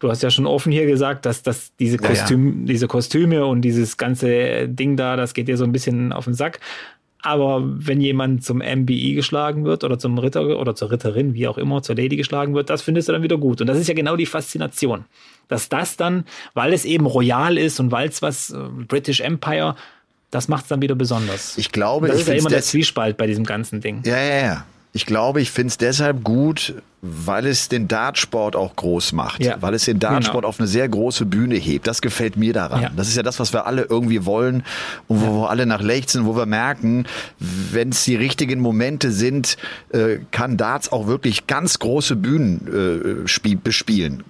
Du 0.00 0.10
hast 0.10 0.22
ja 0.22 0.30
schon 0.30 0.46
offen 0.46 0.72
hier 0.72 0.86
gesagt, 0.86 1.26
dass, 1.26 1.42
dass 1.42 1.76
diese, 1.76 1.98
Kostüm, 1.98 2.46
ja, 2.46 2.60
ja. 2.60 2.66
diese 2.66 2.88
Kostüme 2.88 3.46
und 3.46 3.60
dieses 3.60 3.96
ganze 3.96 4.66
Ding 4.68 4.96
da, 4.96 5.16
das 5.16 5.34
geht 5.34 5.46
dir 5.46 5.56
so 5.56 5.64
ein 5.64 5.72
bisschen 5.72 6.12
auf 6.12 6.24
den 6.24 6.34
Sack. 6.34 6.58
Aber 7.22 7.62
wenn 7.62 8.00
jemand 8.00 8.42
zum 8.42 8.58
MBI 8.58 9.12
geschlagen 9.14 9.64
wird 9.64 9.84
oder 9.84 9.98
zum 9.98 10.18
Ritter 10.18 10.58
oder 10.58 10.74
zur 10.74 10.90
Ritterin, 10.90 11.34
wie 11.34 11.46
auch 11.48 11.58
immer, 11.58 11.82
zur 11.82 11.96
Lady 11.96 12.16
geschlagen 12.16 12.54
wird, 12.54 12.70
das 12.70 12.80
findest 12.80 13.08
du 13.08 13.12
dann 13.12 13.22
wieder 13.22 13.36
gut. 13.36 13.60
Und 13.60 13.66
das 13.66 13.78
ist 13.78 13.88
ja 13.88 13.94
genau 13.94 14.16
die 14.16 14.26
Faszination. 14.26 15.04
Dass 15.48 15.68
das 15.68 15.96
dann, 15.96 16.24
weil 16.54 16.72
es 16.72 16.86
eben 16.86 17.04
royal 17.04 17.58
ist 17.58 17.78
und 17.78 17.92
weil 17.92 18.08
es 18.08 18.22
was 18.22 18.50
äh, 18.50 18.56
British 18.88 19.20
Empire, 19.20 19.76
das 20.30 20.48
macht 20.48 20.62
es 20.62 20.68
dann 20.68 20.80
wieder 20.80 20.94
besonders. 20.94 21.58
Ich 21.58 21.72
glaube, 21.72 22.06
das 22.06 22.16
ich 22.16 22.22
ist 22.22 22.28
ja 22.28 22.34
immer 22.34 22.48
der 22.48 22.62
Zwiespalt 22.62 23.16
bei 23.18 23.26
diesem 23.26 23.44
ganzen 23.44 23.80
Ding. 23.80 24.00
Ja, 24.04 24.16
ja, 24.16 24.44
ja. 24.44 24.64
Ich 24.92 25.06
glaube, 25.06 25.40
ich 25.40 25.52
finde 25.52 25.68
es 25.68 25.78
deshalb 25.78 26.24
gut, 26.24 26.74
weil 27.00 27.46
es 27.46 27.68
den 27.68 27.86
Dartsport 27.86 28.56
auch 28.56 28.74
groß 28.74 29.12
macht, 29.12 29.42
ja. 29.42 29.56
weil 29.60 29.72
es 29.72 29.84
den 29.84 30.00
Dartsport 30.00 30.42
genau. 30.42 30.48
auf 30.48 30.58
eine 30.58 30.66
sehr 30.66 30.88
große 30.88 31.26
Bühne 31.26 31.54
hebt. 31.54 31.86
Das 31.86 32.02
gefällt 32.02 32.36
mir 32.36 32.52
daran. 32.52 32.82
Ja. 32.82 32.90
Das 32.94 33.08
ist 33.08 33.16
ja 33.16 33.22
das, 33.22 33.38
was 33.38 33.52
wir 33.52 33.66
alle 33.66 33.82
irgendwie 33.82 34.26
wollen 34.26 34.64
und 35.06 35.20
wo 35.20 35.26
ja. 35.26 35.32
wir 35.32 35.50
alle 35.50 35.64
nach 35.64 35.80
lechzen, 35.80 36.26
wo 36.26 36.36
wir 36.36 36.44
merken, 36.44 37.06
wenn 37.38 37.90
es 37.90 38.04
die 38.04 38.16
richtigen 38.16 38.60
Momente 38.60 39.12
sind, 39.12 39.56
äh, 39.90 40.18
kann 40.32 40.56
Darts 40.56 40.90
auch 40.90 41.06
wirklich 41.06 41.46
ganz 41.46 41.78
große 41.78 42.16
Bühnen 42.16 43.24
äh, 43.26 43.54
bespielen. 43.54 44.24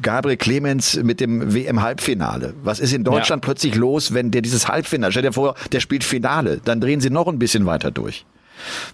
Gabriel 0.00 0.36
Clemens 0.36 0.94
mit 1.02 1.20
dem 1.20 1.54
WM-Halbfinale. 1.54 2.54
Was 2.62 2.78
ist 2.78 2.92
in 2.92 3.02
Deutschland 3.02 3.42
plötzlich 3.42 3.74
los, 3.74 4.14
wenn 4.14 4.30
der 4.30 4.42
dieses 4.42 4.68
Halbfinale, 4.68 5.10
stell 5.10 5.24
dir 5.24 5.32
vor, 5.32 5.56
der 5.72 5.80
spielt 5.80 6.04
Finale, 6.04 6.60
dann 6.64 6.80
drehen 6.80 7.00
sie 7.00 7.10
noch 7.10 7.26
ein 7.26 7.40
bisschen 7.40 7.66
weiter 7.66 7.90
durch. 7.90 8.24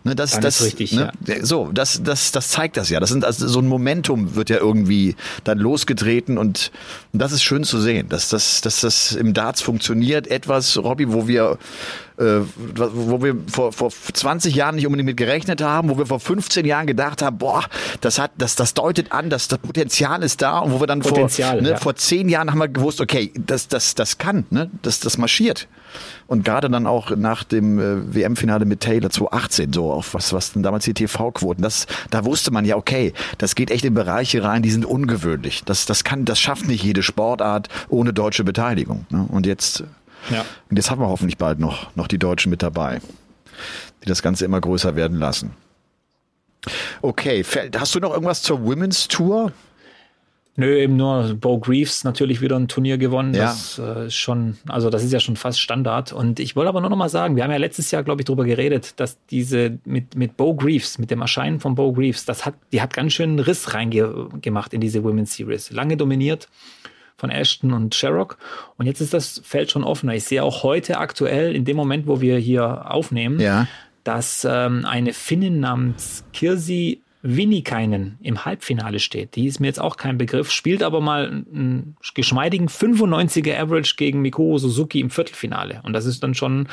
Ne, 0.04 0.14
das, 0.14 0.32
das, 0.32 0.40
das 0.40 0.64
richtig, 0.64 0.92
ne, 0.92 1.12
ja. 1.26 1.44
So, 1.44 1.70
das, 1.72 2.02
das, 2.02 2.32
das 2.32 2.48
zeigt 2.48 2.76
das 2.76 2.90
ja. 2.90 3.00
Das 3.00 3.10
sind 3.10 3.24
also 3.24 3.46
so 3.48 3.60
ein 3.60 3.66
Momentum 3.66 4.34
wird 4.34 4.50
ja 4.50 4.58
irgendwie 4.58 5.16
dann 5.44 5.58
losgetreten 5.58 6.38
und, 6.38 6.70
und 7.12 7.18
das 7.18 7.32
ist 7.32 7.42
schön 7.42 7.64
zu 7.64 7.80
sehen, 7.80 8.08
dass 8.08 8.28
das, 8.28 8.60
dass 8.60 8.80
das 8.80 9.12
im 9.12 9.34
Darts 9.34 9.62
funktioniert. 9.62 10.26
Etwas, 10.26 10.76
Robby, 10.76 11.12
wo 11.12 11.28
wir 11.28 11.58
äh, 12.20 12.40
wo 12.76 13.22
wir 13.22 13.34
vor, 13.50 13.72
vor 13.72 13.90
20 13.90 14.54
Jahren 14.54 14.74
nicht 14.74 14.86
unbedingt 14.86 15.06
mit 15.06 15.16
gerechnet 15.16 15.62
haben, 15.62 15.88
wo 15.88 15.96
wir 15.96 16.04
vor 16.04 16.20
15 16.20 16.66
Jahren 16.66 16.86
gedacht 16.86 17.22
haben, 17.22 17.38
boah, 17.38 17.64
das 18.02 18.18
hat, 18.18 18.32
das, 18.36 18.56
das 18.56 18.74
deutet 18.74 19.12
an, 19.12 19.30
dass 19.30 19.48
das 19.48 19.58
Potenzial 19.58 20.22
ist 20.22 20.42
da 20.42 20.58
und 20.58 20.72
wo 20.72 20.80
wir 20.80 20.86
dann 20.86 21.00
Potenzial, 21.00 21.54
vor, 21.54 21.62
ne, 21.62 21.70
ja. 21.70 21.76
vor 21.76 21.96
10 21.96 22.28
Jahren 22.28 22.50
haben 22.50 22.58
wir 22.58 22.68
gewusst, 22.68 23.00
okay, 23.00 23.32
das, 23.34 23.68
das, 23.68 23.94
das 23.94 24.18
kann, 24.18 24.44
ne, 24.50 24.70
das, 24.82 25.00
das 25.00 25.16
marschiert. 25.16 25.66
Und 26.30 26.44
gerade 26.44 26.70
dann 26.70 26.86
auch 26.86 27.10
nach 27.16 27.42
dem 27.42 27.80
äh, 27.80 28.14
WM-Finale 28.14 28.64
mit 28.64 28.78
Taylor 28.78 29.10
2018, 29.10 29.72
so 29.72 29.90
auf 29.90 30.14
was, 30.14 30.32
was 30.32 30.52
denn 30.52 30.62
damals 30.62 30.84
die 30.84 30.94
TV-Quoten, 30.94 31.60
das, 31.60 31.88
da 32.10 32.24
wusste 32.24 32.52
man 32.52 32.64
ja, 32.64 32.76
okay, 32.76 33.14
das 33.38 33.56
geht 33.56 33.72
echt 33.72 33.84
in 33.84 33.94
Bereiche 33.94 34.44
rein, 34.44 34.62
die 34.62 34.70
sind 34.70 34.84
ungewöhnlich. 34.84 35.64
Das, 35.64 35.86
das 35.86 36.04
kann, 36.04 36.24
das 36.24 36.38
schafft 36.38 36.68
nicht 36.68 36.84
jede 36.84 37.02
Sportart 37.02 37.68
ohne 37.88 38.12
deutsche 38.12 38.44
Beteiligung. 38.44 39.06
Ne? 39.10 39.26
Und 39.28 39.44
jetzt, 39.44 39.82
ja. 40.30 40.44
und 40.70 40.76
jetzt 40.76 40.88
haben 40.88 41.00
wir 41.00 41.08
hoffentlich 41.08 41.36
bald 41.36 41.58
noch, 41.58 41.96
noch 41.96 42.06
die 42.06 42.18
Deutschen 42.18 42.50
mit 42.50 42.62
dabei, 42.62 43.00
die 44.04 44.06
das 44.06 44.22
Ganze 44.22 44.44
immer 44.44 44.60
größer 44.60 44.94
werden 44.94 45.18
lassen. 45.18 45.50
Okay, 47.02 47.44
hast 47.76 47.92
du 47.96 47.98
noch 47.98 48.12
irgendwas 48.12 48.42
zur 48.42 48.64
Women's 48.64 49.08
Tour? 49.08 49.50
Nö, 50.60 50.78
eben 50.78 50.96
nur 50.96 51.34
Bo 51.40 51.58
Greaves 51.58 52.04
natürlich 52.04 52.42
wieder 52.42 52.56
ein 52.56 52.68
Turnier 52.68 52.98
gewonnen. 52.98 53.32
Ja. 53.32 53.46
Das 53.46 53.78
äh, 53.78 54.08
ist 54.08 54.16
schon, 54.16 54.58
also 54.68 54.90
das 54.90 55.02
ist 55.02 55.12
ja 55.12 55.18
schon 55.18 55.36
fast 55.36 55.58
Standard. 55.58 56.12
Und 56.12 56.38
ich 56.38 56.54
wollte 56.54 56.68
aber 56.68 56.82
nur 56.82 56.90
noch 56.90 56.98
mal 56.98 57.08
sagen, 57.08 57.34
wir 57.34 57.44
haben 57.44 57.50
ja 57.50 57.56
letztes 57.56 57.90
Jahr, 57.90 58.02
glaube 58.02 58.20
ich, 58.20 58.26
drüber 58.26 58.44
geredet, 58.44 59.00
dass 59.00 59.18
diese 59.30 59.78
mit, 59.86 60.16
mit 60.16 60.36
Bo 60.36 60.54
Greaves, 60.54 60.98
mit 60.98 61.10
dem 61.10 61.22
Erscheinen 61.22 61.60
von 61.60 61.74
Bo 61.74 61.92
Greaves, 61.92 62.26
das 62.26 62.44
hat, 62.44 62.54
die 62.72 62.82
hat 62.82 62.92
ganz 62.92 63.14
schön 63.14 63.30
einen 63.30 63.38
Riss 63.38 63.72
reingemacht 63.72 64.74
in 64.74 64.82
diese 64.82 65.02
Women's 65.02 65.34
Series. 65.34 65.70
Lange 65.70 65.96
dominiert 65.96 66.48
von 67.16 67.30
Ashton 67.30 67.72
und 67.72 67.94
Sherrock. 67.94 68.36
Und 68.76 68.84
jetzt 68.84 69.00
ist 69.00 69.14
das 69.14 69.40
Feld 69.42 69.70
schon 69.70 69.82
offener. 69.82 70.14
Ich 70.14 70.24
sehe 70.24 70.42
auch 70.42 70.62
heute 70.62 70.98
aktuell, 70.98 71.56
in 71.56 71.64
dem 71.64 71.76
Moment, 71.76 72.06
wo 72.06 72.20
wir 72.20 72.36
hier 72.36 72.90
aufnehmen, 72.90 73.40
ja. 73.40 73.66
dass 74.04 74.46
ähm, 74.48 74.84
eine 74.84 75.14
Finnin 75.14 75.60
namens 75.60 76.24
Kirsi 76.34 77.00
Winnikainen 77.22 78.18
im 78.22 78.44
Halbfinale 78.44 78.98
steht. 78.98 79.36
Die 79.36 79.46
ist 79.46 79.60
mir 79.60 79.66
jetzt 79.66 79.80
auch 79.80 79.96
kein 79.96 80.16
Begriff, 80.16 80.50
spielt 80.50 80.82
aber 80.82 81.00
mal 81.00 81.26
einen 81.26 81.96
geschmeidigen 82.14 82.68
95er 82.68 83.58
Average 83.58 83.96
gegen 83.96 84.22
Mikuro 84.22 84.58
Suzuki 84.58 85.00
im 85.00 85.10
Viertelfinale. 85.10 85.80
Und 85.84 85.92
das 85.92 86.06
ist 86.06 86.22
dann 86.22 86.34
schon 86.34 86.68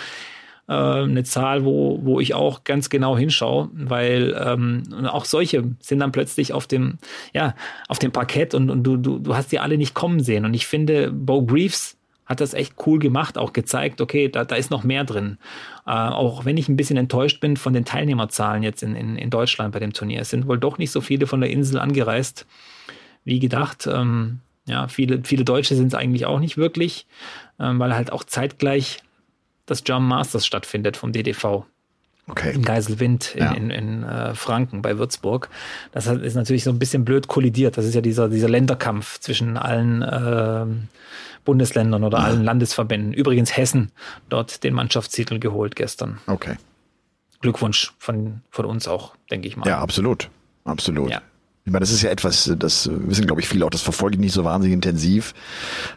äh, 0.67 0.73
eine 0.73 1.23
Zahl, 1.23 1.65
wo, 1.65 1.99
wo 2.03 2.19
ich 2.19 2.33
auch 2.33 2.63
ganz 2.63 2.89
genau 2.89 3.17
hinschaue, 3.17 3.69
weil 3.73 4.39
ähm, 4.41 4.83
auch 5.07 5.25
solche 5.25 5.63
sind 5.79 5.99
dann 5.99 6.11
plötzlich 6.13 6.53
auf 6.53 6.65
dem, 6.65 6.97
ja, 7.33 7.55
auf 7.89 7.99
dem 7.99 8.11
Parkett 8.11 8.53
und, 8.53 8.69
und 8.69 8.83
du, 8.83 8.95
du, 8.95 9.19
du 9.19 9.35
hast 9.35 9.51
die 9.51 9.59
alle 9.59 9.77
nicht 9.77 9.93
kommen 9.93 10.21
sehen. 10.21 10.45
Und 10.45 10.53
ich 10.53 10.65
finde, 10.65 11.11
Bo 11.11 11.45
Greaves 11.45 11.96
hat 12.27 12.41
das 12.41 12.53
echt 12.53 12.75
cool 12.85 12.99
gemacht, 12.99 13.37
auch 13.37 13.53
gezeigt, 13.53 14.01
okay, 14.01 14.27
da, 14.27 14.45
da 14.45 14.55
ist 14.55 14.69
noch 14.69 14.83
mehr 14.83 15.05
drin. 15.05 15.37
Äh, 15.85 15.91
auch 15.91 16.45
wenn 16.45 16.57
ich 16.57 16.69
ein 16.69 16.75
bisschen 16.75 16.97
enttäuscht 16.97 17.39
bin 17.39 17.57
von 17.57 17.73
den 17.73 17.85
Teilnehmerzahlen 17.85 18.63
jetzt 18.63 18.83
in, 18.83 18.95
in, 18.95 19.15
in 19.15 19.29
Deutschland 19.29 19.73
bei 19.73 19.79
dem 19.79 19.93
Turnier. 19.93 20.21
Es 20.21 20.29
sind 20.29 20.47
wohl 20.47 20.59
doch 20.59 20.77
nicht 20.77 20.91
so 20.91 21.01
viele 21.01 21.25
von 21.25 21.41
der 21.41 21.49
Insel 21.49 21.79
angereist, 21.79 22.45
wie 23.23 23.39
gedacht. 23.39 23.87
Ähm, 23.91 24.41
ja, 24.65 24.89
viele, 24.89 25.23
viele 25.23 25.45
Deutsche 25.45 25.75
sind 25.75 25.87
es 25.87 25.93
eigentlich 25.93 26.25
auch 26.25 26.39
nicht 26.39 26.57
wirklich, 26.57 27.07
ähm, 27.59 27.79
weil 27.79 27.95
halt 27.95 28.11
auch 28.11 28.25
zeitgleich 28.25 29.01
das 29.65 29.83
Jump 29.85 30.07
Masters 30.07 30.45
stattfindet 30.45 30.97
vom 30.97 31.13
DDV. 31.13 31.65
Okay. 32.29 32.53
In 32.53 32.63
Geiselwind 32.63 33.35
in, 33.35 33.43
ja. 33.43 33.51
in, 33.53 33.69
in 33.69 34.03
äh, 34.03 34.35
Franken 34.35 34.81
bei 34.81 34.97
Würzburg. 34.97 35.49
Das 35.93 36.07
ist 36.07 36.35
natürlich 36.35 36.63
so 36.65 36.71
ein 36.71 36.79
bisschen 36.79 37.05
blöd 37.05 37.27
kollidiert. 37.27 37.77
Das 37.77 37.85
ist 37.85 37.95
ja 37.95 38.01
dieser, 38.01 38.27
dieser 38.27 38.49
Länderkampf 38.49 39.19
zwischen 39.19 39.55
allen 39.55 40.01
äh, 40.01 40.65
Bundesländern 41.45 42.03
oder 42.03 42.17
ja. 42.17 42.25
allen 42.25 42.43
Landesverbänden. 42.43 43.13
Übrigens 43.13 43.55
Hessen 43.55 43.91
dort 44.27 44.63
den 44.65 44.73
Mannschaftstitel 44.73 45.39
geholt 45.39 45.77
gestern. 45.77 46.19
Okay. 46.27 46.57
Glückwunsch 47.39 47.93
von, 47.97 48.41
von 48.49 48.65
uns 48.65 48.87
auch, 48.87 49.15
denke 49.31 49.47
ich 49.47 49.55
mal. 49.55 49.67
Ja, 49.67 49.79
absolut. 49.79 50.29
Absolut. 50.65 51.09
Ja. 51.09 51.21
Ich 51.67 51.73
meine, 51.73 51.81
das 51.81 51.91
ist 51.91 52.01
ja 52.01 52.09
etwas, 52.09 52.49
das 52.57 52.89
wissen, 52.93 53.25
glaube 53.27 53.41
ich, 53.41 53.49
viele 53.49 53.65
auch, 53.65 53.69
das 53.69 53.81
verfolge 53.81 54.15
ich 54.15 54.21
nicht 54.21 54.31
so 54.31 54.45
wahnsinnig 54.45 54.73
intensiv. 54.73 55.33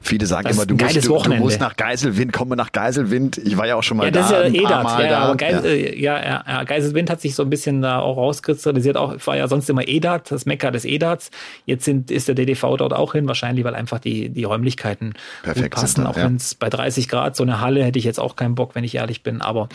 Viele 0.02 0.26
sagen 0.26 0.48
Das 0.48 0.56
immer, 0.56 0.66
du 0.66 0.74
ein 0.74 0.84
musst, 0.84 1.06
du, 1.06 1.16
du 1.22 1.34
musst 1.36 1.60
nach 1.60 1.76
Geiselwind, 1.76 2.32
komme 2.32 2.56
nach 2.56 2.72
Geiselwind. 2.72 3.38
Ich 3.38 3.56
war 3.56 3.68
ja 3.68 3.76
auch 3.76 3.84
schon 3.84 3.98
mal 3.98 4.06
Ja, 4.06 4.10
das 4.10 4.30
da. 4.30 4.40
ist 4.40 4.46
ein 4.46 4.54
ja 4.56 4.62
paar 4.62 4.70
Edat, 4.72 4.82
Mal 4.82 5.04
ja, 5.04 5.10
da. 5.10 5.18
aber 5.20 5.36
Geis, 5.36 5.52
ja. 5.52 5.70
äh, 5.70 6.00
ja, 6.00 6.20
ja, 6.24 6.44
ja, 6.44 6.64
Geiselwind 6.64 7.08
hat 7.08 7.20
sich 7.20 7.36
so 7.36 7.44
ein 7.44 7.50
bisschen 7.50 7.82
da 7.82 8.00
auch 8.00 8.16
rauskristallisiert. 8.16 8.96
Auch 8.96 9.14
war 9.24 9.36
ja 9.36 9.46
sonst 9.46 9.70
immer 9.70 9.86
Edat, 9.86 10.32
das 10.32 10.44
Mekka 10.44 10.72
des 10.72 10.84
Edats. 10.84 11.30
Jetzt 11.66 11.84
sind, 11.84 12.10
ist 12.10 12.26
der 12.26 12.34
DDV 12.34 12.76
dort 12.76 12.92
auch 12.92 13.12
hin, 13.12 13.28
wahrscheinlich, 13.28 13.64
weil 13.64 13.76
einfach 13.76 14.00
die, 14.00 14.28
die 14.28 14.42
Räumlichkeiten 14.42 15.14
Perfekt 15.44 15.76
passen. 15.76 15.86
sind 15.86 16.04
da, 16.04 16.10
auch 16.10 16.16
wenn 16.16 16.34
es 16.34 16.56
bei 16.56 16.68
30 16.68 17.08
Grad 17.08 17.36
so 17.36 17.44
eine 17.44 17.60
Halle 17.60 17.84
hätte 17.84 18.00
ich 18.00 18.04
jetzt 18.04 18.18
auch 18.18 18.34
keinen 18.34 18.56
Bock, 18.56 18.74
wenn 18.74 18.82
ich 18.82 18.96
ehrlich 18.96 19.22
bin, 19.22 19.40
aber 19.40 19.68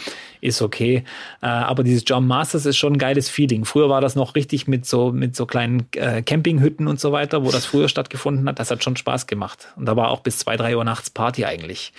ist 0.46 0.62
okay. 0.62 1.04
Äh, 1.42 1.48
aber 1.48 1.84
dieses 1.84 2.04
Jump 2.08 2.28
Masters 2.28 2.66
ist 2.66 2.78
schon 2.78 2.94
ein 2.94 2.98
geiles 2.98 3.30
Feeling. 3.30 3.66
Früher 3.66 3.90
war 3.90 4.02
das 4.02 4.16
noch 4.16 4.36
richtig 4.36 4.68
mit 4.68 4.86
so, 4.86 5.12
mit 5.12 5.36
so 5.36 5.46
kleinen 5.46 5.88
äh, 5.96 6.22
Campinghütten 6.22 6.88
und 6.88 7.00
so 7.00 7.12
weiter, 7.12 7.44
wo 7.44 7.52
das 7.52 7.66
früher 7.66 7.90
stattgefunden 7.90 8.48
hat. 8.48 8.60
Das 8.60 8.72
hat 8.72 8.84
schon 8.84 8.96
Spaß 8.96 9.28
gemacht. 9.28 9.68
Und 9.76 9.86
da 9.86 9.96
war 9.96 10.10
auch 10.12 10.22
bis 10.22 10.38
zwei, 10.38 10.56
drei 10.58 10.76
Uhr 10.78 10.84
nachts 10.84 11.10
Party 11.10 11.46
eigentlich 11.46 11.94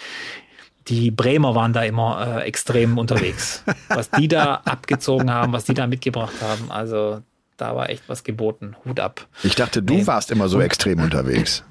die 0.88 1.11
Bremer 1.11 1.56
waren 1.56 1.72
da 1.72 1.82
immer 1.82 2.38
äh, 2.38 2.42
extrem 2.44 2.96
unterwegs. 2.96 3.64
Was 3.88 4.09
die 4.09 4.28
da 4.28 4.61
abgezogen 4.64 5.32
haben, 5.32 5.52
was 5.52 5.64
die 5.64 5.74
da 5.74 5.88
mitgebracht 5.88 6.35
haben, 6.40 6.70
also 6.70 7.22
da 7.56 7.74
war 7.74 7.90
echt 7.90 8.04
was 8.09 8.22
geboten. 8.22 8.76
Hut 8.85 9.00
ab. 9.00 9.26
Ich 9.42 9.54
dachte, 9.56 9.82
du 9.82 9.94
Nee. 9.94 10.06
warst 10.06 10.30
immer 10.30 10.48
so 10.48 10.61
extrem 10.61 11.00
unterwegs. 11.00 11.64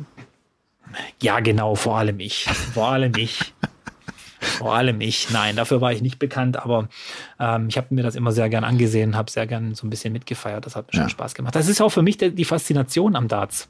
Ja, 1.21 1.39
genau, 1.39 1.75
vor 1.75 1.97
allem 1.97 2.19
ich. 2.19 2.43
Vor 2.73 2.87
allem 2.89 3.13
ich. 3.17 3.53
Vor 4.45 4.73
allem 4.75 5.01
ich. 5.01 5.29
Nein, 5.31 5.55
dafür 5.55 5.81
war 5.81 5.91
ich 5.91 6.01
nicht 6.01 6.19
bekannt, 6.19 6.57
aber 6.57 6.87
ähm, 7.39 7.67
ich 7.69 7.77
habe 7.77 7.87
mir 7.93 8.03
das 8.03 8.15
immer 8.15 8.31
sehr 8.31 8.49
gern 8.49 8.63
angesehen, 8.63 9.15
habe 9.15 9.29
sehr 9.29 9.47
gern 9.47 9.75
so 9.75 9.85
ein 9.85 9.89
bisschen 9.89 10.13
mitgefeiert. 10.13 10.65
Das 10.65 10.75
hat 10.75 10.87
mir 10.87 10.93
Ja. 10.97 11.01
schon 11.03 11.09
Spaß 11.09 11.33
gemacht. 11.35 11.55
Das 11.55 11.67
ist 11.67 11.81
auch 11.81 11.89
für 11.89 12.01
mich 12.01 12.17
der, 12.17 12.29
die 12.29 12.45
Faszination 12.45 13.15
am 13.15 13.27
Darts. 13.27 13.67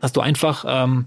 Dass 0.00 0.12
du 0.12 0.20
einfach 0.20 0.64
ähm, 0.66 1.06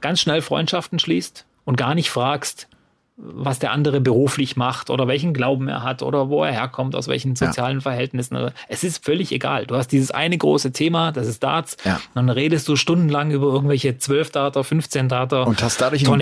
ganz 0.00 0.20
schnell 0.20 0.42
Freundschaften 0.42 0.98
schließt 0.98 1.46
und 1.64 1.76
gar 1.76 1.94
nicht 1.94 2.10
fragst, 2.10 2.68
was 3.16 3.60
der 3.60 3.70
andere 3.70 4.00
beruflich 4.00 4.56
macht 4.56 4.90
oder 4.90 5.06
welchen 5.06 5.34
Glauben 5.34 5.68
er 5.68 5.84
hat 5.84 6.02
oder 6.02 6.28
wo 6.30 6.42
er 6.42 6.50
herkommt, 6.50 6.96
aus 6.96 7.06
welchen 7.06 7.36
sozialen 7.36 7.80
Verhältnissen. 7.80 8.34
Also, 8.34 8.50
Es 8.68 8.82
ist 8.82 9.04
völlig 9.04 9.30
egal. 9.30 9.66
Du 9.66 9.76
hast 9.76 9.88
dieses 9.92 10.10
eine 10.10 10.36
große 10.36 10.72
Thema, 10.72 11.12
das 11.12 11.28
ist 11.28 11.42
Darts. 11.44 11.76
Ja. 11.84 11.94
Und 11.94 12.00
dann 12.16 12.28
redest 12.28 12.66
du 12.66 12.74
stundenlang 12.74 13.30
über 13.30 13.46
irgendwelche 13.46 13.96
12 13.98 14.30
Darter, 14.30 14.64
15 14.64 15.08
Darter, 15.08 15.46
Und 15.46 15.62
hast 15.62 15.80
dadurch, 15.80 16.02
einen, 16.10 16.20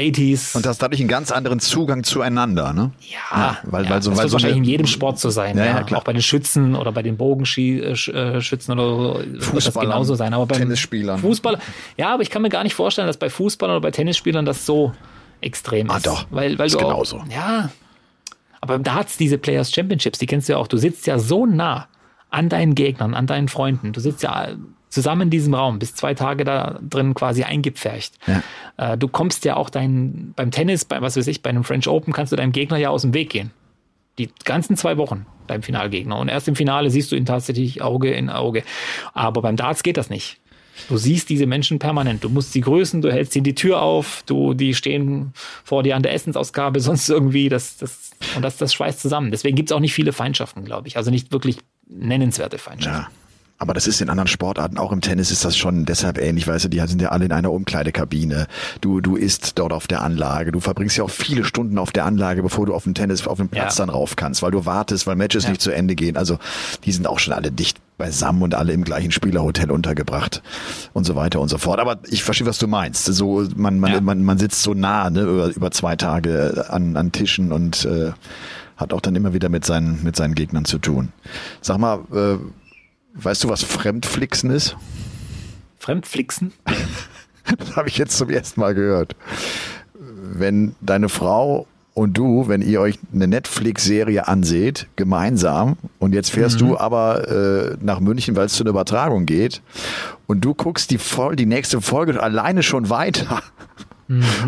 und 0.54 0.66
hast 0.66 0.82
dadlich 0.82 1.00
einen 1.00 1.08
ganz 1.08 1.32
anderen 1.32 1.60
Zugang 1.60 2.04
zueinander, 2.04 2.74
ne? 2.74 2.90
ja, 3.10 3.56
weil, 3.64 3.84
ja, 3.84 3.90
weil 3.90 4.02
so, 4.02 4.10
das 4.10 4.18
weil 4.18 4.24
wird 4.24 4.30
so 4.30 4.34
wahrscheinlich 4.34 4.56
eine- 4.58 4.64
in 4.66 4.70
jedem 4.70 4.86
Sport 4.86 5.18
so 5.18 5.30
sein. 5.30 5.56
Ja, 5.56 5.64
Ja, 5.64 5.86
ja. 5.88 5.96
Auch 5.96 6.04
bei 6.04 6.12
den 6.12 6.20
Schützen 6.22 6.74
oder 6.76 6.92
bei 6.92 7.02
den 7.02 7.16
Bogenschützen 7.16 8.72
oder 8.78 8.84
so 8.84 9.20
wird 9.54 9.66
das 9.66 9.74
genauso 9.74 10.14
sein. 10.14 10.34
Aber 10.34 10.44
beim 10.44 10.58
Tennisspielern. 10.58 11.20
Fußball, 11.20 11.58
ja, 11.96 12.12
aber 12.12 12.22
ich 12.22 12.28
kann 12.28 12.42
mir 12.42 12.50
gar 12.50 12.64
nicht 12.64 12.74
vorstellen, 12.74 13.06
dass 13.06 13.16
bei 13.16 13.30
Fußballern 13.30 13.76
oder 13.76 13.82
bei 13.82 13.90
Tennisspielern 13.90 14.44
das 14.44 14.66
so 14.66 14.92
extrem 15.42 15.90
Ah, 15.90 15.96
ist. 15.98 16.06
doch. 16.06 16.26
Weil, 16.30 16.58
weil 16.58 16.66
Ist 16.66 16.74
du 16.74 16.78
genauso. 16.78 17.18
Auch, 17.18 17.26
ja. 17.28 17.70
Aber 18.60 18.78
da 18.78 18.94
hat's 18.94 19.16
diese 19.16 19.38
Players 19.38 19.72
Championships, 19.72 20.18
die 20.18 20.26
kennst 20.26 20.48
du 20.48 20.52
ja 20.54 20.58
auch. 20.58 20.68
Du 20.68 20.76
sitzt 20.76 21.06
ja 21.06 21.18
so 21.18 21.46
nah 21.46 21.88
an 22.30 22.48
deinen 22.48 22.74
Gegnern, 22.74 23.14
an 23.14 23.26
deinen 23.26 23.48
Freunden. 23.48 23.92
Du 23.92 24.00
sitzt 24.00 24.22
ja 24.22 24.48
zusammen 24.88 25.22
in 25.22 25.30
diesem 25.30 25.54
Raum, 25.54 25.78
bist 25.78 25.96
zwei 25.96 26.14
Tage 26.14 26.44
da 26.44 26.78
drin 26.82 27.14
quasi 27.14 27.42
eingepfercht. 27.44 28.14
Ja. 28.26 28.92
Äh, 28.92 28.98
du 28.98 29.08
kommst 29.08 29.44
ja 29.44 29.56
auch 29.56 29.68
dein, 29.70 30.32
beim 30.36 30.50
Tennis, 30.50 30.84
bei, 30.84 31.00
was 31.00 31.16
weiß 31.16 31.26
ich, 31.26 31.42
bei 31.42 31.50
einem 31.50 31.64
French 31.64 31.88
Open 31.88 32.12
kannst 32.12 32.30
du 32.32 32.36
deinem 32.36 32.52
Gegner 32.52 32.76
ja 32.76 32.90
aus 32.90 33.02
dem 33.02 33.14
Weg 33.14 33.30
gehen. 33.30 33.50
Die 34.18 34.28
ganzen 34.44 34.76
zwei 34.76 34.98
Wochen 34.98 35.26
beim 35.46 35.62
Finalgegner. 35.62 36.18
Und 36.18 36.28
erst 36.28 36.46
im 36.46 36.54
Finale 36.54 36.90
siehst 36.90 37.10
du 37.10 37.16
ihn 37.16 37.24
tatsächlich 37.26 37.82
Auge 37.82 38.12
in 38.12 38.28
Auge. 38.30 38.62
Aber 39.14 39.40
beim 39.42 39.56
Darts 39.56 39.82
geht 39.82 39.96
das 39.96 40.10
nicht. 40.10 40.38
Du 40.88 40.96
siehst 40.96 41.28
diese 41.28 41.46
Menschen 41.46 41.78
permanent. 41.78 42.24
Du 42.24 42.28
musst 42.28 42.52
sie 42.52 42.60
grüßen, 42.60 43.02
du 43.02 43.12
hältst 43.12 43.36
ihnen 43.36 43.44
die 43.44 43.54
Tür 43.54 43.82
auf, 43.82 44.22
du, 44.26 44.54
die 44.54 44.74
stehen 44.74 45.32
vor 45.64 45.82
dir 45.82 45.96
an 45.96 46.02
der 46.02 46.14
Essensausgabe, 46.14 46.80
sonst 46.80 47.08
irgendwie. 47.08 47.48
Das, 47.48 47.76
das, 47.76 48.10
und 48.36 48.42
das, 48.42 48.56
das 48.56 48.72
schweißt 48.72 49.00
zusammen. 49.00 49.30
Deswegen 49.30 49.56
gibt's 49.56 49.72
auch 49.72 49.80
nicht 49.80 49.94
viele 49.94 50.12
Feindschaften, 50.12 50.64
glaube 50.64 50.88
ich. 50.88 50.96
Also 50.96 51.10
nicht 51.10 51.32
wirklich 51.32 51.58
nennenswerte 51.88 52.58
Feindschaften. 52.58 53.02
Ja. 53.02 53.21
Aber 53.62 53.74
das 53.74 53.86
ist 53.86 54.00
in 54.00 54.10
anderen 54.10 54.26
Sportarten, 54.26 54.76
auch 54.76 54.90
im 54.90 55.00
Tennis 55.00 55.30
ist 55.30 55.44
das 55.44 55.56
schon 55.56 55.84
deshalb 55.84 56.18
ähnlich, 56.18 56.48
weißt 56.48 56.64
du, 56.64 56.68
die 56.68 56.80
sind 56.80 57.00
ja 57.00 57.10
alle 57.10 57.26
in 57.26 57.32
einer 57.32 57.52
Umkleidekabine. 57.52 58.48
Du, 58.80 59.00
du 59.00 59.14
isst 59.14 59.56
dort 59.60 59.72
auf 59.72 59.86
der 59.86 60.02
Anlage. 60.02 60.50
Du 60.50 60.58
verbringst 60.58 60.96
ja 60.96 61.04
auch 61.04 61.10
viele 61.10 61.44
Stunden 61.44 61.78
auf 61.78 61.92
der 61.92 62.04
Anlage, 62.04 62.42
bevor 62.42 62.66
du 62.66 62.74
auf 62.74 62.82
den 62.82 62.94
Tennis, 62.94 63.24
auf 63.28 63.38
den 63.38 63.48
Platz 63.48 63.78
Ja. 63.78 63.86
dann 63.86 63.94
rauf 63.94 64.16
kannst, 64.16 64.42
weil 64.42 64.50
du 64.50 64.66
wartest, 64.66 65.06
weil 65.06 65.14
Matches 65.14 65.44
Ja. 65.44 65.50
nicht 65.50 65.62
zu 65.62 65.70
Ende 65.70 65.94
gehen. 65.94 66.16
Also, 66.16 66.38
die 66.84 66.90
sind 66.90 67.06
auch 67.06 67.20
schon 67.20 67.34
alle 67.34 67.52
dicht 67.52 67.78
beisammen 67.98 68.42
und 68.42 68.56
alle 68.56 68.72
im 68.72 68.82
gleichen 68.82 69.12
Spielerhotel 69.12 69.70
untergebracht 69.70 70.42
und 70.92 71.04
so 71.04 71.14
weiter 71.14 71.40
und 71.40 71.48
so 71.48 71.56
fort. 71.58 71.78
Aber 71.78 71.98
ich 72.10 72.24
verstehe, 72.24 72.48
was 72.48 72.58
du 72.58 72.66
meinst. 72.66 73.04
So, 73.04 73.46
man, 73.54 73.78
man, 73.78 73.92
Ja. 73.92 74.00
man, 74.00 74.24
man 74.24 74.38
sitzt 74.38 74.64
so 74.64 74.74
nah, 74.74 75.08
ne, 75.08 75.20
über, 75.22 75.46
über 75.54 75.70
zwei 75.70 75.94
Tage 75.94 76.66
an, 76.68 76.96
an 76.96 77.12
Tischen 77.12 77.52
und, 77.52 77.84
äh, 77.84 78.10
hat 78.76 78.92
auch 78.92 79.00
dann 79.00 79.14
immer 79.14 79.32
wieder 79.34 79.48
mit 79.48 79.64
seinen, 79.64 80.02
mit 80.02 80.16
seinen 80.16 80.34
Gegnern 80.34 80.64
zu 80.64 80.78
tun. 80.78 81.12
Sag 81.60 81.78
mal, 81.78 82.00
äh, 82.12 82.38
Weißt 83.14 83.44
du, 83.44 83.48
was 83.48 83.62
Fremdflixen 83.62 84.50
ist? 84.50 84.76
Fremdflixen? 85.78 86.52
Das 87.58 87.74
habe 87.74 87.88
ich 87.88 87.98
jetzt 87.98 88.16
zum 88.16 88.30
ersten 88.30 88.60
Mal 88.60 88.72
gehört. 88.72 89.16
Wenn 89.94 90.76
deine 90.80 91.08
Frau 91.08 91.66
und 91.92 92.16
du, 92.16 92.46
wenn 92.48 92.62
ihr 92.62 92.80
euch 92.80 92.98
eine 93.12 93.26
Netflix-Serie 93.26 94.28
anseht, 94.28 94.86
gemeinsam, 94.94 95.76
und 95.98 96.14
jetzt 96.14 96.30
fährst 96.30 96.60
du 96.60 96.78
aber 96.78 97.28
äh, 97.28 97.76
nach 97.80 97.98
München, 97.98 98.36
weil 98.36 98.46
es 98.46 98.54
zu 98.54 98.62
einer 98.62 98.70
Übertragung 98.70 99.26
geht, 99.26 99.60
und 100.28 100.44
du 100.44 100.54
guckst 100.54 100.92
die, 100.92 100.98
Fol 100.98 101.34
die 101.34 101.46
nächste 101.46 101.80
Folge 101.80 102.22
alleine 102.22 102.62
schon 102.62 102.88
weiter. 102.88 103.42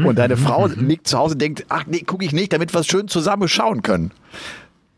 Und 0.04 0.18
deine 0.18 0.36
Frau 0.36 0.66
liegt 0.66 1.08
zu 1.08 1.18
Hause 1.18 1.34
und 1.34 1.42
denkt, 1.42 1.66
ach 1.68 1.84
nee, 1.86 2.00
gucke 2.00 2.24
ich 2.24 2.32
nicht, 2.32 2.52
damit 2.52 2.74
wir 2.74 2.80
es 2.80 2.86
schön 2.86 3.08
zusammen 3.08 3.48
schauen 3.48 3.82
können. 3.82 4.12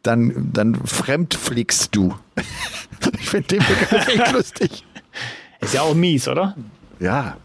Dann, 0.06 0.50
dann 0.52 0.74
fremdflickst 0.74 1.94
du. 1.94 2.14
Ich 3.20 3.28
finde 3.28 3.48
den 3.48 3.58
Begriff 3.58 4.08
echt 4.08 4.32
lustig. 4.32 4.84
Ist 5.60 5.74
ja 5.74 5.82
auch 5.82 5.94
mies, 5.94 6.26
oder? 6.28 6.56
Ja, 6.98 7.36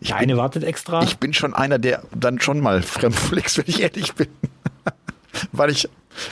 Der 0.00 0.16
eine 0.16 0.36
wartet 0.36 0.64
extra. 0.64 1.02
ich 1.02 1.18
bin 1.18 1.34
schon 1.34 1.54
einer, 1.54 1.78
der 1.78 2.02
dann 2.14 2.40
schon 2.40 2.60
mal 2.60 2.82
fremdflixt, 2.82 3.58
wenn 3.58 3.64
ich 3.66 3.80
ehrlich 3.82 4.14
bin. 4.14 4.28
Weil 5.52 5.70
ich 5.70 5.88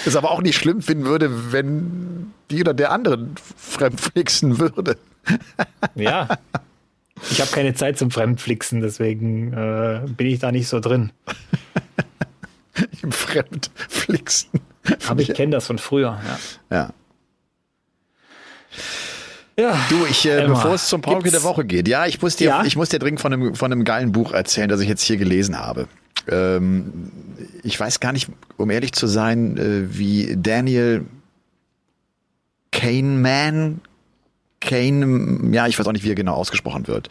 es 0.07 0.17
aber 0.17 0.31
auch 0.31 0.41
nicht 0.43 0.57
schlimm 0.57 0.83
finden 0.83 1.05
würde, 1.05 1.53
wenn 1.53 2.33
die 2.51 2.61
oder 2.61 2.75
der 2.75 2.93
andere 2.93 3.29
fremdflixen 3.57 4.59
würde. 4.59 4.97
Ja. 5.95 6.29
Ich 7.31 7.41
habe 7.41 7.51
keine 7.51 7.75
Zeit 7.75 7.99
zum 7.99 8.11
Fremdflixen, 8.11 8.81
deswegen 8.81 9.53
äh, 9.53 10.01
bin 10.09 10.27
ich 10.27 10.39
da 10.39 10.51
nicht 10.51 10.69
so 10.69 10.81
drin. 10.81 11.13
Im 13.03 13.13
Fremdflixen. 13.13 14.61
Aber 15.09 15.20
ich 15.20 15.33
kenne 15.35 15.53
das 15.53 15.66
von 15.66 15.79
früher. 15.79 16.20
Ja. 16.70 16.76
Ja. 16.76 16.92
ja. 19.59 19.79
Du, 19.88 20.07
ich, 20.07 20.26
äh, 20.26 20.46
bevor 20.46 20.74
es 20.74 20.88
zum 20.88 21.00
Pauke 21.00 21.31
der 21.31 21.42
Woche 21.42 21.64
geht, 21.64 21.88
ja, 21.88 22.07
ich 22.07 22.20
muss 22.22 22.37
dir, 22.37 22.48
Ja? 22.48 22.64
ich 22.64 22.76
muss 22.76 22.88
dir 22.88 22.98
dringend 22.98 23.20
von 23.20 23.33
einem, 23.33 23.55
von 23.55 23.72
einem 23.72 23.85
geilen 23.85 24.12
Buch 24.12 24.33
erzählen, 24.33 24.68
das 24.68 24.81
ich 24.81 24.88
jetzt 24.88 25.03
hier 25.03 25.16
gelesen 25.16 25.59
habe. 25.59 25.88
Ähm, 26.29 27.11
ich 27.62 27.79
weiß 27.79 28.00
gar 28.00 28.12
nicht, 28.12 28.29
um 28.57 28.70
ehrlich 28.70 28.92
zu 28.92 29.07
sein, 29.07 29.57
äh, 29.57 29.98
wie 29.98 30.37
Daniel 30.37 31.05
Kahneman, 32.72 33.81
Kahn, 34.61 35.53
ja, 35.55 35.66
ich 35.66 35.79
weiß 35.79 35.87
auch 35.87 35.92
nicht, 35.92 36.05
wie 36.05 36.11
er 36.11 36.14
genau 36.14 36.35
ausgesprochen 36.35 36.87
wird. 36.87 37.09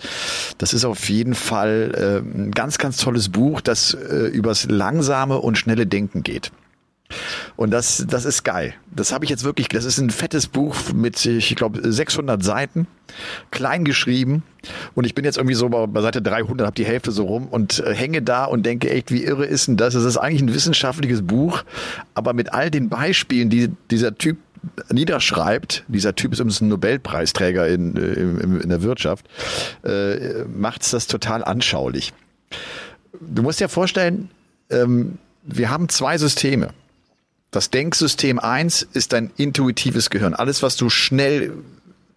Das 0.59 0.73
ist 0.73 0.85
auf 0.85 1.09
jeden 1.09 1.33
Fall 1.33 1.91
äh, 1.95 2.37
ein 2.37 2.51
ganz, 2.51 2.77
ganz 2.77 2.97
tolles 2.97 3.29
Buch, 3.29 3.61
das 3.61 3.93
äh, 3.95 4.27
übers 4.27 4.65
langsame 4.69 5.39
und 5.39 5.57
schnelle 5.57 5.87
Denken 5.87 6.21
geht. 6.21 6.51
Und 7.59 7.71
das, 7.71 8.05
das 8.07 8.23
ist 8.23 8.43
geil. 8.45 8.73
Das 8.89 9.11
habe 9.11 9.25
ich 9.25 9.29
jetzt 9.29 9.43
wirklich, 9.43 9.67
das 9.67 9.83
ist 9.83 9.97
ein 9.97 10.11
fettes 10.11 10.47
Buch 10.47 10.93
mit, 10.93 11.25
ich 11.25 11.57
glaube, 11.57 11.91
600 11.91 12.41
Seiten, 12.41 12.87
klein 13.51 13.83
geschrieben. 13.83 14.43
Und 14.95 15.03
ich 15.03 15.13
bin 15.13 15.25
jetzt 15.25 15.35
irgendwie 15.35 15.55
so 15.55 15.67
bei, 15.67 16.01
Seite 16.01 16.21
300, 16.21 16.65
habe 16.65 16.75
die 16.75 16.85
Hälfte 16.85 17.11
so 17.11 17.25
rum 17.25 17.49
und 17.49 17.81
äh, 17.81 17.93
hänge 17.93 18.21
da 18.21 18.45
und 18.45 18.65
denke 18.65 18.89
echt, 18.89 19.11
wie 19.11 19.25
irre 19.25 19.45
ist 19.45 19.67
denn 19.67 19.75
das? 19.75 19.93
Es 19.93 20.05
ist 20.05 20.15
eigentlich 20.15 20.41
ein 20.41 20.53
wissenschaftliches 20.53 21.21
Buch, 21.21 21.65
aber 22.13 22.31
mit 22.31 22.53
all 22.53 22.71
den 22.71 22.87
Beispielen, 22.87 23.49
die 23.49 23.69
dieser 23.91 24.17
Typ 24.17 24.37
niederschreibt, 24.89 25.83
dieser 25.89 26.15
Typ 26.15 26.31
ist 26.31 26.39
übrigens 26.39 26.61
ein 26.61 26.69
Nobelpreisträger 26.69 27.67
in, 27.67 27.97
äh, 27.97 28.13
in, 28.13 28.61
in 28.61 28.69
der 28.69 28.83
Wirtschaft, 28.83 29.27
äh, 29.83 30.45
macht 30.45 30.83
es 30.83 30.91
das 30.91 31.07
total 31.07 31.43
anschaulich. 31.43 32.13
Du 33.19 33.41
musst 33.41 33.59
dir 33.59 33.67
vorstellen, 33.67 34.29
ähm, 34.69 35.17
wir 35.43 35.69
haben 35.69 35.89
zwei 35.89 36.17
Systeme. 36.17 36.69
Das 37.51 37.71
Denksystem 37.71 38.37
1 38.39 38.87
ist 38.93 39.13
dein 39.13 39.31
intuitives 39.37 40.09
Gehirn. 40.09 40.35
Alles, 40.35 40.61
was 40.61 40.75
du 40.75 40.89
schnell 40.89 41.53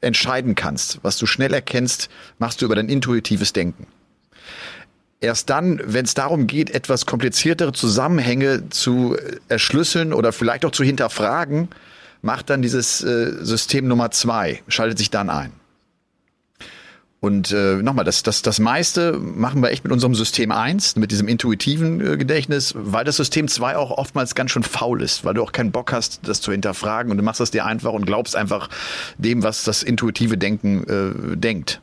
entscheiden 0.03 0.55
kannst, 0.55 0.99
was 1.03 1.17
du 1.17 1.27
schnell 1.27 1.55
erkennst, 1.55 2.11
machst 2.39 2.61
du 2.61 2.67
über 2.67 2.75
dein 2.75 2.89
intuitives 2.89 3.53
Denken. 3.53 3.87
Erst 5.21 5.49
dann, 5.51 5.81
wenn 5.85 6.05
es 6.05 6.15
darum 6.15 6.49
geht, 6.49 6.71
etwas 6.71 7.07
kompliziertere 7.07 7.73
Zusammenhänge 7.73 8.69
zu 8.71 9.17
erschlüsseln 9.49 10.13
oder 10.13 10.33
vielleicht 10.33 10.65
auch 10.65 10.73
zu 10.73 10.83
hinterfragen, 10.83 11.69
macht 12.23 12.51
dann 12.51 12.61
dieses 12.61 13.03
äh, 13.03 13.33
System 13.45 13.87
Nummer 13.87 14.11
zwei, 14.11 14.63
schaltet 14.69 14.99
sich 14.99 15.11
dann 15.11 15.31
ein. 15.31 15.53
Und 17.23 17.53
äh, 17.53 17.77
nochmal, 17.77 18.05
das, 18.05 18.25
das, 18.25 18.43
das 18.43 18.59
meiste 18.59 19.13
machen 19.13 19.63
wir 19.63 19.71
echt 19.71 19.85
mit 19.85 19.93
unserem 19.93 20.13
System 20.13 20.51
1, 20.51 20.97
mit 20.97 21.13
diesem 21.13 21.29
intuitiven 21.29 22.01
äh, 22.01 22.17
Gedächtnis, 22.17 22.75
weil 22.77 23.05
das 23.05 23.17
System 23.17 23.47
2 23.47 23.77
auch 23.77 23.93
oftmals 23.93 24.35
ganz 24.35 24.51
schön 24.51 24.65
faul 24.65 25.01
ist, 25.01 25.25
weil 25.25 25.35
du 25.35 25.43
auch 25.45 25.53
keinen 25.53 25.71
Bock 25.71 25.93
hast, 25.93 26.27
das 26.27 26.41
zu 26.41 26.51
hinterfragen 26.51 27.13
und 27.13 27.19
du 27.19 27.23
machst 27.23 27.39
das 27.39 27.53
dir 27.53 27.65
einfach 27.65 27.93
und 27.93 28.07
glaubst 28.07 28.35
einfach 28.35 28.69
dem, 29.19 29.45
was 29.45 29.63
das 29.63 29.85
intuitive 29.85 30.37
Denken 30.37 30.83
äh, 30.89 31.37
denkt 31.37 31.81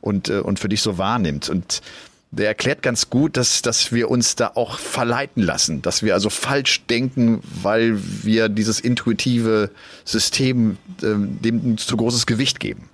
und, 0.00 0.28
äh, 0.28 0.38
und 0.38 0.60
für 0.60 0.68
dich 0.68 0.82
so 0.82 0.98
wahrnimmt. 0.98 1.48
Und 1.48 1.82
der 2.30 2.46
erklärt 2.46 2.80
ganz 2.82 3.10
gut, 3.10 3.36
dass, 3.36 3.62
dass 3.62 3.90
wir 3.90 4.08
uns 4.08 4.36
da 4.36 4.52
auch 4.54 4.78
verleiten 4.78 5.42
lassen, 5.42 5.82
dass 5.82 6.04
wir 6.04 6.14
also 6.14 6.30
falsch 6.30 6.84
denken, 6.86 7.40
weil 7.60 7.98
wir 8.22 8.48
dieses 8.48 8.78
intuitive 8.78 9.70
System 10.04 10.76
äh, 11.02 11.06
dem 11.16 11.76
zu 11.76 11.96
großes 11.96 12.26
Gewicht 12.26 12.60
geben. 12.60 12.89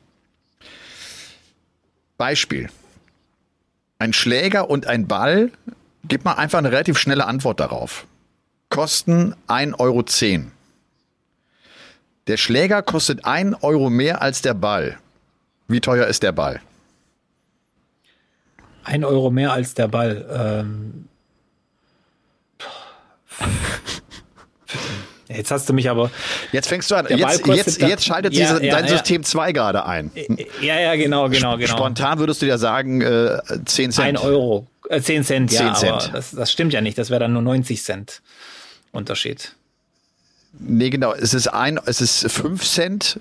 Beispiel. 2.17 2.69
Ein 3.99 4.13
Schläger 4.13 4.69
und 4.69 4.87
ein 4.87 5.07
Ball, 5.07 5.51
gib 6.05 6.25
mal 6.25 6.35
einfach 6.35 6.59
eine 6.59 6.71
relativ 6.71 6.99
schnelle 6.99 7.27
Antwort 7.27 7.61
darauf. 7.61 8.07
Kosten 8.69 9.35
1,10 9.49 9.79
Euro. 9.79 10.05
Der 12.27 12.37
Schläger 12.37 12.83
kostet 12.83 13.25
1 13.25 13.63
Euro 13.63 13.89
mehr 13.89 14.21
als 14.21 14.43
der 14.43 14.55
Ball. 14.55 14.99
Wie 15.69 15.81
teuer 15.81 16.07
ist 16.07 16.23
der 16.23 16.33
Ball? 16.33 16.61
1 18.85 19.05
Euro 19.05 19.31
mehr 19.31 19.53
als 19.53 19.75
der 19.75 19.89
Ball. 19.89 20.27
Ähm 20.31 21.09
Jetzt 25.37 25.51
hast 25.51 25.69
du 25.69 25.73
mich 25.73 25.91
aber. 25.91 26.11
Jetzt 26.53 26.69
fängst 26.69 26.91
du 26.91 26.95
an. 26.95 27.07
Jetzt, 27.09 27.47
jetzt, 27.47 27.81
jetzt, 27.81 28.05
schaltet 28.05 28.33
ja, 28.35 28.55
diese, 28.55 28.65
ja, 28.65 28.75
dein 28.75 28.85
ja. 28.85 28.91
System 28.91 29.23
2 29.23 29.53
gerade 29.53 29.87
ein. 29.87 30.11
Ja, 30.61 30.81
ja, 30.81 30.97
genau, 30.97 31.29
genau, 31.29 31.57
genau. 31.57 31.69
Spontan 31.69 32.19
würdest 32.19 32.43
du 32.43 32.47
ja 32.47 32.59
sagen, 32.59 33.03
äh, 33.03 33.39
10 33.65 33.93
Cent. 33.93 34.09
1 34.09 34.21
Euro. 34.23 34.67
Äh, 34.89 35.01
10 35.01 35.25
Cent, 35.25 35.51
10 35.51 35.67
ja. 35.67 35.75
Cent. 35.75 36.11
Das, 36.13 36.31
das 36.31 36.51
stimmt 36.51 36.73
ja 36.73 36.81
nicht. 36.81 36.97
Das 36.99 37.11
wäre 37.11 37.21
dann 37.21 37.33
nur 37.33 37.43
90 37.43 37.83
Cent 37.83 38.23
Unterschied. 38.93 39.53
Nee, 40.59 40.91
genau. 40.91 41.13
Es 41.13 41.35
ist 41.35 41.49
ein, 41.49 41.79
es 41.85 42.01
ist 42.01 42.31
5 42.31 42.65
Cent. 42.65 43.21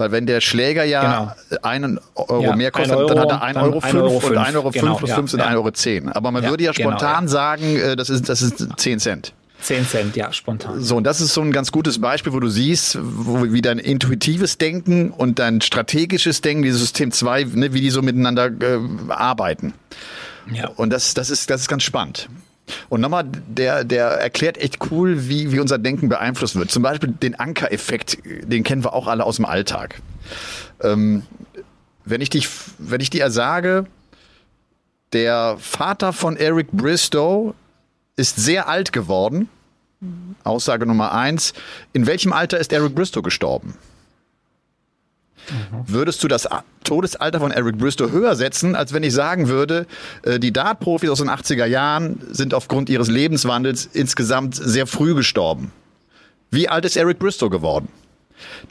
Weil 0.00 0.12
wenn 0.12 0.24
der 0.24 0.40
Schläger 0.40 0.82
ja 0.84 1.34
genau. 1.50 1.60
einen 1.60 2.00
Euro 2.14 2.42
ja, 2.42 2.56
mehr 2.56 2.70
kostet, 2.70 2.96
Euro, 2.96 3.08
dann 3.12 3.20
hat 3.20 3.54
er 3.54 3.60
1,05 3.60 3.62
Euro, 3.62 3.80
fünf 3.80 3.94
Euro 3.94 4.16
und 4.28 4.38
1,05 4.38 4.54
Euro 4.54 4.70
genau, 4.70 4.94
plus 4.94 5.12
5 5.12 5.30
sind 5.30 5.40
ja. 5.40 5.46
1,10 5.48 5.54
Euro. 5.56 5.70
Zehn. 5.72 6.08
Aber 6.08 6.30
man 6.30 6.42
ja, 6.42 6.48
würde 6.48 6.64
ja 6.64 6.72
genau, 6.72 6.88
spontan 6.88 7.26
genau, 7.26 7.32
sagen, 7.32 7.76
äh, 7.76 7.96
das 7.96 8.08
ist, 8.08 8.26
das 8.26 8.40
ist 8.40 8.66
10 8.78 8.98
Cent. 8.98 9.34
10 9.62 9.86
Cent, 9.86 10.16
ja, 10.16 10.32
spontan. 10.32 10.80
So, 10.80 10.96
und 10.96 11.04
das 11.04 11.20
ist 11.20 11.34
so 11.34 11.40
ein 11.40 11.52
ganz 11.52 11.72
gutes 11.72 12.00
Beispiel, 12.00 12.32
wo 12.32 12.40
du 12.40 12.48
siehst, 12.48 12.98
wo, 13.00 13.52
wie 13.52 13.62
dein 13.62 13.78
intuitives 13.78 14.58
Denken 14.58 15.10
und 15.10 15.38
dein 15.38 15.60
strategisches 15.60 16.40
Denken, 16.40 16.62
dieses 16.62 16.80
System 16.80 17.12
2, 17.12 17.44
ne, 17.54 17.72
wie 17.72 17.80
die 17.80 17.90
so 17.90 18.02
miteinander 18.02 18.46
äh, 18.46 18.78
arbeiten. 19.08 19.74
Ja. 20.52 20.68
Und 20.68 20.90
das, 20.90 21.14
das, 21.14 21.30
ist, 21.30 21.50
das 21.50 21.62
ist 21.62 21.68
ganz 21.68 21.82
spannend. 21.82 22.28
Und 22.88 23.00
nochmal, 23.00 23.24
der, 23.24 23.84
der 23.84 24.06
erklärt 24.06 24.58
echt 24.58 24.78
cool, 24.90 25.28
wie, 25.28 25.52
wie 25.52 25.60
unser 25.60 25.78
Denken 25.78 26.08
beeinflusst 26.08 26.56
wird. 26.56 26.70
Zum 26.70 26.82
Beispiel 26.82 27.10
den 27.10 27.34
Ankereffekt, 27.34 28.18
den 28.24 28.62
kennen 28.62 28.84
wir 28.84 28.92
auch 28.92 29.08
alle 29.08 29.24
aus 29.24 29.36
dem 29.36 29.44
Alltag. 29.44 30.00
Ähm, 30.82 31.24
wenn 32.04 32.20
ich 32.20 32.30
dich, 32.30 32.48
wenn 32.78 33.00
ich 33.00 33.10
dir 33.10 33.30
sage, 33.30 33.86
der 35.12 35.56
Vater 35.58 36.12
von 36.12 36.36
Eric 36.36 36.70
Bristow 36.72 37.54
ist 38.20 38.36
sehr 38.36 38.68
alt 38.68 38.92
geworden. 38.92 39.48
Aussage 40.44 40.86
Nummer 40.86 41.12
eins. 41.12 41.52
In 41.92 42.06
welchem 42.06 42.32
Alter 42.32 42.58
ist 42.58 42.72
Eric 42.72 42.94
Bristow 42.94 43.22
gestorben? 43.22 43.74
Mhm. 45.48 45.84
Würdest 45.86 46.22
du 46.22 46.28
das 46.28 46.48
Todesalter 46.84 47.40
von 47.40 47.50
Eric 47.50 47.78
Bristow 47.78 48.10
höher 48.10 48.36
setzen, 48.36 48.74
als 48.74 48.92
wenn 48.92 49.02
ich 49.02 49.12
sagen 49.12 49.48
würde, 49.48 49.86
äh, 50.22 50.38
die 50.38 50.52
Dart-Profis 50.52 51.10
aus 51.10 51.18
den 51.18 51.28
80er 51.28 51.66
Jahren 51.66 52.20
sind 52.30 52.54
aufgrund 52.54 52.88
ihres 52.88 53.08
Lebenswandels 53.08 53.86
insgesamt 53.92 54.54
sehr 54.54 54.86
früh 54.86 55.14
gestorben? 55.14 55.72
Wie 56.50 56.68
alt 56.68 56.84
ist 56.84 56.96
Eric 56.96 57.18
Bristow 57.18 57.50
geworden? 57.50 57.88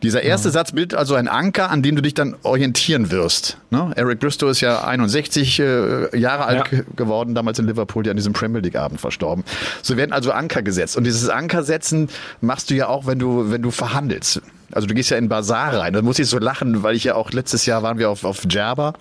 Dieser 0.03 0.21
erste 0.21 0.49
ja. 0.49 0.53
Satz 0.53 0.71
bildet 0.71 0.97
also 0.97 1.15
ein 1.15 1.27
Anker, 1.27 1.69
an 1.69 1.81
dem 1.81 1.95
du 1.95 2.01
dich 2.01 2.13
dann 2.13 2.35
orientieren 2.43 3.11
wirst. 3.11 3.57
Ne? 3.69 3.91
Eric 3.95 4.19
Bristow 4.19 4.49
ist 4.49 4.61
ja 4.61 4.83
61 4.83 5.59
äh, 5.59 6.17
Jahre 6.17 6.45
alt 6.45 6.71
ja. 6.71 6.79
geworden, 6.95 7.35
damals 7.35 7.59
in 7.59 7.67
Liverpool, 7.67 8.05
ja 8.05 8.11
an 8.11 8.17
diesem 8.17 8.33
Premier 8.33 8.61
League 8.61 8.75
Abend 8.75 9.01
verstorben. 9.01 9.43
So 9.81 9.97
werden 9.97 10.13
also 10.13 10.31
Anker 10.31 10.61
gesetzt. 10.61 10.97
Und 10.97 11.03
dieses 11.03 11.29
Ankersetzen 11.29 12.09
machst 12.41 12.69
du 12.69 12.75
ja 12.75 12.87
auch, 12.87 13.05
wenn 13.05 13.19
du, 13.19 13.51
wenn 13.51 13.61
du 13.61 13.71
verhandelst. 13.71 14.41
Also 14.71 14.87
du 14.87 14.93
gehst 14.93 15.09
ja 15.09 15.17
in 15.17 15.29
Bazar 15.29 15.73
rein. 15.73 15.93
Da 15.93 16.01
muss 16.01 16.19
ich 16.19 16.27
so 16.27 16.37
lachen, 16.37 16.83
weil 16.83 16.95
ich 16.95 17.03
ja 17.03 17.15
auch 17.15 17.31
letztes 17.31 17.65
Jahr 17.65 17.83
waren 17.83 17.97
wir 17.97 18.09
auf, 18.09 18.23
auf 18.23 18.45
Djerba 18.45 18.93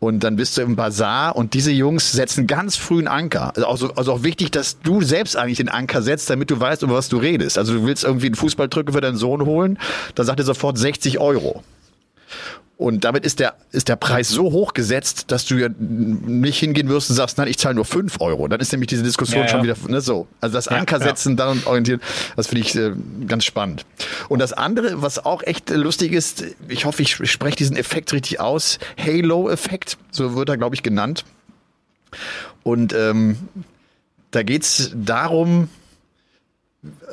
und 0.00 0.24
dann 0.24 0.36
bist 0.36 0.56
du 0.56 0.62
im 0.62 0.76
Bazar 0.76 1.36
und 1.36 1.52
diese 1.52 1.70
Jungs 1.70 2.10
setzen 2.10 2.46
ganz 2.46 2.76
früh 2.76 2.98
einen 2.98 3.08
Anker. 3.08 3.52
Also, 3.54 3.66
also, 3.66 3.94
also 3.94 4.12
auch 4.14 4.22
wichtig, 4.22 4.50
dass 4.50 4.80
du 4.80 5.02
selbst 5.02 5.36
eigentlich 5.36 5.58
den 5.58 5.68
Anker 5.68 6.00
setzt, 6.02 6.30
damit 6.30 6.50
du 6.50 6.58
weißt, 6.58 6.82
über 6.82 6.94
was 6.94 7.10
du 7.10 7.18
redest. 7.18 7.58
Also 7.58 7.74
du 7.74 7.84
willst 7.84 8.04
irgendwie 8.04 8.26
einen 8.26 8.34
Fußballdrücker 8.34 8.94
für 8.94 9.02
deinen 9.02 9.18
Sohn 9.18 9.44
holen, 9.44 9.78
dann 10.14 10.24
sagt 10.24 10.40
er 10.40 10.46
sofort 10.46 10.78
60 10.78 11.20
Euro. 11.20 11.62
Und 12.80 13.04
damit 13.04 13.26
ist 13.26 13.40
der, 13.40 13.56
ist 13.72 13.90
der 13.90 13.96
Preis 13.96 14.30
so 14.30 14.52
hoch 14.52 14.72
gesetzt, 14.72 15.30
dass 15.30 15.44
du 15.44 15.56
ja 15.56 15.68
nicht 15.78 16.58
hingehen 16.58 16.88
wirst 16.88 17.10
und 17.10 17.16
sagst, 17.16 17.36
nein, 17.36 17.46
ich 17.46 17.58
zahle 17.58 17.74
nur 17.74 17.84
fünf 17.84 18.18
Euro. 18.22 18.48
Dann 18.48 18.58
ist 18.58 18.72
nämlich 18.72 18.88
diese 18.88 19.02
Diskussion 19.02 19.42
ja, 19.42 19.48
schon 19.48 19.62
wieder 19.62 19.76
ne, 19.86 20.00
so. 20.00 20.26
Also 20.40 20.54
das 20.54 20.66
Anker 20.66 20.98
setzen, 20.98 21.36
ja. 21.36 21.44
dann 21.44 21.62
orientieren, 21.66 22.00
das 22.36 22.46
finde 22.46 22.66
ich 22.66 22.74
äh, 22.74 22.92
ganz 23.26 23.44
spannend. 23.44 23.84
Und 24.30 24.38
das 24.38 24.54
andere, 24.54 25.02
was 25.02 25.22
auch 25.22 25.42
echt 25.42 25.68
lustig 25.68 26.12
ist, 26.12 26.42
ich 26.68 26.86
hoffe, 26.86 27.02
ich 27.02 27.12
spreche 27.30 27.56
diesen 27.56 27.76
Effekt 27.76 28.14
richtig 28.14 28.40
aus, 28.40 28.78
Halo-Effekt, 28.96 29.98
so 30.10 30.34
wird 30.34 30.48
er, 30.48 30.56
glaube 30.56 30.74
ich, 30.74 30.82
genannt. 30.82 31.26
Und 32.62 32.94
ähm, 32.94 33.36
da 34.30 34.42
geht's 34.42 34.90
darum, 34.94 35.68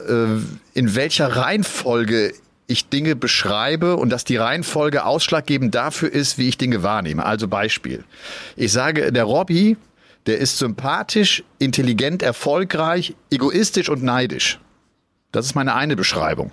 äh, 0.08 0.28
in 0.76 0.96
welcher 0.96 1.28
Reihenfolge 1.28 2.34
ich 2.68 2.90
Dinge 2.90 3.16
beschreibe 3.16 3.96
und 3.96 4.10
dass 4.10 4.26
die 4.26 4.36
Reihenfolge 4.36 5.06
ausschlaggebend 5.06 5.74
dafür 5.74 6.12
ist, 6.12 6.38
wie 6.38 6.50
ich 6.50 6.58
Dinge 6.58 6.84
wahrnehme. 6.84 7.26
Also 7.26 7.48
Beispiel. 7.48 8.04
Ich 8.58 8.74
sage, 8.74 9.12
der 9.14 9.24
Robby, 9.24 9.78
der 10.26 10.38
ist 10.38 10.58
sympathisch, 10.58 11.44
intelligent, 11.60 12.22
erfolgreich, 12.22 13.16
egoistisch 13.32 13.88
und 13.90 14.04
neidisch. 14.04 14.60
Das 15.32 15.46
ist 15.46 15.56
meine 15.56 15.76
eine 15.76 15.96
Beschreibung. 15.96 16.52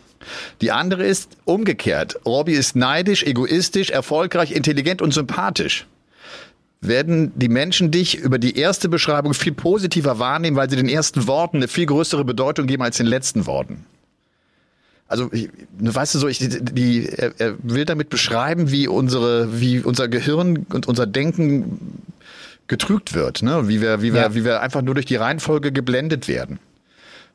Die 0.61 0.71
andere 0.71 1.05
ist 1.05 1.37
umgekehrt. 1.45 2.21
Robby 2.25 2.53
ist 2.53 2.77
neidisch, 2.77 3.25
egoistisch, 3.25 3.91
erfolgreich, 3.91 4.53
intelligent 4.53 5.03
und 5.03 5.13
sympathisch. 5.13 5.87
Werden 6.81 7.33
die 7.35 7.49
Menschen 7.49 7.91
dich 7.91 8.17
über 8.17 8.39
die 8.39 8.57
erste 8.57 8.89
Beschreibung 8.89 9.35
viel 9.35 9.53
positiver 9.53 10.19
wahrnehmen, 10.19 10.57
weil 10.57 10.71
sie 10.71 10.77
den 10.77 10.89
ersten 10.89 11.27
Worten 11.27 11.59
eine 11.59 11.69
viel 11.69 11.87
größere 11.87 12.25
Bedeutung 12.25 12.67
geben 12.67 12.83
als 12.83 12.99
den 12.99 13.07
letzten 13.07 13.47
Worten? 13.47 13.87
Also 15.15 15.31
ich, 15.31 15.49
weißt 15.79 16.17
du 16.17 16.19
so, 16.19 16.27
ich, 16.27 16.41
die, 16.41 17.09
er, 17.09 17.33
er 17.39 17.55
will 17.63 17.85
damit 17.85 18.11
beschreiben, 18.11 18.73
wie 18.73 18.89
unsere, 18.89 19.61
wie 19.61 19.79
unser 19.79 20.09
Gehirn 20.09 20.67
und 20.73 20.89
unser 20.89 21.07
Denken 21.07 22.03
getrügt 22.67 23.15
wird, 23.15 23.43
ne? 23.43 23.69
Wie 23.69 23.81
wir, 23.81 24.03
wie 24.03 24.13
wir, 24.13 24.23
ja. 24.23 24.35
wie 24.35 24.45
wir 24.45 24.61
einfach 24.61 24.83
nur 24.83 24.95
durch 24.95 25.07
die 25.07 25.15
Reihenfolge 25.15 25.71
geblendet 25.71 26.27
werden. 26.27 26.59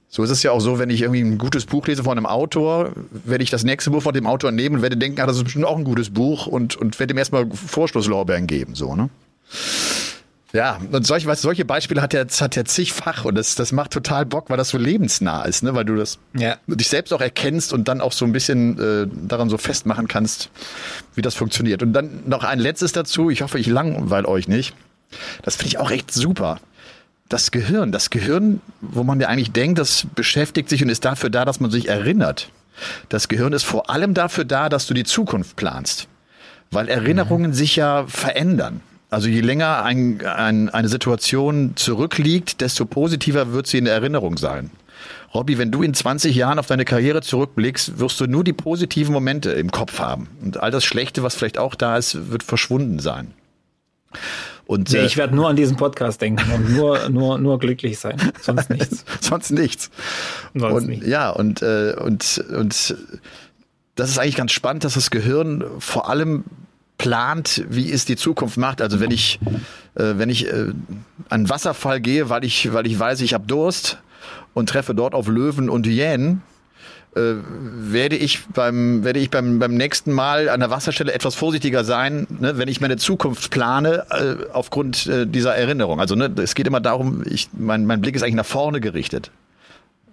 So 0.10 0.24
ist 0.24 0.30
es 0.30 0.44
ja 0.44 0.52
auch 0.52 0.60
so, 0.60 0.78
wenn 0.78 0.90
ich 0.90 1.04
irgendwie 1.04 1.22
ein 1.22 1.38
gutes 1.38 1.66
Buch 1.66 1.88
lese 1.88 2.04
von 2.04 2.18
einem 2.18 2.26
Autor, 2.26 2.92
werde 3.12 3.46
ich 3.46 3.50
das 3.50 3.64
nächste 3.64 3.92
Buch 3.92 4.02
von 4.02 4.14
dem 4.14 4.28
Autor 4.28 4.52
nehmen 4.52 4.78
und 4.78 4.82
werde 4.82 4.98
denken, 4.98 5.22
ah, 5.22 5.26
das 5.26 5.38
ist 5.38 5.46
bestimmt 5.46 5.66
auch 5.66 5.78
ein 5.78 5.86
gutes 5.86 6.10
Buch 6.10 6.48
und, 6.48 6.76
und 6.76 7.00
werde 7.00 7.14
ihm 7.14 7.18
erstmal 7.18 7.50
Vorschlusslorbeeren 7.50 8.46
geben, 8.46 8.76
so, 8.76 8.94
ne? 8.94 9.10
Ja, 10.52 10.80
und 10.92 11.06
solche, 11.06 11.28
weißt, 11.28 11.44
solche 11.44 11.64
Beispiele 11.64 12.02
hat 12.02 12.14
er, 12.14 12.26
hat 12.26 12.58
er 12.58 12.66
zigfach 12.66 13.24
und 13.24 13.36
das, 13.36 13.54
das 13.54 13.72
macht 13.72 13.92
total 13.92 14.26
Bock, 14.26 14.50
weil 14.50 14.58
das 14.58 14.70
so 14.70 14.80
lebensnah 14.80 15.44
ist, 15.44 15.62
ne? 15.62 15.76
weil 15.76 15.86
du 15.86 15.96
das 15.96 16.18
ja. 16.34 16.58
dich 16.66 16.88
selbst 16.88 17.14
auch 17.14 17.22
erkennst 17.22 17.72
und 17.72 17.88
dann 17.88 18.02
auch 18.02 18.12
so 18.12 18.26
ein 18.26 18.32
bisschen 18.32 18.80
äh, 18.80 19.08
daran 19.28 19.50
so 19.50 19.60
festmachen 19.60 20.08
kannst, 20.08 20.50
wie 21.14 21.22
das 21.22 21.36
funktioniert. 21.36 21.84
Und 21.84 21.94
dann 21.94 22.24
noch 22.26 22.44
ein 22.44 22.58
letztes 22.58 22.94
dazu, 22.94 23.30
ich 23.30 23.44
hoffe, 23.44 23.60
ich 23.60 23.68
langweile 23.68 24.28
euch 24.28 24.48
nicht. 24.48 24.74
Das 25.44 25.56
finde 25.56 25.68
ich 25.68 25.78
auch 25.78 25.92
echt 25.92 26.12
super. 26.12 26.60
Das 27.28 27.52
Gehirn, 27.52 27.92
das 27.92 28.10
Gehirn, 28.10 28.60
wo 28.82 29.04
man 29.04 29.20
ja 29.20 29.28
eigentlich 29.28 29.52
denkt, 29.52 29.78
das 29.78 30.08
beschäftigt 30.16 30.68
sich 30.68 30.82
und 30.82 30.90
ist 30.90 31.06
dafür 31.06 31.30
da, 31.30 31.46
dass 31.46 31.60
man 31.60 31.70
sich 31.70 31.88
erinnert. 31.88 32.50
Das 33.10 33.28
Gehirn 33.28 33.54
ist 33.54 33.64
vor 33.64 33.92
allem 33.92 34.16
dafür 34.16 34.46
da, 34.46 34.68
dass 34.68 34.88
du 34.88 34.96
die 34.96 35.04
Zukunft 35.04 35.56
planst. 35.56 36.08
Weil 36.72 36.88
Erinnerungen 36.88 37.52
mhm. 37.52 37.56
sich 37.56 37.76
ja 37.76 38.06
verändern. 38.08 38.82
Also 39.10 39.28
je 39.28 39.42
länger 39.42 39.84
ein, 39.84 40.24
ein, 40.26 40.70
eine 40.70 40.88
Situation 40.88 41.74
zurückliegt, 41.76 42.62
desto 42.62 42.86
positiver 42.86 43.54
wird 43.54 43.68
sie 43.68 43.80
in 43.80 43.86
der 43.86 43.96
Erinnerung 43.96 44.38
sein. 44.38 44.70
Robby, 45.34 45.58
wenn 45.58 45.72
du 45.72 45.84
in 45.84 45.94
20 45.94 46.36
Jahren 46.36 46.60
auf 46.60 46.68
deine 46.68 46.86
Karriere 46.86 47.22
zurückblickst, 47.22 48.00
wirst 48.00 48.20
du 48.20 48.26
nur 48.26 48.44
die 48.44 48.54
positiven 48.54 49.14
Momente 49.14 49.52
im 49.52 49.72
Kopf 49.72 50.00
haben. 50.00 50.28
Und 50.44 50.58
all 50.58 50.72
das 50.72 50.84
Schlechte, 50.84 51.24
was 51.24 51.36
vielleicht 51.36 51.58
auch 51.58 51.76
da 51.76 51.98
ist, 51.98 52.32
wird 52.32 52.44
verschwunden 52.44 53.00
sein. 53.00 53.34
Und, 54.66 54.92
nee, 54.92 55.00
äh, 55.00 55.06
ich 55.06 55.18
werde 55.18 55.36
nur 55.36 55.50
an 55.50 55.56
diesen 55.56 55.78
Podcast 55.78 56.22
denken 56.22 56.52
und 56.52 56.76
nur, 56.76 57.10
nur, 57.10 57.40
nur 57.40 57.58
glücklich 57.58 57.98
sein. 57.98 58.18
Sonst 58.42 58.70
nichts. 58.70 59.06
Sonst 59.22 59.52
nichts. 59.52 59.90
Sonst 60.54 60.84
und, 60.84 60.88
nichts. 60.88 61.08
Ja, 61.08 61.32
und, 61.32 61.62
äh, 61.64 61.96
und, 62.00 62.44
und 62.56 62.96
das 63.96 64.10
ist 64.10 64.20
eigentlich 64.20 64.36
ganz 64.36 64.52
spannend, 64.52 64.84
dass 64.84 64.94
das 64.94 65.10
Gehirn 65.10 65.64
vor 65.80 66.10
allem 66.10 66.44
plant, 67.00 67.66
wie 67.70 67.92
es 67.92 68.06
die 68.06 68.16
Zukunft 68.16 68.58
macht. 68.58 68.84
Also 68.84 69.00
wenn 69.00 69.10
ich, 69.10 69.40
äh, 69.96 70.14
wenn 70.18 70.30
ich 70.30 70.46
äh, 70.48 70.68
an 71.30 71.50
Wasserfall 71.50 72.00
gehe, 72.00 72.30
weil 72.30 72.44
ich, 72.44 72.72
weil 72.72 72.86
ich 72.86 73.00
weiß, 73.00 73.22
ich 73.22 73.34
habe 73.34 73.48
Durst 73.48 73.98
und 74.54 74.70
treffe 74.70 74.94
dort 74.94 75.16
auf 75.16 75.28
Löwen 75.28 75.70
und 75.70 75.88
Hyänen, 75.88 76.44
äh, 77.16 77.34
werde 77.42 78.16
ich 78.18 78.46
beim 78.54 79.04
werde 79.04 79.20
ich 79.20 79.32
beim 79.32 79.58
beim 79.58 79.74
nächsten 79.74 80.14
Mal 80.14 80.48
an 80.48 80.60
der 80.60 80.70
Wasserstelle 80.70 81.12
etwas 81.12 81.34
vorsichtiger 81.34 81.84
sein, 81.84 82.28
ne, 82.40 82.60
wenn 82.60 82.68
ich 82.68 82.82
meine 82.82 82.98
Zukunft 82.98 83.50
plane 83.50 84.06
äh, 84.12 84.36
aufgrund 84.54 85.08
äh, 85.08 85.26
dieser 85.26 85.56
Erinnerung. 85.56 86.00
Also 86.00 86.14
ne, 86.14 86.32
es 86.38 86.54
geht 86.54 86.68
immer 86.68 86.82
darum, 86.82 87.24
ich 87.26 87.50
mein 87.58 87.88
mein 87.88 88.02
Blick 88.02 88.16
ist 88.16 88.22
eigentlich 88.22 88.36
nach 88.36 88.46
vorne 88.46 88.80
gerichtet. 88.80 89.32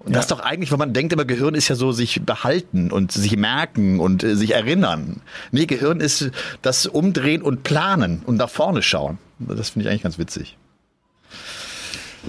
Und 0.06 0.14
das 0.14 0.26
ist 0.26 0.30
doch 0.30 0.40
eigentlich, 0.40 0.70
wenn 0.70 0.78
man 0.78 0.92
denkt, 0.92 1.12
immer 1.12 1.24
Gehirn 1.24 1.54
ist 1.54 1.66
ja 1.66 1.74
so 1.74 1.90
sich 1.90 2.22
behalten 2.24 2.92
und 2.92 3.10
sich 3.10 3.36
merken 3.36 3.98
und 3.98 4.22
äh, 4.22 4.36
sich 4.36 4.54
erinnern. 4.54 5.20
Nee, 5.50 5.66
Gehirn 5.66 5.98
ist 5.98 6.30
das 6.62 6.86
Umdrehen 6.86 7.42
und 7.42 7.64
Planen 7.64 8.22
und 8.24 8.36
nach 8.36 8.48
vorne 8.48 8.82
schauen. 8.82 9.18
Das 9.40 9.70
finde 9.70 9.86
ich 9.86 9.90
eigentlich 9.90 10.04
ganz 10.04 10.18
witzig. 10.18 10.56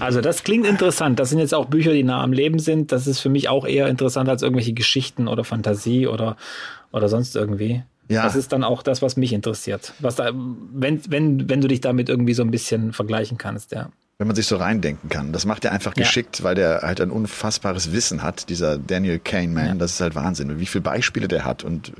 Also 0.00 0.20
das 0.20 0.44
klingt 0.44 0.66
interessant. 0.66 1.18
Das 1.20 1.30
sind 1.30 1.38
jetzt 1.38 1.54
auch 1.54 1.66
Bücher, 1.66 1.92
die 1.92 2.02
nah 2.02 2.22
am 2.22 2.32
Leben 2.32 2.58
sind. 2.58 2.90
Das 2.90 3.06
ist 3.06 3.20
für 3.20 3.28
mich 3.28 3.48
auch 3.48 3.66
eher 3.66 3.88
interessant 3.88 4.28
als 4.28 4.42
irgendwelche 4.42 4.72
Geschichten 4.72 5.28
oder 5.28 5.44
Fantasie 5.44 6.08
oder, 6.08 6.36
oder 6.92 7.08
sonst 7.08 7.36
irgendwie. 7.36 7.82
Ja. 8.08 8.22
Das 8.24 8.34
ist 8.34 8.52
dann 8.52 8.64
auch 8.64 8.82
das, 8.82 9.02
was 9.02 9.16
mich 9.16 9.32
interessiert. 9.32 9.92
Was 10.00 10.16
da, 10.16 10.32
wenn, 10.34 11.00
wenn, 11.08 11.48
wenn 11.48 11.60
du 11.60 11.68
dich 11.68 11.80
damit 11.80 12.08
irgendwie 12.08 12.34
so 12.34 12.42
ein 12.42 12.50
bisschen 12.50 12.92
vergleichen 12.92 13.38
kannst, 13.38 13.72
ja. 13.72 13.90
Wenn 14.18 14.26
man 14.26 14.34
sich 14.34 14.46
so 14.46 14.56
reindenken 14.56 15.08
kann. 15.08 15.32
Das 15.32 15.44
macht 15.46 15.64
er 15.64 15.70
einfach 15.70 15.96
ja. 15.96 16.02
geschickt, 16.02 16.42
weil 16.42 16.56
der 16.56 16.80
halt 16.82 17.00
ein 17.00 17.10
unfassbares 17.10 17.92
Wissen 17.92 18.22
hat, 18.22 18.48
dieser 18.48 18.76
Daniel 18.76 19.20
Kahneman. 19.20 19.66
Ja. 19.66 19.74
Das 19.74 19.92
ist 19.92 20.00
halt 20.00 20.16
Wahnsinn. 20.16 20.50
Und 20.50 20.58
wie 20.58 20.66
viele 20.66 20.82
Beispiele 20.82 21.28
der 21.28 21.44
hat. 21.44 21.62
Und 21.62 21.92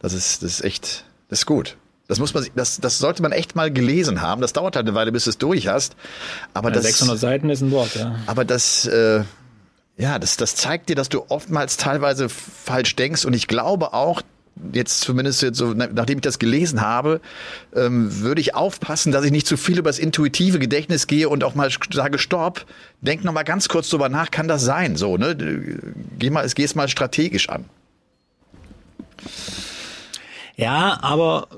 das 0.00 0.12
ist, 0.12 0.42
das 0.42 0.52
ist 0.52 0.64
echt, 0.64 1.04
das 1.30 1.40
ist 1.40 1.46
gut. 1.46 1.78
Das 2.08 2.18
muss 2.18 2.34
man, 2.34 2.46
das, 2.54 2.78
das 2.78 2.98
sollte 2.98 3.22
man 3.22 3.32
echt 3.32 3.56
mal 3.56 3.72
gelesen 3.72 4.20
haben. 4.20 4.42
Das 4.42 4.52
dauert 4.52 4.76
halt 4.76 4.86
eine 4.86 4.94
Weile, 4.94 5.12
bis 5.12 5.24
du 5.24 5.30
es 5.30 5.38
durch 5.38 5.66
hast. 5.66 5.96
Aber 6.52 6.68
ja, 6.68 6.74
das, 6.74 6.84
600 6.84 7.18
Seiten 7.18 7.50
ist 7.50 7.62
ein 7.62 7.70
Wort, 7.70 7.96
ja. 7.96 8.16
Aber 8.26 8.44
das, 8.44 8.86
äh, 8.86 9.24
ja, 9.96 10.18
das, 10.18 10.36
das 10.36 10.56
zeigt 10.56 10.90
dir, 10.90 10.94
dass 10.94 11.08
du 11.08 11.24
oftmals 11.28 11.78
teilweise 11.78 12.28
falsch 12.28 12.94
denkst. 12.96 13.24
Und 13.24 13.34
ich 13.34 13.48
glaube 13.48 13.94
auch, 13.94 14.22
jetzt 14.72 15.00
zumindest 15.00 15.42
jetzt 15.42 15.58
so, 15.58 15.74
nachdem 15.74 16.18
ich 16.18 16.22
das 16.22 16.38
gelesen 16.38 16.80
habe, 16.80 17.20
ähm, 17.74 18.20
würde 18.20 18.40
ich 18.40 18.54
aufpassen, 18.54 19.12
dass 19.12 19.24
ich 19.24 19.30
nicht 19.30 19.46
zu 19.46 19.56
viel 19.56 19.78
über 19.78 19.90
das 19.90 19.98
intuitive 19.98 20.58
Gedächtnis 20.58 21.06
gehe 21.06 21.28
und 21.28 21.44
auch 21.44 21.54
mal 21.54 21.70
sage, 21.92 22.18
stopp, 22.18 22.64
denk 23.00 23.24
noch 23.24 23.32
mal 23.32 23.42
ganz 23.42 23.68
kurz 23.68 23.90
drüber 23.90 24.08
nach, 24.08 24.30
kann 24.30 24.48
das 24.48 24.62
sein? 24.62 24.96
So, 24.96 25.16
ne? 25.16 25.36
Geh 26.18 26.30
mal, 26.30 26.44
es 26.44 26.74
mal 26.74 26.88
strategisch 26.88 27.48
an. 27.48 27.64
Ja, 30.58 30.98
aber 31.02 31.48
äh, 31.52 31.56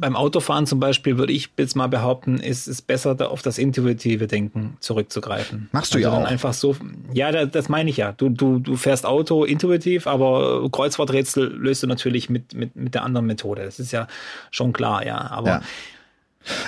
beim 0.00 0.16
Autofahren 0.16 0.66
zum 0.66 0.80
Beispiel 0.80 1.18
würde 1.18 1.32
ich 1.32 1.50
jetzt 1.56 1.76
mal 1.76 1.86
behaupten, 1.86 2.38
ist 2.38 2.66
es 2.66 2.82
besser, 2.82 3.14
da 3.14 3.26
auf 3.26 3.42
das 3.42 3.58
intuitive 3.58 4.26
Denken 4.26 4.76
zurückzugreifen. 4.80 5.68
Machst 5.70 5.94
du 5.94 5.98
also 5.98 6.08
ja 6.08 6.16
auch. 6.16 6.24
Einfach 6.24 6.52
so. 6.52 6.76
Ja, 7.12 7.30
das, 7.30 7.50
das 7.52 7.68
meine 7.68 7.90
ich 7.90 7.96
ja. 7.96 8.10
Du, 8.10 8.28
du, 8.28 8.58
du 8.58 8.74
fährst 8.74 9.06
Auto 9.06 9.44
intuitiv, 9.44 10.08
aber 10.08 10.68
Kreuzworträtsel 10.70 11.46
löst 11.46 11.84
du 11.84 11.86
natürlich 11.86 12.28
mit, 12.28 12.52
mit, 12.52 12.74
mit 12.74 12.94
der 12.94 13.04
anderen 13.04 13.26
Methode. 13.26 13.64
Das 13.64 13.78
ist 13.78 13.92
ja 13.92 14.08
schon 14.50 14.72
klar, 14.72 15.06
ja. 15.06 15.30
Aber 15.30 15.48
ja. 15.48 15.62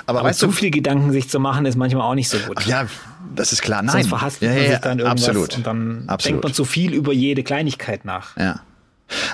Aber, 0.06 0.20
aber 0.20 0.32
zu 0.32 0.46
du, 0.46 0.52
viel 0.52 0.70
Gedanken 0.70 1.12
sich 1.12 1.30
zu 1.30 1.40
machen, 1.40 1.64
ist 1.64 1.76
manchmal 1.76 2.02
auch 2.02 2.14
nicht 2.14 2.28
so 2.28 2.38
gut. 2.38 2.58
Ach 2.60 2.66
ja, 2.66 2.86
das 3.34 3.52
ist 3.52 3.62
klar. 3.62 3.82
Nein. 3.82 3.92
Sonst 3.92 4.08
verhasst 4.08 4.42
ja, 4.42 4.52
ja, 4.52 4.60
man 4.60 4.70
sich 4.70 4.78
dann 4.78 4.98
irgendwas 4.98 5.28
absolut. 5.28 5.56
und 5.56 5.66
dann 5.66 6.04
absolut. 6.06 6.24
denkt 6.24 6.44
man 6.44 6.54
zu 6.54 6.64
viel 6.64 6.92
über 6.92 7.12
jede 7.12 7.42
Kleinigkeit 7.42 8.04
nach. 8.04 8.36
Ja. 8.36 8.60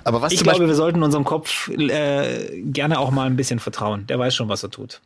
Aber 0.05 0.23
was 0.23 0.33
ich 0.33 0.43
glaube, 0.43 0.67
wir 0.67 0.75
sollten 0.75 1.03
unserem 1.03 1.25
Kopf 1.25 1.69
äh, 1.69 2.61
gerne 2.63 2.99
auch 2.99 3.11
mal 3.11 3.27
ein 3.27 3.37
bisschen 3.37 3.59
vertrauen. 3.59 4.07
Der 4.07 4.19
weiß 4.19 4.35
schon, 4.35 4.49
was 4.49 4.63
er 4.63 4.71
tut. 4.71 5.01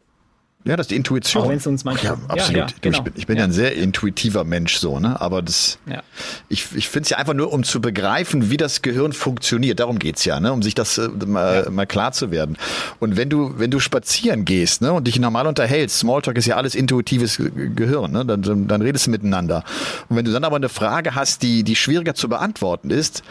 Ja, 0.64 0.76
das 0.76 0.84
ist 0.84 0.90
die 0.92 0.96
Intuition. 0.96 1.42
Auch 1.42 1.48
wenn 1.48 1.56
es 1.56 1.66
uns 1.66 1.84
manchmal. 1.84 2.14
Ja, 2.14 2.20
absolut. 2.28 2.56
Ja, 2.56 2.66
ja, 2.66 2.74
genau. 2.80 2.98
ich 2.98 3.04
bin, 3.04 3.12
ich 3.16 3.26
bin 3.26 3.38
ja. 3.38 3.44
ein 3.44 3.52
sehr 3.52 3.74
intuitiver 3.74 4.44
Mensch, 4.44 4.76
so, 4.76 5.00
ne? 5.00 5.20
Aber 5.20 5.42
das, 5.42 5.78
ja. 5.86 6.02
ich, 6.48 6.66
ich 6.76 6.88
finde 6.88 7.04
es 7.04 7.10
ja 7.10 7.16
einfach 7.16 7.34
nur, 7.34 7.52
um 7.52 7.64
zu 7.64 7.80
begreifen, 7.80 8.48
wie 8.48 8.56
das 8.56 8.80
Gehirn 8.80 9.12
funktioniert. 9.12 9.80
Darum 9.80 9.98
geht's 9.98 10.24
ja, 10.24 10.38
ne? 10.38 10.52
Um 10.52 10.62
sich 10.62 10.74
das 10.74 10.98
äh, 10.98 11.08
mal, 11.26 11.68
mal 11.70 11.86
klar 11.86 12.12
zu 12.12 12.30
werden. 12.30 12.58
Und 13.00 13.16
wenn 13.16 13.28
du, 13.28 13.54
wenn 13.58 13.72
du 13.72 13.80
spazieren 13.80 14.44
gehst, 14.44 14.82
ne? 14.82 14.92
Und 14.92 15.08
dich 15.08 15.18
normal 15.18 15.48
unterhältst, 15.48 15.98
Smalltalk 15.98 16.36
ist 16.36 16.46
ja 16.46 16.56
alles 16.56 16.76
intuitives 16.76 17.38
Gehirn, 17.38 18.12
ne? 18.12 18.24
Dann, 18.24 18.68
dann 18.68 18.82
redest 18.82 19.08
du 19.08 19.10
miteinander. 19.10 19.64
Und 20.08 20.16
wenn 20.16 20.24
du 20.24 20.30
dann 20.30 20.44
aber 20.44 20.56
eine 20.56 20.68
Frage 20.68 21.16
hast, 21.16 21.42
die, 21.42 21.64
die 21.64 21.74
schwieriger 21.74 22.14
zu 22.14 22.28
beantworten 22.28 22.90
ist 22.90 23.24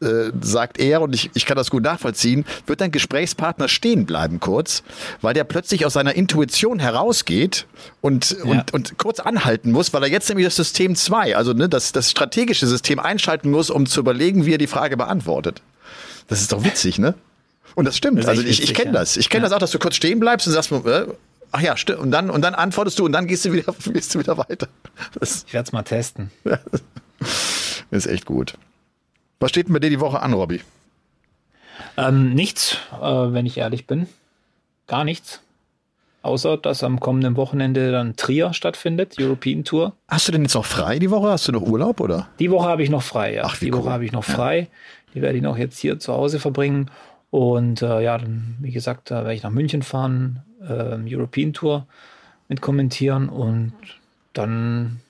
äh, 0.00 0.30
sagt 0.40 0.78
er, 0.78 1.02
und 1.02 1.14
ich, 1.14 1.30
ich 1.34 1.46
kann 1.46 1.56
das 1.56 1.70
gut 1.70 1.82
nachvollziehen, 1.82 2.44
wird 2.66 2.80
dein 2.80 2.92
Gesprächspartner 2.92 3.68
stehen 3.68 4.06
bleiben 4.06 4.40
kurz, 4.40 4.82
weil 5.20 5.34
der 5.34 5.44
plötzlich 5.44 5.86
aus 5.86 5.92
seiner 5.92 6.14
Intuition 6.14 6.78
herausgeht 6.78 7.66
und, 8.00 8.36
ja. 8.38 8.44
und, 8.44 8.74
und 8.74 8.98
kurz 8.98 9.20
anhalten 9.20 9.72
muss, 9.72 9.92
weil 9.92 10.02
er 10.02 10.08
jetzt 10.08 10.28
nämlich 10.28 10.46
das 10.46 10.56
System 10.56 10.94
2, 10.94 11.36
also 11.36 11.52
ne, 11.52 11.68
das, 11.68 11.92
das 11.92 12.10
strategische 12.10 12.66
System 12.66 12.98
einschalten 12.98 13.50
muss, 13.50 13.70
um 13.70 13.86
zu 13.86 14.00
überlegen, 14.00 14.46
wie 14.46 14.54
er 14.54 14.58
die 14.58 14.66
Frage 14.66 14.96
beantwortet. 14.96 15.62
Das 16.28 16.40
ist 16.40 16.52
doch 16.52 16.64
witzig, 16.64 16.98
ne? 16.98 17.14
Und 17.74 17.84
das 17.84 17.96
stimmt. 17.96 18.18
Das 18.18 18.26
also 18.26 18.42
ich, 18.42 18.62
ich 18.62 18.74
kenne 18.74 18.92
ja. 18.92 18.98
das. 18.98 19.16
Ich 19.16 19.30
kenne 19.30 19.44
ja. 19.44 19.48
das 19.48 19.56
auch, 19.56 19.60
dass 19.60 19.70
du 19.70 19.78
kurz 19.78 19.96
stehen 19.96 20.20
bleibst 20.20 20.46
und 20.46 20.52
sagst, 20.52 20.72
äh, 20.72 21.06
ach 21.52 21.60
ja, 21.60 21.76
stimmt. 21.76 22.00
Und 22.00 22.10
dann, 22.10 22.30
und 22.30 22.42
dann 22.42 22.54
antwortest 22.54 22.98
du 22.98 23.04
und 23.04 23.12
dann 23.12 23.26
gehst 23.26 23.44
du 23.44 23.52
wieder, 23.52 23.74
gehst 23.92 24.14
du 24.14 24.18
wieder 24.18 24.36
weiter. 24.36 24.68
Das, 25.18 25.44
ich 25.46 25.54
werde 25.54 25.66
es 25.66 25.72
mal 25.72 25.82
testen. 25.82 26.30
ist 27.90 28.06
echt 28.06 28.26
gut. 28.26 28.54
Was 29.40 29.50
steht 29.50 29.68
denn 29.68 29.72
bei 29.72 29.78
dir 29.78 29.90
die 29.90 30.00
Woche 30.00 30.20
an, 30.20 30.32
Robby? 30.32 30.60
Ähm, 31.96 32.34
nichts, 32.34 32.78
äh, 33.00 33.04
wenn 33.04 33.46
ich 33.46 33.58
ehrlich 33.58 33.86
bin. 33.86 34.08
Gar 34.86 35.04
nichts. 35.04 35.40
Außer, 36.22 36.56
dass 36.56 36.82
am 36.82 36.98
kommenden 36.98 37.36
Wochenende 37.36 37.92
dann 37.92 38.16
Trier 38.16 38.52
stattfindet, 38.52 39.16
European 39.20 39.64
Tour. 39.64 39.92
Hast 40.08 40.26
du 40.26 40.32
denn 40.32 40.42
jetzt 40.42 40.54
noch 40.54 40.64
frei 40.64 40.98
die 40.98 41.10
Woche? 41.10 41.28
Hast 41.28 41.46
du 41.46 41.52
noch 41.52 41.62
Urlaub, 41.62 42.00
oder? 42.00 42.28
Die 42.40 42.50
Woche 42.50 42.68
habe 42.68 42.82
ich 42.82 42.90
noch 42.90 43.02
frei, 43.02 43.34
ja. 43.34 43.44
Ach, 43.44 43.60
wie 43.60 43.66
die 43.66 43.72
cool. 43.72 43.84
Woche 43.84 43.90
habe 43.90 44.04
ich 44.04 44.12
noch 44.12 44.24
frei. 44.24 44.60
Ja. 44.60 44.66
Die 45.14 45.22
werde 45.22 45.36
ich 45.36 45.42
noch 45.42 45.56
jetzt 45.56 45.78
hier 45.78 45.98
zu 45.98 46.12
Hause 46.12 46.40
verbringen. 46.40 46.90
Und 47.30 47.82
äh, 47.82 48.00
ja, 48.02 48.18
dann, 48.18 48.56
wie 48.60 48.72
gesagt, 48.72 49.10
da 49.10 49.22
werde 49.22 49.34
ich 49.34 49.42
nach 49.42 49.50
München 49.50 49.82
fahren, 49.82 50.42
äh, 50.60 50.98
European 51.06 51.52
Tour 51.52 51.86
mit 52.48 52.60
kommentieren 52.60 53.28
und 53.28 53.74
dann 54.32 55.00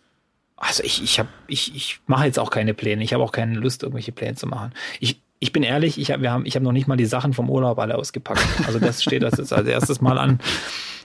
also 0.61 0.83
ich, 0.83 1.03
ich 1.03 1.19
habe, 1.19 1.29
ich, 1.47 1.75
ich 1.75 2.01
mache 2.07 2.27
jetzt 2.27 2.39
auch 2.39 2.51
keine 2.51 2.75
Pläne. 2.75 3.03
Ich 3.05 3.13
habe 3.13 3.23
auch 3.23 3.33
keine 3.33 3.55
Lust, 3.55 3.83
irgendwelche 3.83 4.13
Pläne 4.13 4.35
zu 4.35 4.47
machen. 4.47 4.73
Ich, 5.01 5.21
ich 5.39 5.53
bin 5.53 5.63
ehrlich, 5.63 5.99
ich 5.99 6.11
habe, 6.11 6.23
wir 6.23 6.33
haben, 6.33 6.45
ich 6.47 6.57
habe 6.57 6.65
noch 6.65 6.73
nicht 6.73 6.89
mal 6.89 6.97
die 6.97 7.07
Sachen 7.07 7.33
vom 7.33 7.49
Urlaub 7.49 7.79
alle 7.79 7.97
ausgepackt. 7.97 8.45
Also 8.67 8.79
das 8.79 9.03
steht 9.03 9.23
das 9.23 9.39
jetzt 9.39 9.53
als 9.53 9.69
erstes 9.69 10.01
Mal 10.01 10.19
an. 10.19 10.41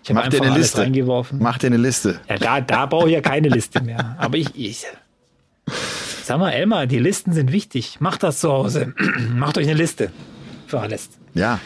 Ich 0.03 0.09
habe 0.09 0.21
einfach 0.21 0.45
eine 0.45 0.57
Liste. 0.57 0.81
reingeworfen. 0.81 1.39
Mach 1.41 1.59
dir 1.59 1.67
eine 1.67 1.77
Liste. 1.77 2.19
Ja, 2.27 2.37
da, 2.37 2.61
da 2.61 2.85
brauche 2.87 3.07
ich 3.07 3.13
ja 3.13 3.21
keine 3.21 3.49
Liste 3.49 3.81
mehr. 3.81 4.15
Aber 4.17 4.37
ich, 4.37 4.49
ich, 4.55 4.85
sag 6.23 6.39
mal, 6.39 6.49
Elmar, 6.49 6.87
die 6.87 6.99
Listen 6.99 7.31
sind 7.31 7.51
wichtig. 7.51 8.01
Macht 8.01 8.23
das 8.23 8.39
zu 8.39 8.51
Hause. 8.51 8.93
Macht 9.33 9.57
euch 9.57 9.67
eine 9.67 9.77
Liste 9.77 10.11
für 10.67 10.79
alles. 10.79 11.09
Ja, 11.35 11.59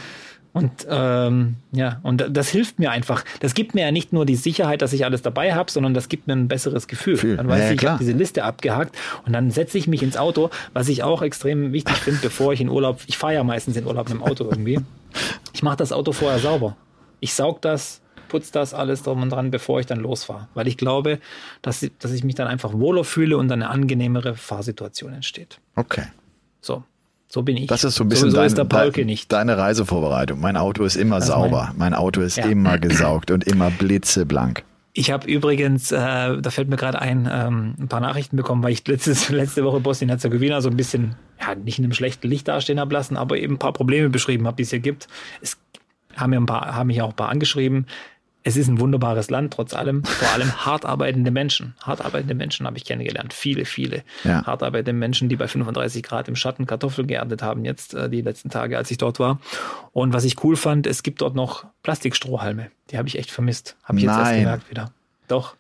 und 0.58 0.88
ähm, 0.90 1.56
ja, 1.72 2.00
und 2.04 2.26
das 2.30 2.50
hilft 2.50 2.80
mir 2.80 2.92
einfach. 2.92 3.24
Das 3.40 3.54
gibt 3.54 3.76
mir 3.76 3.82
ja 3.82 3.92
nicht 3.92 4.14
nur 4.14 4.26
die 4.26 4.36
Sicherheit, 4.36 4.82
dass 4.82 4.94
ich 4.94 5.06
alles 5.06 5.22
dabei 5.22 5.54
habe, 5.54 5.72
sondern 5.72 5.94
das 5.94 6.10
gibt 6.10 6.28
mir 6.28 6.34
ein 6.34 6.48
besseres 6.48 6.88
Gefühl. 6.88 7.18
Gefühl. 7.18 7.38
Dann 7.38 7.48
weiß 7.48 7.60
ja, 7.60 7.72
ich, 7.72 7.82
ich 7.82 7.88
habe 7.88 8.00
diese 8.00 8.14
Liste 8.14 8.44
abgehakt 8.44 8.96
und 9.26 9.34
dann 9.34 9.52
setze 9.52 9.78
ich 9.78 9.88
mich 9.88 10.04
ins 10.04 10.18
Auto, 10.18 10.50
was 10.74 10.88
ich 10.88 11.04
auch 11.04 11.22
extrem 11.22 11.74
wichtig 11.74 11.96
finde, 11.98 12.20
bevor 12.22 12.54
ich 12.54 12.62
in 12.62 12.70
Urlaub, 12.70 13.02
ich 13.08 13.18
fahre 13.18 13.34
ja 13.34 13.44
meistens 13.44 13.78
in 13.78 13.86
Urlaub 13.86 14.10
mit 14.10 14.18
dem 14.18 14.24
Auto 14.24 14.46
irgendwie. 14.46 14.80
Ich 15.54 15.64
mache 15.64 15.78
das 15.78 15.92
Auto 15.92 16.12
vorher 16.12 16.40
sauber. 16.40 16.76
Ich 17.20 17.34
saug 17.34 17.62
das, 17.62 18.02
putze 18.28 18.52
das 18.52 18.74
alles 18.74 19.04
drum 19.04 19.22
und 19.22 19.32
dran, 19.32 19.52
bevor 19.52 19.80
ich 19.80 19.86
dann 19.86 20.00
losfahre. 20.00 20.48
Weil 20.54 20.68
ich 20.68 20.78
glaube, 20.78 21.20
dass, 21.62 21.86
dass 22.00 22.12
ich 22.12 22.24
mich 22.24 22.36
dann 22.36 22.48
einfach 22.48 22.74
wohler 22.74 23.04
fühle 23.04 23.38
und 23.38 23.52
eine 23.52 23.70
angenehmere 23.70 24.36
Fahrsituation 24.36 25.14
entsteht. 25.14 25.60
Okay. 25.76 26.04
So. 26.62 26.84
So 27.28 27.42
bin 27.42 27.58
ich. 27.58 27.68
Das 27.68 27.84
ist 27.84 27.96
so 27.96 28.04
ein 28.04 28.10
bisschen 28.10 28.32
so, 28.32 28.38
so 28.48 28.64
dein, 28.64 28.94
dein, 28.94 29.18
deine 29.28 29.58
Reisevorbereitung. 29.58 30.40
Mein 30.40 30.56
Auto 30.56 30.84
ist 30.84 30.96
immer 30.96 31.18
das 31.18 31.28
sauber. 31.28 31.68
Mein, 31.70 31.92
mein, 31.92 31.94
Auto 31.94 32.22
ist 32.22 32.38
ja. 32.38 32.46
immer 32.46 32.78
gesaugt 32.78 33.32
und 33.32 33.46
immer 33.46 33.70
blitzeblank. 33.70 34.64
Ich 34.94 35.12
habe 35.12 35.30
übrigens, 35.30 35.92
äh, 35.92 35.96
da 35.96 36.50
fällt 36.50 36.70
mir 36.70 36.78
gerade 36.78 37.00
ein, 37.00 37.30
ähm, 37.32 37.76
ein 37.78 37.88
paar 37.88 38.00
Nachrichten 38.00 38.36
bekommen, 38.38 38.64
weil 38.64 38.72
ich 38.72 38.88
letztes, 38.88 39.30
letzte 39.30 39.64
Woche 39.64 39.80
Bosnien-Herzegowina 39.80 40.62
so 40.62 40.70
ein 40.70 40.78
bisschen, 40.78 41.16
ja, 41.40 41.54
nicht 41.54 41.78
in 41.78 41.86
einem 41.86 41.94
schlechten 41.94 42.28
Licht 42.28 42.48
dastehen 42.48 42.80
habe 42.80 42.94
lassen, 42.94 43.18
aber 43.18 43.38
eben 43.38 43.56
ein 43.56 43.60
paar 43.60 43.74
Probleme 43.74 44.10
beschrieben 44.10 44.48
habe, 44.48 44.58
die 44.58 44.64
es 44.64 44.70
hier 44.70 44.80
gibt. 44.80 45.08
Es 45.42 45.58
haben 46.16 46.32
mir 46.32 46.40
ein 46.40 46.48
paar, 46.48 46.76
haben 46.76 46.88
mich 46.88 47.02
auch 47.02 47.10
ein 47.10 47.16
paar 47.16 47.30
angeschrieben 47.30 47.86
es 48.44 48.56
ist 48.56 48.70
ein 48.70 48.80
wunderbares 48.80 49.30
Land, 49.30 49.54
trotz 49.54 49.74
allem. 49.74 50.04
Vor 50.06 50.30
allem 50.30 50.66
hart 50.66 50.86
arbeitende 50.86 51.32
Menschen. 51.32 51.76
Hart 51.84 52.04
arbeitende 52.04 52.34
Menschen 52.34 52.66
habe 52.66 52.78
ich 52.78 52.86
kennengelernt. 52.86 53.34
Viele, 53.34 53.66
viele 53.66 54.04
ja. 54.24 54.46
hart 54.46 54.64
arbeitende 54.64 54.94
Menschen, 54.94 55.28
die 55.28 55.36
bei 55.36 55.48
35 55.48 56.02
Grad 56.02 56.28
im 56.30 56.36
Schatten 56.36 56.66
Kartoffeln 56.66 57.08
geerntet 57.08 57.42
haben, 57.42 57.66
jetzt 57.66 57.94
äh, 57.94 58.10
die 58.10 58.22
letzten 58.22 58.50
Tage, 58.50 58.78
als 58.78 58.90
ich 58.90 58.98
dort 58.98 59.20
war. 59.20 59.40
Und 59.92 60.14
was 60.14 60.24
ich 60.24 60.42
cool 60.44 60.56
fand, 60.56 60.88
es 60.88 61.04
gibt 61.04 61.22
dort 61.22 61.36
noch 61.36 61.66
Plastikstrohhalme. 61.84 62.72
Die 62.90 62.98
habe 62.98 63.08
ich 63.08 63.18
echt 63.18 63.32
vermisst. 63.32 63.76
Habe 63.84 63.98
ich 63.98 64.06
jetzt 64.06 64.14
Nein. 64.14 64.26
erst 64.26 64.40
gemerkt 64.40 64.70
wieder. 64.70 64.92
Doch. 65.28 65.56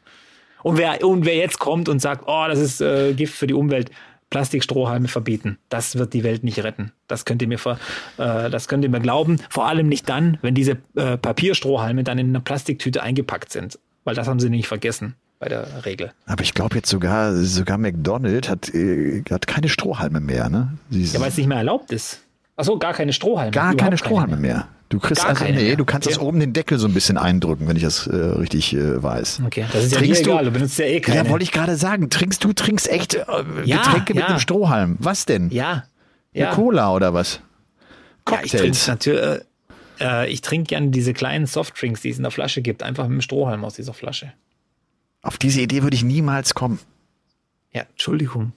Und 0.63 0.77
wer, 0.77 1.03
und 1.03 1.25
wer 1.25 1.35
jetzt 1.35 1.59
kommt 1.59 1.89
und 1.89 1.99
sagt, 1.99 2.23
oh, 2.25 2.45
das 2.47 2.59
ist 2.59 2.81
äh, 2.81 3.13
Gift 3.13 3.35
für 3.35 3.47
die 3.47 3.53
Umwelt, 3.53 3.91
Plastikstrohhalme 4.29 5.07
verbieten. 5.07 5.57
Das 5.69 5.97
wird 5.97 6.13
die 6.13 6.23
Welt 6.23 6.43
nicht 6.43 6.63
retten. 6.63 6.91
Das 7.07 7.25
könnt 7.25 7.41
ihr 7.41 7.47
mir, 7.47 7.59
ver, 7.59 7.79
äh, 8.17 8.49
das 8.49 8.67
könnt 8.67 8.83
ihr 8.83 8.89
mir 8.89 8.99
glauben. 8.99 9.39
Vor 9.49 9.67
allem 9.67 9.87
nicht 9.87 10.09
dann, 10.09 10.37
wenn 10.41 10.53
diese 10.53 10.77
äh, 10.95 11.17
Papierstrohhalme 11.17 12.03
dann 12.03 12.17
in 12.17 12.29
einer 12.29 12.41
Plastiktüte 12.41 13.01
eingepackt 13.01 13.51
sind. 13.51 13.79
Weil 14.03 14.15
das 14.15 14.27
haben 14.27 14.39
sie 14.39 14.49
nicht 14.49 14.67
vergessen 14.67 15.15
bei 15.39 15.49
der 15.49 15.85
Regel. 15.85 16.11
Aber 16.25 16.43
ich 16.43 16.53
glaube 16.53 16.75
jetzt 16.75 16.89
sogar, 16.89 17.35
sogar 17.35 17.77
McDonald's 17.77 18.49
hat, 18.49 18.73
äh, 18.73 19.23
hat 19.29 19.47
keine 19.47 19.69
Strohhalme 19.69 20.19
mehr, 20.19 20.49
ne? 20.49 20.77
Diese 20.89 21.15
ja, 21.15 21.21
weil 21.21 21.29
es 21.29 21.37
nicht 21.37 21.47
mehr 21.47 21.57
erlaubt 21.57 21.91
ist. 21.91 22.21
Achso, 22.55 22.77
gar 22.79 22.93
keine 22.93 23.13
Strohhalme. 23.13 23.51
Gar 23.51 23.75
keine 23.75 23.97
Strohhalme 23.97 24.33
keine 24.33 24.41
mehr. 24.41 24.55
mehr. 24.55 24.67
Du 24.89 24.99
kriegst 24.99 25.21
Gar 25.21 25.31
also, 25.31 25.43
nee, 25.43 25.51
mehr. 25.51 25.75
du 25.75 25.83
kannst 25.83 26.07
okay. 26.07 26.15
das 26.15 26.23
oben 26.23 26.39
den 26.39 26.53
Deckel 26.53 26.79
so 26.79 26.87
ein 26.87 26.93
bisschen 26.93 27.17
eindrücken, 27.17 27.67
wenn 27.67 27.75
ich 27.75 27.83
das 27.83 28.07
äh, 28.07 28.15
richtig 28.15 28.73
äh, 28.73 29.03
weiß. 29.03 29.41
Okay, 29.45 29.65
das 29.73 29.85
ist 29.85 29.95
trinkst 29.95 30.25
ja 30.25 30.31
egal, 30.33 30.45
du 30.45 30.51
benutzt 30.51 30.79
ja 30.79 30.85
eh 30.85 31.01
keine. 31.01 31.17
Ja, 31.17 31.29
wollte 31.29 31.43
ich 31.43 31.51
gerade 31.51 31.75
sagen. 31.75 32.09
Trinkst 32.09 32.43
du, 32.43 32.53
trinkst 32.53 32.89
echt 32.89 33.15
äh, 33.15 33.23
ja, 33.65 33.77
Getränke 33.77 34.13
ja. 34.13 34.21
mit 34.21 34.29
einem 34.29 34.39
Strohhalm. 34.39 34.95
Was 34.99 35.25
denn? 35.25 35.49
Ja. 35.49 35.83
ja. 36.31 36.47
Eine 36.47 36.55
Cola 36.55 36.93
oder 36.93 37.13
was? 37.13 37.41
Cocktails. 38.23 38.87
Ja, 38.87 38.93
ich 38.93 38.99
trinke 38.99 39.19
äh, 39.19 39.39
äh, 39.99 40.29
ich 40.29 40.41
trinke 40.41 40.67
gerne 40.67 40.89
diese 40.89 41.13
kleinen 41.13 41.47
Softdrinks, 41.47 42.01
die 42.01 42.09
es 42.09 42.17
in 42.17 42.23
der 42.23 42.31
Flasche 42.31 42.61
gibt, 42.61 42.83
einfach 42.83 43.07
mit 43.07 43.19
dem 43.19 43.21
Strohhalm 43.21 43.65
aus 43.65 43.75
dieser 43.75 43.93
Flasche. 43.93 44.33
Auf 45.21 45.37
diese 45.37 45.61
Idee 45.61 45.83
würde 45.83 45.95
ich 45.95 46.03
niemals 46.03 46.53
kommen. 46.53 46.79
Ja, 47.73 47.83
Entschuldigung. 47.89 48.53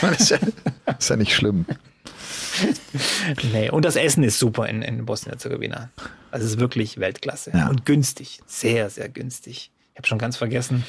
das, 0.00 0.20
ist 0.20 0.30
ja, 0.30 0.38
das 0.86 0.96
ist 0.98 1.10
ja 1.10 1.16
nicht 1.16 1.34
schlimm. 1.34 1.66
nee, 3.52 3.70
und 3.70 3.84
das 3.84 3.96
Essen 3.96 4.22
ist 4.24 4.38
super 4.38 4.66
in, 4.68 4.82
in 4.82 5.04
Bosnien-Herzegowina. 5.06 5.90
Also 6.30 6.46
es 6.46 6.52
ist 6.52 6.60
wirklich 6.60 6.98
Weltklasse 6.98 7.52
ja. 7.54 7.68
und 7.68 7.86
günstig, 7.86 8.40
sehr, 8.46 8.90
sehr 8.90 9.08
günstig. 9.08 9.70
Ich 9.92 9.98
habe 9.98 10.06
schon 10.06 10.18
ganz 10.18 10.36
vergessen, 10.36 10.84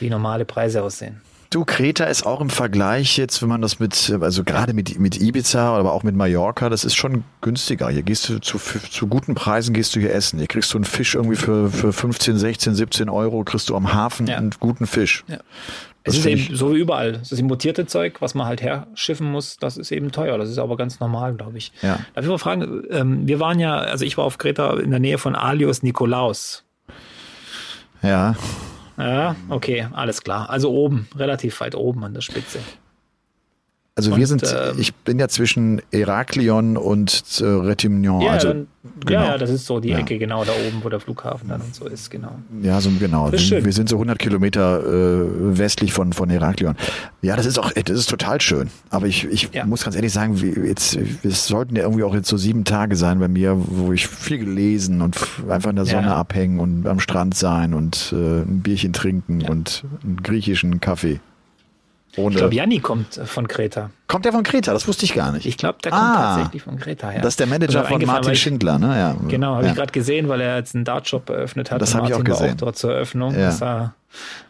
wie 0.00 0.10
normale 0.10 0.44
Preise 0.44 0.82
aussehen. 0.82 1.20
Du, 1.50 1.64
Kreta 1.64 2.04
ist 2.04 2.26
auch 2.26 2.42
im 2.42 2.50
Vergleich 2.50 3.16
jetzt, 3.16 3.40
wenn 3.40 3.48
man 3.48 3.62
das 3.62 3.78
mit, 3.78 4.14
also 4.20 4.44
gerade 4.44 4.74
mit, 4.74 4.98
mit 4.98 5.18
Ibiza, 5.18 5.78
aber 5.78 5.94
auch 5.94 6.02
mit 6.02 6.14
Mallorca, 6.14 6.68
das 6.68 6.84
ist 6.84 6.94
schon 6.94 7.24
günstiger. 7.40 7.88
Hier 7.88 8.02
gehst 8.02 8.28
du 8.28 8.38
zu, 8.38 8.58
zu 8.58 9.06
guten 9.06 9.34
Preisen 9.34 9.72
gehst 9.72 9.96
du 9.96 10.00
hier 10.00 10.12
essen. 10.12 10.38
Hier 10.38 10.48
kriegst 10.48 10.74
du 10.74 10.76
einen 10.76 10.84
Fisch 10.84 11.14
irgendwie 11.14 11.36
für, 11.36 11.70
für 11.70 11.94
15, 11.94 12.36
16, 12.36 12.74
17 12.74 13.08
Euro, 13.08 13.44
kriegst 13.44 13.70
du 13.70 13.76
am 13.76 13.94
Hafen 13.94 14.26
ja. 14.26 14.36
einen 14.36 14.50
guten 14.60 14.86
Fisch. 14.86 15.24
Ja. 15.26 15.38
Es 16.08 16.18
ist 16.18 16.26
eben 16.26 16.56
so 16.56 16.74
wie 16.74 16.78
überall. 16.78 17.12
Das 17.12 17.32
ist 17.32 17.38
importierte 17.38 17.86
Zeug, 17.86 18.20
was 18.20 18.34
man 18.34 18.46
halt 18.46 18.62
herschiffen 18.62 19.30
muss, 19.30 19.56
das 19.56 19.76
ist 19.76 19.90
eben 19.92 20.12
teuer. 20.12 20.38
Das 20.38 20.48
ist 20.48 20.58
aber 20.58 20.76
ganz 20.76 21.00
normal, 21.00 21.34
glaube 21.34 21.58
ich. 21.58 21.72
Ja. 21.82 21.98
Darf 22.14 22.24
ich 22.24 22.30
mal 22.30 22.38
fragen, 22.38 22.84
ähm, 22.90 23.26
wir 23.28 23.40
waren 23.40 23.60
ja, 23.60 23.76
also 23.78 24.04
ich 24.04 24.16
war 24.16 24.24
auf 24.24 24.38
Kreta 24.38 24.78
in 24.78 24.90
der 24.90 25.00
Nähe 25.00 25.18
von 25.18 25.34
Alios 25.34 25.82
Nikolaus. 25.82 26.64
Ja. 28.02 28.34
Ja, 28.96 29.36
okay, 29.48 29.86
alles 29.92 30.22
klar. 30.22 30.50
Also 30.50 30.72
oben, 30.72 31.08
relativ 31.16 31.60
weit 31.60 31.76
oben 31.76 32.04
an 32.04 32.14
der 32.14 32.20
Spitze. 32.20 32.58
Also 33.98 34.12
und, 34.12 34.18
wir 34.20 34.28
sind, 34.28 34.44
äh, 34.44 34.74
ich 34.78 34.94
bin 34.94 35.18
ja 35.18 35.26
zwischen 35.26 35.82
Heraklion 35.90 36.76
und 36.76 37.40
äh, 37.40 37.44
Retimnion. 37.44 38.20
Ja, 38.20 38.30
also, 38.30 38.46
dann, 38.46 38.68
genau. 39.04 39.24
ja, 39.24 39.38
das 39.38 39.50
ist 39.50 39.66
so 39.66 39.80
die 39.80 39.88
ja. 39.88 39.98
Ecke 39.98 40.18
genau 40.18 40.44
da 40.44 40.52
oben, 40.52 40.84
wo 40.84 40.88
der 40.88 41.00
Flughafen 41.00 41.48
dann 41.48 41.60
und 41.62 41.74
so 41.74 41.84
ist, 41.86 42.08
genau. 42.08 42.38
Ja, 42.62 42.80
so 42.80 42.90
genau. 43.00 43.32
Wir, 43.32 43.64
wir, 43.64 43.72
sind 43.72 43.88
so 43.88 43.96
100 43.96 44.16
Kilometer 44.16 44.84
äh, 44.86 45.58
westlich 45.58 45.92
von 45.92 46.12
von 46.12 46.30
Heraklion. 46.30 46.76
Ja, 47.22 47.34
das 47.34 47.44
ist 47.44 47.58
auch, 47.58 47.72
das 47.72 47.98
ist 47.98 48.08
total 48.08 48.40
schön. 48.40 48.70
Aber 48.90 49.08
ich, 49.08 49.24
ich 49.24 49.50
ja. 49.52 49.66
muss 49.66 49.82
ganz 49.82 49.96
ehrlich 49.96 50.12
sagen, 50.12 50.40
wir, 50.40 50.64
jetzt, 50.64 50.96
es 51.24 51.48
sollten 51.48 51.74
ja 51.74 51.82
irgendwie 51.82 52.04
auch 52.04 52.14
jetzt 52.14 52.28
so 52.28 52.36
sieben 52.36 52.62
Tage 52.62 52.94
sein 52.94 53.18
bei 53.18 53.26
mir, 53.26 53.56
wo 53.58 53.92
ich 53.92 54.06
viel 54.06 54.38
gelesen 54.38 55.02
und 55.02 55.16
einfach 55.48 55.70
in 55.70 55.76
der 55.76 55.86
Sonne 55.86 56.06
ja. 56.06 56.16
abhängen 56.16 56.60
und 56.60 56.86
am 56.86 57.00
Strand 57.00 57.34
sein 57.34 57.74
und 57.74 58.14
äh, 58.16 58.42
ein 58.42 58.60
Bierchen 58.60 58.92
trinken 58.92 59.42
und 59.42 59.82
einen 60.04 60.22
griechischen 60.22 60.78
Kaffee. 60.78 61.18
Ohne 62.18 62.34
ich 62.34 62.38
glaube, 62.38 62.54
Janni 62.54 62.80
kommt 62.80 63.16
äh, 63.16 63.24
von 63.24 63.46
Kreta. 63.46 63.90
Kommt 64.08 64.24
der 64.24 64.32
von 64.32 64.42
Kreta? 64.42 64.72
Das 64.72 64.88
wusste 64.88 65.04
ich 65.04 65.14
gar 65.14 65.32
nicht. 65.32 65.46
Ich 65.46 65.56
glaube, 65.56 65.78
der 65.82 65.92
kommt 65.92 66.02
ah, 66.02 66.34
tatsächlich 66.34 66.62
von 66.62 66.78
Kreta 66.78 67.10
her. 67.10 67.20
Das 67.20 67.34
ist 67.34 67.40
der 67.40 67.46
Manager 67.46 67.84
von 67.84 68.04
Martin 68.04 68.34
Schindler, 68.34 68.78
ne? 68.78 68.98
Ja. 68.98 69.16
Genau, 69.28 69.54
habe 69.54 69.64
ja. 69.64 69.70
ich 69.70 69.76
gerade 69.76 69.92
gesehen, 69.92 70.28
weil 70.28 70.40
er 70.40 70.56
jetzt 70.56 70.74
einen 70.74 70.84
Dartshop 70.84 71.30
eröffnet 71.30 71.70
hat. 71.70 71.80
Das 71.80 71.94
habe 71.94 72.08
ich 72.08 72.14
auch 72.14 72.24
gesehen. 72.24 72.46
War 72.46 72.52
auch 72.52 72.56
dort 72.56 72.76
zur 72.76 72.92
Eröffnung. 72.92 73.34
Ja. 73.34 73.46
Das, 73.46 73.58
sah, 73.58 73.94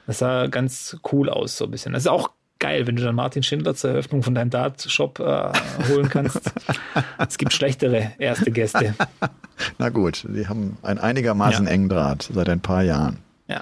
das 0.06 0.18
sah 0.18 0.46
ganz 0.46 0.96
cool 1.12 1.28
aus, 1.28 1.58
so 1.58 1.66
ein 1.66 1.70
bisschen. 1.70 1.92
Das 1.92 2.04
ist 2.04 2.08
auch 2.08 2.30
geil, 2.58 2.86
wenn 2.86 2.96
du 2.96 3.02
dann 3.02 3.14
Martin 3.14 3.42
Schindler 3.42 3.74
zur 3.74 3.90
Eröffnung 3.90 4.22
von 4.22 4.34
deinem 4.34 4.50
Dartshop 4.50 5.20
äh, 5.20 5.52
holen 5.88 6.08
kannst. 6.08 6.40
es 7.18 7.38
gibt 7.38 7.52
schlechtere 7.52 8.12
erste 8.18 8.50
Gäste. 8.50 8.94
Na 9.78 9.90
gut, 9.90 10.24
die 10.28 10.48
haben 10.48 10.76
einen 10.82 10.98
einigermaßen 10.98 11.66
ja. 11.66 11.72
engen 11.72 11.88
Draht 11.88 12.28
seit 12.32 12.48
ein 12.48 12.60
paar 12.60 12.82
Jahren. 12.82 13.18
Ja. 13.48 13.60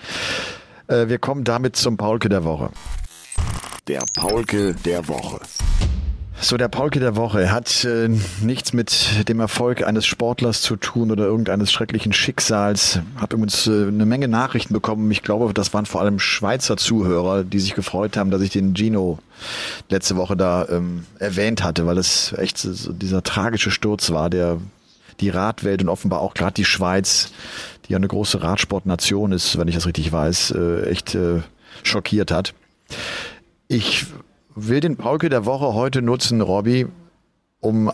Äh, 0.89 1.09
wir 1.09 1.19
kommen 1.19 1.45
damit 1.45 1.77
zum 1.77 1.97
Paulke 1.97 2.29
der 2.29 2.45
Woche. 2.45 2.71
Der 3.89 4.03
Paulke 4.17 4.75
der 4.85 5.07
Woche. 5.07 5.39
So, 6.41 6.57
der 6.57 6.67
Paulke 6.67 6.99
der 6.99 7.15
Woche 7.15 7.53
hat 7.53 7.85
äh, 7.85 8.09
nichts 8.43 8.73
mit 8.73 9.29
dem 9.29 9.39
Erfolg 9.39 9.87
eines 9.87 10.07
Sportlers 10.07 10.61
zu 10.61 10.75
tun 10.75 11.13
oder 11.13 11.25
irgendeines 11.25 11.71
schrecklichen 11.71 12.13
Schicksals. 12.13 12.99
Habe 13.15 13.37
übrigens 13.37 13.69
äh, 13.69 13.87
eine 13.87 14.05
Menge 14.05 14.27
Nachrichten 14.27 14.75
bekommen. 14.75 15.09
Ich 15.13 15.23
glaube, 15.23 15.55
das 15.55 15.73
waren 15.73 15.87
vor 15.87 16.01
allem 16.01 16.19
Schweizer 16.19 16.77
Zuhörer, 16.77 17.45
die 17.45 17.61
sich 17.61 17.75
gefreut 17.75 18.17
haben, 18.17 18.33
dass 18.33 18.43
ich 18.43 18.51
den 18.51 18.75
Gino 18.75 19.21
letzte 19.89 20.17
Woche 20.17 20.37
da 20.37 20.67
ähm, 20.69 21.07
erwähnt 21.21 21.63
hatte, 21.63 21.87
weil 21.87 21.99
es 21.99 22.33
echt 22.33 22.59
so 22.59 22.93
dieser 22.93 23.23
tragische 23.23 23.71
Sturz 23.71 24.11
war, 24.11 24.31
der 24.31 24.59
die 25.21 25.31
Radwelt 25.31 25.81
und 25.81 25.89
offenbar 25.89 26.23
auch 26.23 26.35
gerade 26.35 26.55
die 26.55 26.65
Schweiz, 26.65 27.31
die 27.87 27.93
ja 27.93 27.99
eine 27.99 28.09
große 28.09 28.43
Radsportnation 28.43 29.31
ist, 29.31 29.57
wenn 29.59 29.69
ich 29.69 29.77
das 29.77 29.87
richtig 29.87 30.11
weiß, 30.11 30.51
äh, 30.51 30.91
echt 30.91 31.15
äh, 31.15 31.43
schockiert 31.85 32.33
hat. 32.33 32.53
Ich 33.69 34.07
will 34.55 34.81
den 34.81 34.97
Paulke 34.97 35.29
der 35.29 35.45
Woche 35.45 35.75
heute 35.75 36.03
nutzen, 36.03 36.41
Robby, 36.41 36.87
um 37.61 37.91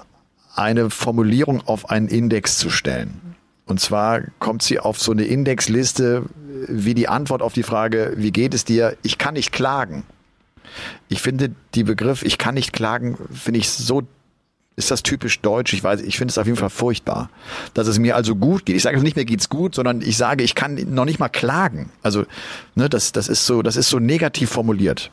eine 0.55 0.91
Formulierung 0.91 1.67
auf 1.67 1.89
einen 1.89 2.09
Index 2.09 2.59
zu 2.59 2.69
stellen. 2.69 3.37
Und 3.65 3.81
zwar 3.81 4.21
kommt 4.39 4.63
sie 4.63 4.79
auf 4.79 5.01
so 5.01 5.13
eine 5.13 5.25
Indexliste 5.25 6.25
wie 6.69 6.95
die 6.95 7.09
Antwort 7.09 7.43
auf 7.43 7.55
die 7.55 7.63
Frage, 7.63 8.13
wie 8.17 8.33
geht 8.33 8.55
es 8.55 8.65
dir? 8.65 8.97
Ich 9.03 9.17
kann 9.19 9.35
nicht 9.35 9.53
klagen. 9.53 10.05
Ich 11.09 11.23
finde 11.23 11.53
die 11.75 11.85
Begriff, 11.85 12.23
ich 12.23 12.39
kann 12.39 12.55
nicht 12.55 12.73
klagen, 12.73 13.17
finde 13.33 13.61
ich 13.61 13.71
so, 13.71 14.03
ist 14.85 14.91
das 14.91 15.03
typisch 15.03 15.41
deutsch? 15.41 15.73
Ich 15.73 15.85
weiß, 15.85 16.01
ich 16.03 16.19
finde 16.19 16.33
es 16.33 16.39
auf 16.39 16.47
jeden 16.47 16.59
Fall 16.59 16.71
furchtbar. 16.71 17.31
Dass 17.75 17.87
es 17.87 17.99
mir 17.99 18.17
also 18.17 18.35
gut 18.35 18.67
geht. 18.67 18.77
Ich 18.77 18.83
sage 18.83 19.01
nicht, 19.01 19.17
mir 19.17 19.25
geht's 19.25 19.49
gut, 19.49 19.75
sondern 19.75 20.03
ich 20.03 20.17
sage, 20.17 20.43
ich 20.43 20.55
kann 20.55 20.75
noch 20.91 21.05
nicht 21.05 21.19
mal 21.19 21.29
klagen. 21.29 21.91
Also, 22.03 22.25
ne, 22.75 22.89
das, 22.89 23.13
das 23.13 23.29
ist 23.29 23.47
so, 23.47 23.63
das 23.63 23.77
ist 23.77 23.89
so 23.89 23.99
negativ 23.99 24.51
formuliert. 24.51 25.11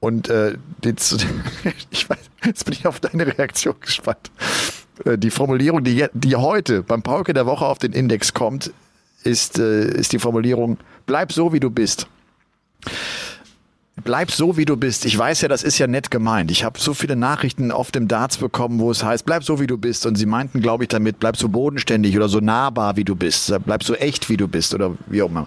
Und 0.00 0.28
äh, 0.28 0.56
jetzt, 0.84 1.26
ich 1.90 2.10
weiß, 2.10 2.18
jetzt 2.44 2.64
bin 2.64 2.74
ich 2.74 2.86
auf 2.86 3.00
deine 3.00 3.26
Reaktion 3.26 3.74
gespannt. 3.80 4.30
Äh, 5.04 5.16
die 5.18 5.30
Formulierung, 5.30 5.84
die, 5.84 6.06
die 6.12 6.36
heute 6.36 6.82
beim 6.82 7.02
Pauke 7.02 7.32
der 7.32 7.46
Woche 7.46 7.64
auf 7.64 7.78
den 7.78 7.92
Index 7.92 8.34
kommt, 8.34 8.72
ist, 9.22 9.58
äh, 9.58 9.88
ist 9.88 10.12
die 10.12 10.18
Formulierung, 10.18 10.78
bleib 11.06 11.32
so, 11.32 11.52
wie 11.52 11.60
du 11.60 11.70
bist. 11.70 12.06
Bleib 14.02 14.32
so, 14.32 14.56
wie 14.56 14.64
du 14.64 14.76
bist. 14.76 15.04
Ich 15.04 15.16
weiß 15.16 15.42
ja, 15.42 15.48
das 15.48 15.62
ist 15.62 15.78
ja 15.78 15.86
nett 15.86 16.10
gemeint. 16.10 16.50
Ich 16.50 16.64
habe 16.64 16.80
so 16.80 16.94
viele 16.94 17.14
Nachrichten 17.14 17.70
auf 17.70 17.92
dem 17.92 18.08
Darts 18.08 18.38
bekommen, 18.38 18.80
wo 18.80 18.90
es 18.90 19.04
heißt, 19.04 19.24
bleib 19.24 19.44
so, 19.44 19.60
wie 19.60 19.68
du 19.68 19.78
bist. 19.78 20.04
Und 20.04 20.16
sie 20.16 20.26
meinten, 20.26 20.60
glaube 20.60 20.84
ich, 20.84 20.88
damit, 20.88 21.20
bleib 21.20 21.36
so 21.36 21.48
bodenständig 21.48 22.16
oder 22.16 22.28
so 22.28 22.40
nahbar, 22.40 22.96
wie 22.96 23.04
du 23.04 23.14
bist. 23.14 23.54
Bleib 23.64 23.84
so 23.84 23.94
echt, 23.94 24.28
wie 24.28 24.36
du 24.36 24.48
bist 24.48 24.74
oder 24.74 24.96
wie 25.06 25.22
auch 25.22 25.30
immer. 25.30 25.46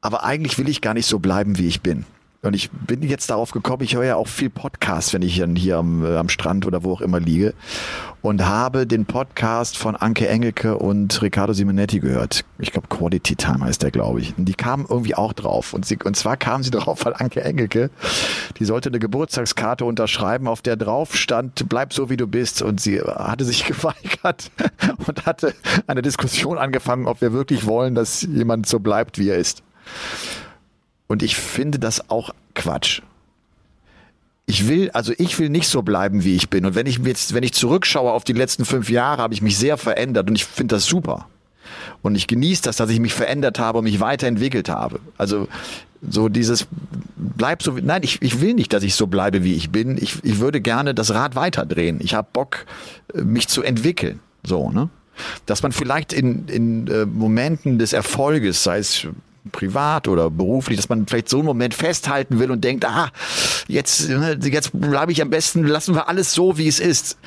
Aber 0.00 0.24
eigentlich 0.24 0.58
will 0.58 0.68
ich 0.68 0.80
gar 0.80 0.94
nicht 0.94 1.06
so 1.06 1.18
bleiben, 1.18 1.58
wie 1.58 1.68
ich 1.68 1.82
bin. 1.82 2.06
Und 2.44 2.54
ich 2.54 2.72
bin 2.72 3.02
jetzt 3.04 3.30
darauf 3.30 3.52
gekommen, 3.52 3.84
ich 3.84 3.94
höre 3.94 4.04
ja 4.04 4.16
auch 4.16 4.26
viel 4.26 4.50
Podcast, 4.50 5.14
wenn 5.14 5.22
ich 5.22 5.38
dann 5.38 5.54
hier 5.54 5.76
am, 5.76 6.04
äh, 6.04 6.16
am 6.16 6.28
Strand 6.28 6.66
oder 6.66 6.82
wo 6.82 6.94
auch 6.94 7.00
immer 7.00 7.20
liege. 7.20 7.54
Und 8.20 8.44
habe 8.44 8.84
den 8.84 9.06
Podcast 9.06 9.78
von 9.78 9.94
Anke 9.94 10.26
Engelke 10.26 10.76
und 10.76 11.22
Riccardo 11.22 11.52
Simonetti 11.52 12.00
gehört. 12.00 12.44
Ich 12.58 12.72
glaube, 12.72 12.88
Quality 12.88 13.36
Time 13.36 13.64
heißt 13.64 13.84
der, 13.84 13.92
glaube 13.92 14.20
ich. 14.20 14.36
Und 14.36 14.46
die 14.46 14.54
kamen 14.54 14.86
irgendwie 14.88 15.14
auch 15.14 15.34
drauf. 15.34 15.72
Und, 15.72 15.86
sie, 15.86 15.96
und 16.02 16.16
zwar 16.16 16.36
kamen 16.36 16.64
sie 16.64 16.70
drauf, 16.72 17.04
weil 17.04 17.14
Anke 17.14 17.44
Engelke, 17.44 17.90
die 18.58 18.64
sollte 18.64 18.88
eine 18.88 18.98
Geburtstagskarte 18.98 19.84
unterschreiben, 19.84 20.48
auf 20.48 20.62
der 20.62 20.74
drauf 20.74 21.14
stand, 21.14 21.68
bleib 21.68 21.92
so 21.92 22.10
wie 22.10 22.16
du 22.16 22.26
bist. 22.26 22.60
Und 22.60 22.80
sie 22.80 23.00
hatte 23.00 23.44
sich 23.44 23.64
geweigert 23.66 24.50
und 25.06 25.26
hatte 25.26 25.54
eine 25.86 26.02
Diskussion 26.02 26.58
angefangen, 26.58 27.06
ob 27.06 27.20
wir 27.20 27.32
wirklich 27.32 27.66
wollen, 27.66 27.94
dass 27.94 28.22
jemand 28.22 28.66
so 28.66 28.80
bleibt, 28.80 29.16
wie 29.18 29.28
er 29.28 29.36
ist. 29.36 29.62
Und 31.12 31.22
ich 31.22 31.36
finde 31.36 31.78
das 31.78 32.08
auch 32.08 32.30
Quatsch. 32.54 33.02
Ich 34.46 34.66
will, 34.66 34.90
also 34.92 35.12
ich 35.18 35.38
will 35.38 35.50
nicht 35.50 35.68
so 35.68 35.82
bleiben, 35.82 36.24
wie 36.24 36.34
ich 36.34 36.48
bin. 36.48 36.64
Und 36.64 36.74
wenn 36.74 36.86
ich 36.86 37.00
jetzt, 37.04 37.34
wenn 37.34 37.42
ich 37.42 37.52
zurückschaue 37.52 38.10
auf 38.10 38.24
die 38.24 38.32
letzten 38.32 38.64
fünf 38.64 38.88
Jahre, 38.88 39.20
habe 39.20 39.34
ich 39.34 39.42
mich 39.42 39.58
sehr 39.58 39.76
verändert 39.76 40.30
und 40.30 40.36
ich 40.36 40.46
finde 40.46 40.76
das 40.76 40.86
super. 40.86 41.28
Und 42.00 42.14
ich 42.14 42.28
genieße 42.28 42.62
das, 42.62 42.76
dass 42.76 42.88
ich 42.88 42.98
mich 42.98 43.12
verändert 43.12 43.58
habe 43.58 43.80
und 43.80 43.84
mich 43.84 44.00
weiterentwickelt 44.00 44.70
habe. 44.70 45.00
Also 45.18 45.48
so 46.00 46.30
dieses 46.30 46.66
bleib 47.14 47.62
so 47.62 47.72
nein 47.72 48.02
ich, 48.02 48.22
ich 48.22 48.40
will 48.40 48.54
nicht 48.54 48.72
dass 48.72 48.82
ich 48.82 48.94
so 48.94 49.06
bleibe 49.06 49.44
wie 49.44 49.54
ich 49.54 49.68
bin 49.70 49.98
ich, 49.98 50.24
ich 50.24 50.40
würde 50.40 50.62
gerne 50.62 50.94
das 50.94 51.12
Rad 51.12 51.36
weiterdrehen 51.36 52.00
ich 52.00 52.14
habe 52.14 52.26
Bock 52.32 52.64
mich 53.14 53.46
zu 53.46 53.62
entwickeln 53.62 54.18
so 54.42 54.70
ne 54.70 54.88
dass 55.46 55.62
man 55.62 55.70
vielleicht 55.70 56.12
in, 56.12 56.48
in 56.48 56.88
äh, 56.88 57.04
Momenten 57.04 57.78
des 57.78 57.92
Erfolges 57.92 58.64
sei 58.64 58.78
es 58.78 59.06
privat 59.50 60.08
oder 60.08 60.30
beruflich, 60.30 60.76
dass 60.76 60.88
man 60.88 61.06
vielleicht 61.06 61.28
so 61.28 61.38
einen 61.38 61.46
Moment 61.46 61.74
festhalten 61.74 62.38
will 62.38 62.50
und 62.50 62.62
denkt, 62.62 62.84
ah, 62.84 63.10
jetzt, 63.66 64.08
ne, 64.08 64.38
jetzt 64.42 64.70
bleibe 64.72 65.10
ich 65.10 65.20
am 65.20 65.30
besten, 65.30 65.64
lassen 65.64 65.94
wir 65.94 66.08
alles 66.08 66.32
so, 66.32 66.58
wie 66.58 66.68
es 66.68 66.78
ist. 66.78 67.18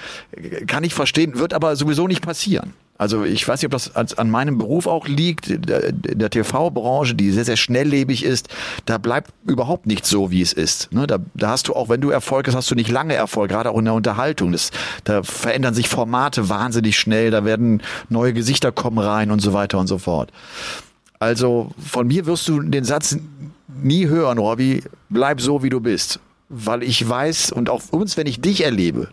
Kann 0.68 0.84
ich 0.84 0.94
verstehen, 0.94 1.38
wird 1.38 1.54
aber 1.54 1.76
sowieso 1.76 2.08
nicht 2.08 2.22
passieren. 2.22 2.74
Also 2.98 3.26
ich 3.26 3.46
weiß 3.46 3.62
nicht, 3.62 3.66
ob 3.66 3.72
das 3.72 4.18
an 4.18 4.30
meinem 4.30 4.58
Beruf 4.58 4.88
auch 4.88 5.06
liegt, 5.06 5.50
in 5.50 5.62
der 5.64 6.30
TV-Branche, 6.30 7.14
die 7.14 7.32
sehr, 7.32 7.44
sehr 7.44 7.58
schnelllebig 7.58 8.24
ist, 8.24 8.48
da 8.86 8.98
bleibt 8.98 9.32
überhaupt 9.46 9.86
nicht 9.86 10.06
so, 10.06 10.32
wie 10.32 10.42
es 10.42 10.54
ist. 10.54 10.94
Ne? 10.94 11.06
Da, 11.06 11.18
da 11.34 11.50
hast 11.50 11.68
du 11.68 11.74
auch, 11.74 11.90
wenn 11.90 12.00
du 12.00 12.10
Erfolg 12.10 12.48
hast, 12.48 12.56
hast 12.56 12.72
du 12.72 12.76
nicht 12.76 12.90
lange 12.90 13.14
Erfolg, 13.14 13.50
gerade 13.50 13.72
auch 13.72 13.80
in 13.80 13.86
der 13.86 13.96
Unterhaltung. 13.96 14.54
Das, 14.54 14.72
da 15.04 15.24
verändern 15.24 15.74
sich 15.74 15.90
Formate 15.90 16.48
wahnsinnig 16.48 16.98
schnell, 16.98 17.32
da 17.32 17.44
werden 17.44 17.82
neue 18.08 18.32
Gesichter 18.32 18.72
kommen 18.72 19.00
rein 19.00 19.30
und 19.30 19.42
so 19.42 19.52
weiter 19.52 19.78
und 19.78 19.88
so 19.88 19.98
fort. 19.98 20.32
Also 21.20 21.72
von 21.78 22.08
mir 22.08 22.26
wirst 22.26 22.48
du 22.48 22.62
den 22.62 22.84
Satz 22.84 23.18
nie 23.68 24.08
hören, 24.08 24.38
Robby, 24.38 24.84
bleib 25.10 25.42
so, 25.42 25.64
wie 25.64 25.70
du 25.70 25.80
bist. 25.80 26.20
Weil 26.50 26.84
ich 26.84 27.08
weiß 27.08 27.52
und 27.52 27.70
auch 27.70 27.82
uns, 27.92 28.18
wenn 28.18 28.28
ich 28.28 28.42
dich 28.42 28.64
erlebe, 28.64 29.10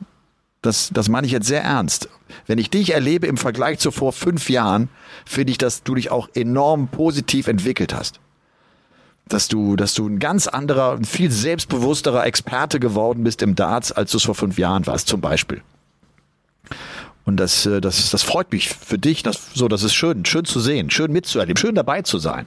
das, 0.62 0.90
das 0.92 1.08
meine 1.08 1.26
ich 1.26 1.32
jetzt 1.32 1.46
sehr 1.46 1.62
ernst. 1.62 2.08
Wenn 2.46 2.58
ich 2.58 2.70
dich 2.70 2.94
erlebe 2.94 3.26
im 3.26 3.36
Vergleich 3.36 3.78
zu 3.78 3.90
vor 3.90 4.12
fünf 4.12 4.48
Jahren, 4.48 4.88
finde 5.26 5.50
ich, 5.50 5.58
dass 5.58 5.82
du 5.82 5.94
dich 5.94 6.10
auch 6.10 6.28
enorm 6.34 6.88
positiv 6.88 7.48
entwickelt 7.48 7.94
hast. 7.94 8.20
Dass 9.28 9.48
du, 9.48 9.76
dass 9.76 9.94
du 9.94 10.06
ein 10.06 10.18
ganz 10.18 10.46
anderer, 10.46 10.92
ein 10.92 11.04
viel 11.04 11.30
selbstbewussterer 11.30 12.24
Experte 12.26 12.80
geworden 12.80 13.24
bist 13.24 13.42
im 13.42 13.54
Darts, 13.54 13.90
als 13.92 14.12
du 14.12 14.18
es 14.18 14.24
vor 14.24 14.34
fünf 14.34 14.58
Jahren 14.58 14.86
warst, 14.86 15.08
zum 15.08 15.20
Beispiel. 15.20 15.62
Und 17.24 17.36
das, 17.36 17.66
äh, 17.66 17.80
das, 17.80 18.10
das 18.10 18.22
freut 18.22 18.52
mich 18.52 18.68
für 18.68 18.98
dich. 18.98 19.22
Das, 19.22 19.54
so, 19.54 19.68
das 19.68 19.82
ist 19.82 19.94
schön, 19.94 20.24
schön 20.24 20.44
zu 20.44 20.60
sehen, 20.60 20.90
schön 20.90 21.12
mitzuerleben, 21.12 21.56
schön 21.56 21.74
dabei 21.74 22.02
zu 22.02 22.18
sein. 22.18 22.46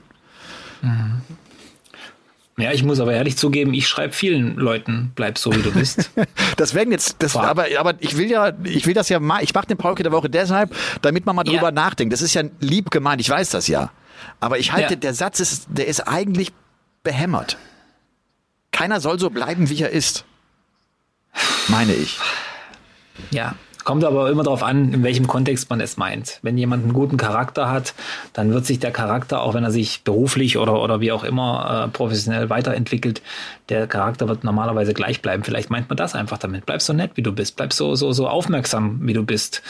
Mhm. 0.82 1.22
Ja, 2.58 2.72
ich 2.72 2.84
muss 2.84 3.02
aber 3.02 3.14
ehrlich 3.14 3.36
zugeben, 3.36 3.74
ich 3.74 3.86
schreibe 3.86 4.14
vielen 4.14 4.56
Leuten, 4.56 5.12
bleib 5.14 5.38
so 5.38 5.54
wie 5.54 5.62
du 5.62 5.74
bist. 5.74 6.12
das 6.58 6.74
werden 6.74 6.92
jetzt, 6.92 7.18
das, 7.20 7.36
aber, 7.36 7.66
aber 7.78 7.96
ich 8.00 8.16
will 8.16 8.32
ja, 8.32 8.54
ich 8.64 8.86
will 8.86 8.94
das 8.94 9.10
ja 9.10 9.20
mal, 9.20 9.44
ich 9.44 9.54
mache 9.54 9.68
den 9.68 9.78
Paulke 9.78 10.04
der 10.04 10.14
Woche 10.14 10.30
deshalb, 10.30 10.74
damit 11.02 11.26
man 11.26 11.36
mal 11.36 11.44
drüber 11.44 11.64
ja. 11.64 11.72
nachdenkt. 11.72 12.14
Das 12.14 12.22
ist 12.22 12.34
ja 12.34 12.44
lieb 12.62 12.92
gemeint, 12.92 13.20
ich 13.20 13.30
weiß 13.30 13.50
das 13.50 13.68
ja. 13.68 13.92
Aber 14.40 14.58
ich 14.58 14.72
halte, 14.72 14.94
ja. 14.94 15.00
der 15.00 15.14
Satz 15.14 15.42
ist, 15.42 15.68
der 15.68 15.88
ist 15.88 16.08
eigentlich 16.08 16.54
behämmert. 17.04 17.58
Keiner 18.72 19.02
soll 19.02 19.20
so 19.20 19.30
bleiben, 19.30 19.70
wie 19.70 19.82
er 19.82 19.90
ist. 19.90 20.24
Meine 21.68 21.94
ich. 21.94 22.18
Ja, 23.32 23.56
Kommt 23.86 24.04
aber 24.04 24.32
immer 24.32 24.42
darauf 24.42 24.64
an, 24.64 24.94
in 24.94 25.04
welchem 25.04 25.28
Kontext 25.28 25.70
man 25.70 25.80
es 25.80 25.96
meint. 25.96 26.40
Wenn 26.42 26.58
jemand 26.58 26.84
einen 26.84 26.94
guten 26.94 27.18
Charakter 27.18 27.70
hat, 27.70 27.94
dann 28.34 28.52
wird 28.52 28.66
sich 28.66 28.80
der 28.80 28.90
Charakter, 28.90 29.44
auch 29.44 29.54
wenn 29.54 29.64
er 29.64 29.70
sich 29.70 30.04
beruflich 30.04 30.58
oder, 30.58 30.82
oder 30.82 31.02
wie 31.02 31.12
auch 31.12 31.24
immer 31.24 31.86
äh, 31.86 31.92
professionell 31.92 32.50
weiterentwickelt, 32.50 33.22
der 33.70 33.86
Charakter 33.86 34.28
wird 34.28 34.44
normalerweise 34.44 34.96
gleich 34.96 35.22
bleiben. 35.22 35.44
Vielleicht 35.44 35.70
meint 35.70 35.88
man 35.88 35.98
das 35.98 36.16
einfach 36.16 36.40
damit. 36.40 36.66
Bleib 36.66 36.82
so 36.82 36.94
nett, 36.94 37.12
wie 37.14 37.22
du 37.22 37.32
bist. 37.32 37.58
Bleib 37.58 37.74
so, 37.74 37.94
so, 37.94 38.12
so 38.12 38.28
aufmerksam, 38.28 39.02
wie 39.04 39.14
du 39.14 39.24
bist. 39.24 39.62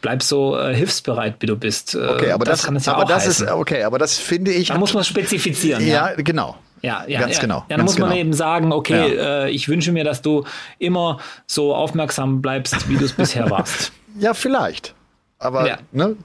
Bleib 0.00 0.24
so 0.24 0.58
äh, 0.58 0.74
hilfsbereit, 0.74 1.36
wie 1.38 1.46
du 1.46 1.54
bist. 1.56 1.94
Äh, 1.94 1.98
okay, 1.98 2.32
aber 2.32 2.44
das, 2.44 2.58
das 2.58 2.66
kann 2.66 2.74
es 2.74 2.86
ja 2.86 2.94
aber 2.94 3.04
auch 3.04 3.08
das 3.08 3.26
heißen. 3.26 3.46
ist, 3.46 3.52
okay, 3.52 3.84
aber 3.84 3.98
das 3.98 4.18
finde 4.18 4.50
ich. 4.50 4.68
Da 4.68 4.78
muss 4.78 4.94
man 4.94 5.04
spezifizieren. 5.04 5.86
Ja, 5.86 6.10
ja. 6.10 6.14
genau. 6.16 6.56
Ja, 6.82 7.04
ja, 7.06 7.20
ganz 7.20 7.36
ja. 7.36 7.40
genau. 7.42 7.64
Ja, 7.68 7.76
dann 7.76 7.84
muss 7.84 7.98
man 7.98 8.10
genau. 8.10 8.20
eben 8.20 8.32
sagen, 8.32 8.72
okay, 8.72 9.14
ja. 9.14 9.44
äh, 9.44 9.50
ich 9.50 9.68
wünsche 9.68 9.92
mir, 9.92 10.04
dass 10.04 10.22
du 10.22 10.44
immer 10.78 11.18
so 11.46 11.74
aufmerksam 11.74 12.40
bleibst, 12.40 12.88
wie 12.88 12.96
du 12.96 13.04
es 13.04 13.12
bisher 13.12 13.50
warst. 13.50 13.92
Ja, 14.18 14.34
vielleicht. 14.34 14.94
Aber 15.38 15.66
ja. 15.66 15.78
ne, 15.92 16.16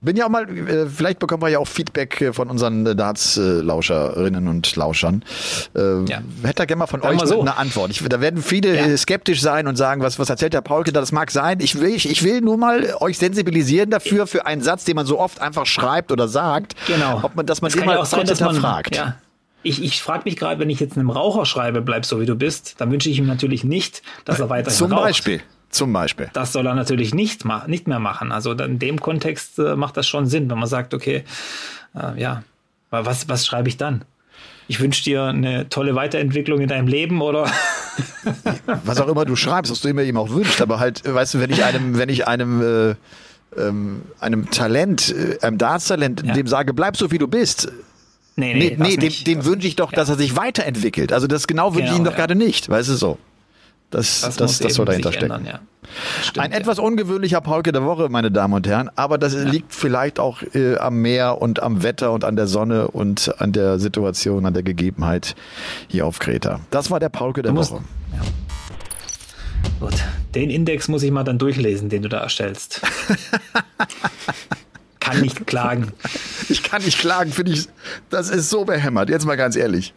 bin 0.00 0.16
ja 0.16 0.26
auch 0.26 0.30
mal, 0.30 0.48
äh, 0.48 0.86
vielleicht 0.86 1.18
bekommen 1.18 1.42
wir 1.42 1.48
ja 1.48 1.58
auch 1.58 1.66
Feedback 1.66 2.20
äh, 2.20 2.32
von 2.32 2.50
unseren 2.50 2.86
äh, 2.86 2.94
Darts-Lauscherinnen 2.94 4.46
und 4.46 4.76
Lauschern. 4.76 5.24
Äh, 5.74 6.04
ja. 6.04 6.20
Hätte 6.42 6.54
da 6.54 6.64
gerne 6.66 6.78
mal 6.78 6.86
von 6.86 7.02
Sagen 7.02 7.20
euch 7.20 7.28
so. 7.28 7.40
eine 7.40 7.56
Antwort. 7.56 7.90
Ich, 7.90 8.08
da 8.08 8.20
werden 8.20 8.40
viele 8.40 8.76
ja. 8.76 8.96
skeptisch 8.96 9.40
sein 9.40 9.66
und 9.66 9.74
sagen, 9.74 10.02
was, 10.02 10.20
was 10.20 10.30
erzählt 10.30 10.54
der 10.54 10.60
Paulke 10.60 10.92
da? 10.92 11.00
Das 11.00 11.10
mag 11.10 11.32
sein. 11.32 11.58
Ich 11.60 11.80
will, 11.80 11.94
ich, 11.94 12.08
ich 12.08 12.22
will 12.22 12.40
nur 12.42 12.56
mal 12.56 12.94
euch 13.00 13.18
sensibilisieren 13.18 13.90
dafür, 13.90 14.28
für 14.28 14.46
einen 14.46 14.62
Satz, 14.62 14.84
den 14.84 14.94
man 14.94 15.06
so 15.06 15.18
oft 15.18 15.40
einfach 15.40 15.66
schreibt 15.66 16.12
oder 16.12 16.28
sagt. 16.28 16.76
Genau. 16.86 17.20
Ob 17.24 17.34
man, 17.34 17.46
dass 17.46 17.60
man 17.60 17.72
das 17.72 17.78
den 17.78 17.86
mal 17.86 17.96
auch 17.96 18.06
sein, 18.06 18.24
dass 18.24 18.40
man, 18.40 18.54
fragt. 18.54 18.94
Ja 18.94 19.16
ich, 19.62 19.82
ich 19.82 20.02
frage 20.02 20.22
mich 20.24 20.36
gerade, 20.36 20.60
wenn 20.60 20.70
ich 20.70 20.80
jetzt 20.80 20.96
einem 20.96 21.10
Raucher 21.10 21.44
schreibe, 21.44 21.82
bleib 21.82 22.04
so 22.04 22.20
wie 22.20 22.26
du 22.26 22.34
bist, 22.34 22.80
dann 22.80 22.90
wünsche 22.90 23.08
ich 23.08 23.18
ihm 23.18 23.26
natürlich 23.26 23.64
nicht, 23.64 24.02
dass 24.24 24.40
er 24.40 24.48
weiterhin 24.48 24.76
Zum 24.76 24.92
raucht. 24.92 25.02
Beispiel. 25.02 25.40
Zum 25.70 25.92
Beispiel. 25.92 26.30
Das 26.32 26.52
soll 26.52 26.66
er 26.66 26.74
natürlich 26.74 27.12
nicht, 27.14 27.44
nicht 27.66 27.88
mehr 27.88 27.98
machen. 27.98 28.32
Also 28.32 28.52
in 28.52 28.78
dem 28.78 29.00
Kontext 29.00 29.58
äh, 29.58 29.76
macht 29.76 29.96
das 29.96 30.06
schon 30.06 30.26
Sinn, 30.26 30.48
wenn 30.48 30.58
man 30.58 30.68
sagt, 30.68 30.94
okay, 30.94 31.24
äh, 31.94 32.18
ja, 32.20 32.42
was, 32.90 33.28
was 33.28 33.44
schreibe 33.44 33.68
ich 33.68 33.76
dann? 33.76 34.04
Ich 34.66 34.80
wünsche 34.80 35.02
dir 35.04 35.24
eine 35.24 35.68
tolle 35.68 35.94
Weiterentwicklung 35.94 36.60
in 36.60 36.68
deinem 36.68 36.88
Leben 36.88 37.20
oder 37.20 37.50
was 38.84 39.00
auch 39.00 39.08
immer 39.08 39.24
du 39.24 39.36
schreibst, 39.36 39.70
was 39.70 39.80
du 39.80 39.88
immer 39.88 40.02
ihm 40.02 40.16
auch 40.16 40.30
wünschst, 40.30 40.60
aber 40.62 40.78
halt, 40.78 41.02
weißt 41.04 41.34
du, 41.34 41.40
wenn 41.40 41.50
ich 41.50 41.64
einem, 41.64 41.98
wenn 41.98 42.08
ich 42.08 42.26
einem 42.26 42.90
äh, 42.90 42.94
ähm, 43.56 44.02
einem 44.20 44.50
Talent, 44.50 45.14
äh, 45.14 45.38
einem 45.42 45.58
Darts-Talent, 45.58 46.22
ja. 46.24 46.34
dem 46.34 46.46
sage, 46.46 46.74
bleib 46.74 46.96
so 46.96 47.10
wie 47.10 47.18
du 47.18 47.28
bist, 47.28 47.72
Nee, 48.38 48.54
nee, 48.54 48.76
nee, 48.78 48.96
nee 48.96 48.96
dem, 48.96 49.24
dem 49.24 49.44
wünsche 49.44 49.66
ich 49.66 49.74
doch, 49.74 49.90
ja. 49.90 49.96
dass 49.96 50.08
er 50.08 50.16
sich 50.16 50.36
weiterentwickelt. 50.36 51.12
Also 51.12 51.26
das 51.26 51.48
genau 51.48 51.74
wünsche 51.74 51.86
genau, 51.86 51.92
ich 51.92 51.98
ihm 51.98 52.04
doch 52.04 52.12
ja. 52.12 52.18
gerade 52.18 52.36
nicht, 52.36 52.68
weißt 52.68 52.88
du 52.88 52.94
so. 52.94 53.18
Das, 53.90 54.20
das, 54.20 54.36
das, 54.36 54.58
das 54.58 54.74
soll 54.74 54.86
dahinter 54.86 55.10
stecken. 55.10 55.32
Ändern, 55.32 55.46
ja. 55.46 55.60
Stimmt, 56.22 56.44
Ein 56.44 56.52
etwas 56.52 56.78
ungewöhnlicher 56.78 57.40
Paulke 57.40 57.72
der 57.72 57.84
Woche, 57.84 58.10
meine 58.10 58.30
Damen 58.30 58.54
und 58.54 58.68
Herren, 58.68 58.90
aber 58.94 59.18
das 59.18 59.34
liegt 59.34 59.74
vielleicht 59.74 60.20
auch 60.20 60.42
äh, 60.54 60.76
am 60.76 61.00
Meer 61.00 61.42
und 61.42 61.60
am 61.60 61.82
Wetter 61.82 62.12
und 62.12 62.24
an 62.24 62.36
der 62.36 62.46
Sonne 62.46 62.88
und 62.88 63.40
an 63.40 63.52
der 63.52 63.80
Situation, 63.80 64.46
an 64.46 64.54
der 64.54 64.62
Gegebenheit 64.62 65.34
hier 65.88 66.06
auf 66.06 66.20
Kreta. 66.20 66.60
Das 66.70 66.92
war 66.92 67.00
der 67.00 67.08
Paulke 67.08 67.42
der 67.42 67.52
musst, 67.52 67.72
Woche. 67.72 67.82
Gut, 69.80 69.94
den 70.34 70.50
Index 70.50 70.86
muss 70.86 71.02
ich 71.02 71.10
mal 71.10 71.24
dann 71.24 71.38
durchlesen, 71.38 71.88
den 71.88 72.02
du 72.02 72.08
da 72.08 72.18
erstellst. 72.18 72.82
kann 75.10 75.20
nicht 75.20 75.46
klagen. 75.46 75.92
Ich 76.50 76.62
kann 76.62 76.82
nicht 76.82 76.98
klagen, 76.98 77.30
finde 77.30 77.52
ich. 77.52 77.68
Das 78.08 78.30
ist 78.30 78.48
so 78.48 78.64
behämmert. 78.64 79.10
Jetzt 79.10 79.26
mal 79.26 79.36
ganz 79.36 79.54
ehrlich. 79.54 79.92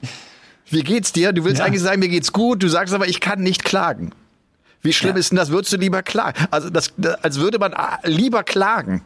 Wie 0.70 0.84
geht's 0.84 1.14
dir? 1.14 1.32
Du 1.32 1.46
willst 1.46 1.60
ja. 1.60 1.66
eigentlich 1.66 1.82
sagen, 1.82 2.00
mir 2.00 2.10
geht's 2.10 2.34
gut. 2.34 2.62
Du 2.62 2.68
sagst 2.68 2.94
aber, 2.94 3.08
ich 3.08 3.22
kann 3.22 3.40
nicht 3.40 3.64
klagen. 3.64 4.12
Wie 4.82 4.92
schlimm 4.92 5.16
ja. 5.16 5.20
ist 5.20 5.32
denn 5.32 5.38
das? 5.38 5.50
Würdest 5.50 5.72
du 5.72 5.78
lieber 5.78 6.04
klagen? 6.04 6.48
Also, 6.52 6.70
das, 6.70 6.94
als 7.22 7.40
würde 7.40 7.58
man 7.58 7.74
ah, 7.74 8.00
lieber 8.04 8.44
klagen. 8.44 9.02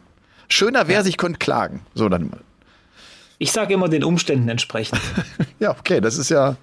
Schöner 0.47 0.88
wäre, 0.88 1.03
ja. 1.03 1.08
ich 1.08 1.18
könnte 1.18 1.38
klagen. 1.38 1.82
So 1.93 2.10
dann. 2.10 2.32
Ich 3.38 3.51
sage 3.51 3.74
immer 3.74 3.89
den 3.89 4.03
Umständen 4.03 4.49
entsprechend. 4.49 5.01
ja, 5.60 5.72
okay, 5.72 6.01
das 6.01 6.18
ist 6.18 6.30
ja. 6.30 6.56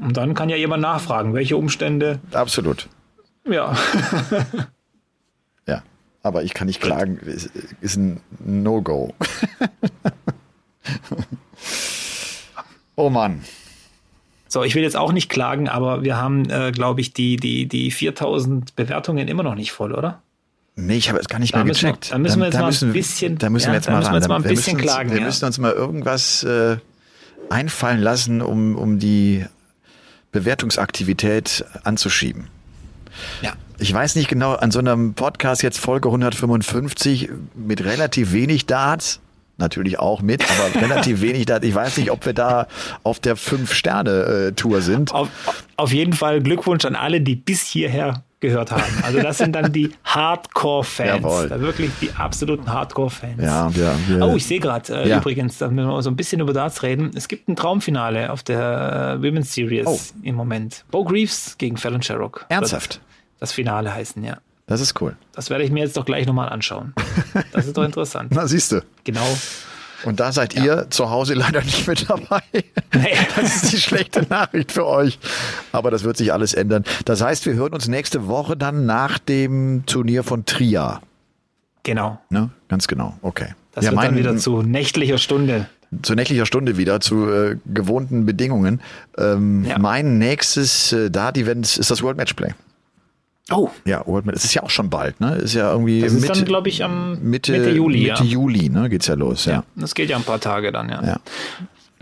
Und 0.00 0.16
dann 0.16 0.34
kann 0.34 0.48
ja 0.48 0.56
jemand 0.56 0.82
nachfragen, 0.82 1.34
welche 1.34 1.56
Umstände. 1.56 2.18
Absolut. 2.32 2.88
Ja. 3.48 3.76
aber 6.22 6.42
ich 6.42 6.54
kann 6.54 6.66
nicht 6.66 6.80
klagen, 6.80 7.18
ist, 7.18 7.50
ist 7.80 7.96
ein 7.96 8.20
No-Go. 8.38 9.14
oh 12.96 13.10
Mann. 13.10 13.42
So, 14.48 14.64
ich 14.64 14.74
will 14.74 14.82
jetzt 14.82 14.96
auch 14.96 15.12
nicht 15.12 15.28
klagen, 15.30 15.68
aber 15.68 16.02
wir 16.02 16.16
haben, 16.16 16.50
äh, 16.50 16.72
glaube 16.72 17.00
ich, 17.00 17.12
die, 17.12 17.36
die, 17.36 17.66
die 17.66 17.90
4000 17.92 18.74
Bewertungen 18.74 19.28
immer 19.28 19.44
noch 19.44 19.54
nicht 19.54 19.70
voll, 19.70 19.92
oder? 19.94 20.22
Nee, 20.74 20.96
ich 20.96 21.08
habe 21.08 21.20
es 21.20 21.28
gar 21.28 21.38
nicht 21.38 21.54
da 21.54 21.62
mehr 21.62 21.72
gecheckt. 21.72 22.08
Wir, 22.08 22.12
da 22.12 22.18
müssen 22.18 22.40
wir 22.40 22.46
jetzt 22.46 22.54
da, 22.54 22.60
da 22.60 22.64
mal 22.66 22.74
ein 22.82 22.92
bisschen, 22.92 23.38
da 23.38 23.50
müssen 23.50 23.68
wir 23.68 23.74
jetzt 23.74 23.88
mal, 23.88 24.02
ran. 24.02 24.14
Jetzt 24.14 24.28
mal 24.28 24.36
ein 24.36 24.42
bisschen 24.42 24.78
klagen. 24.78 25.10
Wir 25.10 25.18
ja. 25.18 25.24
müssen 25.24 25.44
uns 25.44 25.58
mal 25.58 25.72
irgendwas 25.72 26.42
äh, 26.42 26.78
einfallen 27.48 28.00
lassen, 28.00 28.42
um, 28.42 28.76
um 28.76 28.98
die 28.98 29.44
Bewertungsaktivität 30.32 31.64
anzuschieben. 31.84 32.48
Ja. 33.42 33.52
Ich 33.78 33.92
weiß 33.92 34.16
nicht 34.16 34.28
genau, 34.28 34.54
an 34.54 34.70
so 34.70 34.78
einem 34.78 35.14
Podcast 35.14 35.62
jetzt 35.62 35.78
Folge 35.78 36.08
155 36.08 37.30
mit 37.54 37.82
relativ 37.84 38.32
wenig 38.32 38.66
Darts, 38.66 39.20
natürlich 39.56 39.98
auch 39.98 40.20
mit, 40.20 40.44
aber 40.44 40.80
relativ 40.82 41.22
wenig 41.22 41.46
Darts. 41.46 41.66
Ich 41.66 41.74
weiß 41.74 41.96
nicht, 41.96 42.10
ob 42.10 42.26
wir 42.26 42.34
da 42.34 42.66
auf 43.02 43.20
der 43.20 43.36
Fünf-Sterne-Tour 43.36 44.82
sind. 44.82 45.14
Auf, 45.14 45.28
auf 45.76 45.92
jeden 45.92 46.12
Fall 46.12 46.42
Glückwunsch 46.42 46.84
an 46.84 46.94
alle, 46.94 47.20
die 47.20 47.36
bis 47.36 47.62
hierher 47.62 48.22
gehört 48.40 48.70
haben. 48.72 48.82
Also 49.02 49.20
das 49.20 49.38
sind 49.38 49.52
dann 49.52 49.72
die 49.72 49.92
Hardcore-Fans. 50.04 51.22
Wirklich 51.22 51.90
die 52.00 52.10
absoluten 52.12 52.72
Hardcore-Fans. 52.72 53.40
Ja, 53.40 53.70
ja, 53.70 53.94
ja. 54.08 54.24
Oh, 54.24 54.36
ich 54.36 54.46
sehe 54.46 54.60
gerade 54.60 54.92
äh, 54.94 55.08
ja. 55.08 55.18
übrigens, 55.18 55.58
da 55.58 55.68
müssen 55.68 55.88
wir 55.88 56.02
so 56.02 56.10
ein 56.10 56.16
bisschen 56.16 56.40
über 56.40 56.52
Darts 56.52 56.82
reden. 56.82 57.10
Es 57.14 57.28
gibt 57.28 57.48
ein 57.48 57.56
Traumfinale 57.56 58.32
auf 58.32 58.42
der 58.42 59.18
äh, 59.18 59.22
Women's 59.22 59.52
Series 59.54 59.86
oh. 59.86 59.98
im 60.22 60.34
Moment. 60.34 60.84
Bo 60.90 61.04
Greaves 61.04 61.56
gegen 61.58 61.76
Fallon 61.76 62.02
Sherrock. 62.02 62.46
Ernsthaft? 62.48 63.00
das 63.40 63.52
Finale 63.52 63.92
heißen, 63.92 64.22
ja. 64.22 64.38
Das 64.66 64.80
ist 64.80 65.00
cool. 65.00 65.16
Das 65.32 65.50
werde 65.50 65.64
ich 65.64 65.72
mir 65.72 65.80
jetzt 65.80 65.96
doch 65.96 66.04
gleich 66.04 66.26
nochmal 66.26 66.48
anschauen. 66.48 66.94
Das 67.52 67.66
ist 67.66 67.76
doch 67.76 67.82
interessant. 67.82 68.30
Na, 68.34 68.46
siehst 68.46 68.70
du. 68.70 68.84
Genau. 69.02 69.26
Und 70.04 70.20
da 70.20 70.32
seid 70.32 70.54
ja. 70.54 70.64
ihr 70.64 70.86
zu 70.90 71.10
Hause 71.10 71.34
leider 71.34 71.60
nicht 71.64 71.86
mit 71.86 72.08
dabei. 72.08 72.42
Nee. 72.52 73.16
Das 73.36 73.56
ist 73.62 73.72
die 73.72 73.78
schlechte 73.80 74.26
Nachricht 74.28 74.72
für 74.72 74.86
euch. 74.86 75.18
Aber 75.72 75.90
das 75.90 76.04
wird 76.04 76.16
sich 76.16 76.32
alles 76.32 76.54
ändern. 76.54 76.84
Das 77.04 77.22
heißt, 77.22 77.46
wir 77.46 77.54
hören 77.54 77.72
uns 77.72 77.88
nächste 77.88 78.26
Woche 78.26 78.56
dann 78.56 78.86
nach 78.86 79.18
dem 79.18 79.84
Turnier 79.86 80.22
von 80.24 80.44
Trier. 80.46 81.00
Genau. 81.82 82.18
Ne? 82.30 82.50
Ganz 82.68 82.88
genau. 82.88 83.16
Okay. 83.22 83.54
Das 83.72 83.84
ja, 83.84 83.92
wird 83.92 84.02
dann 84.02 84.16
wieder 84.16 84.36
zu 84.36 84.62
nächtlicher 84.62 85.18
Stunde. 85.18 85.66
zu 86.02 86.14
nächtlicher 86.14 86.44
Stunde 86.46 86.76
wieder, 86.76 87.00
zu 87.00 87.28
äh, 87.30 87.56
gewohnten 87.66 88.26
Bedingungen. 88.26 88.80
Ähm, 89.16 89.64
Ja. 89.64 89.78
Mein 89.78 90.18
nächstes 90.18 90.92
äh, 90.92 91.10
Dart-Event 91.10 91.76
ist 91.78 91.90
das 91.90 92.02
World 92.02 92.16
Matchplay. 92.16 92.52
Oh, 93.52 93.68
Ja, 93.84 94.06
World 94.06 94.26
Match, 94.26 94.36
es 94.36 94.44
ist 94.44 94.54
ja 94.54 94.62
auch 94.62 94.70
schon 94.70 94.90
bald, 94.90 95.20
ne? 95.20 95.34
Ist 95.36 95.54
ja 95.54 95.70
irgendwie 95.72 96.00
das 96.02 96.12
ist 96.12 96.20
Mitte, 96.22 96.32
dann, 96.34 96.44
glaube 96.44 96.68
ich, 96.68 96.84
am 96.84 97.20
Mitte, 97.22 97.52
Mitte 97.52 97.70
Juli. 97.70 98.02
Mitte 98.08 98.22
ja. 98.24 98.30
Juli, 98.30 98.68
ne? 98.68 98.88
Geht's 98.88 99.06
ja 99.08 99.14
los, 99.14 99.44
ja. 99.46 99.52
ja. 99.52 99.64
Das 99.76 99.94
geht 99.94 100.08
ja 100.10 100.16
ein 100.16 100.22
paar 100.22 100.40
Tage 100.40 100.70
dann, 100.72 100.88
ja. 100.88 101.02
ja. 101.04 101.20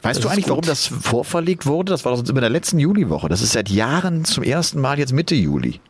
Weißt 0.03 0.19
Das 0.19 0.23
du 0.25 0.29
eigentlich, 0.29 0.45
gut. 0.45 0.51
warum 0.51 0.65
das 0.65 0.87
vorverlegt 0.87 1.67
wurde? 1.67 1.91
Das 1.91 2.05
war 2.05 2.13
doch 2.13 2.19
sonst 2.19 2.29
immer 2.31 2.39
in 2.39 2.43
der 2.43 2.51
letzten 2.51 2.79
Juliwoche. 2.79 3.29
Das 3.29 3.41
ist 3.43 3.53
seit 3.53 3.69
Jahren 3.69 4.25
zum 4.25 4.45
ersten 4.45 4.81
Mal 4.81 4.99
jetzt 4.99 5.13
Mitte 5.13 5.35
Juli. 5.35 5.81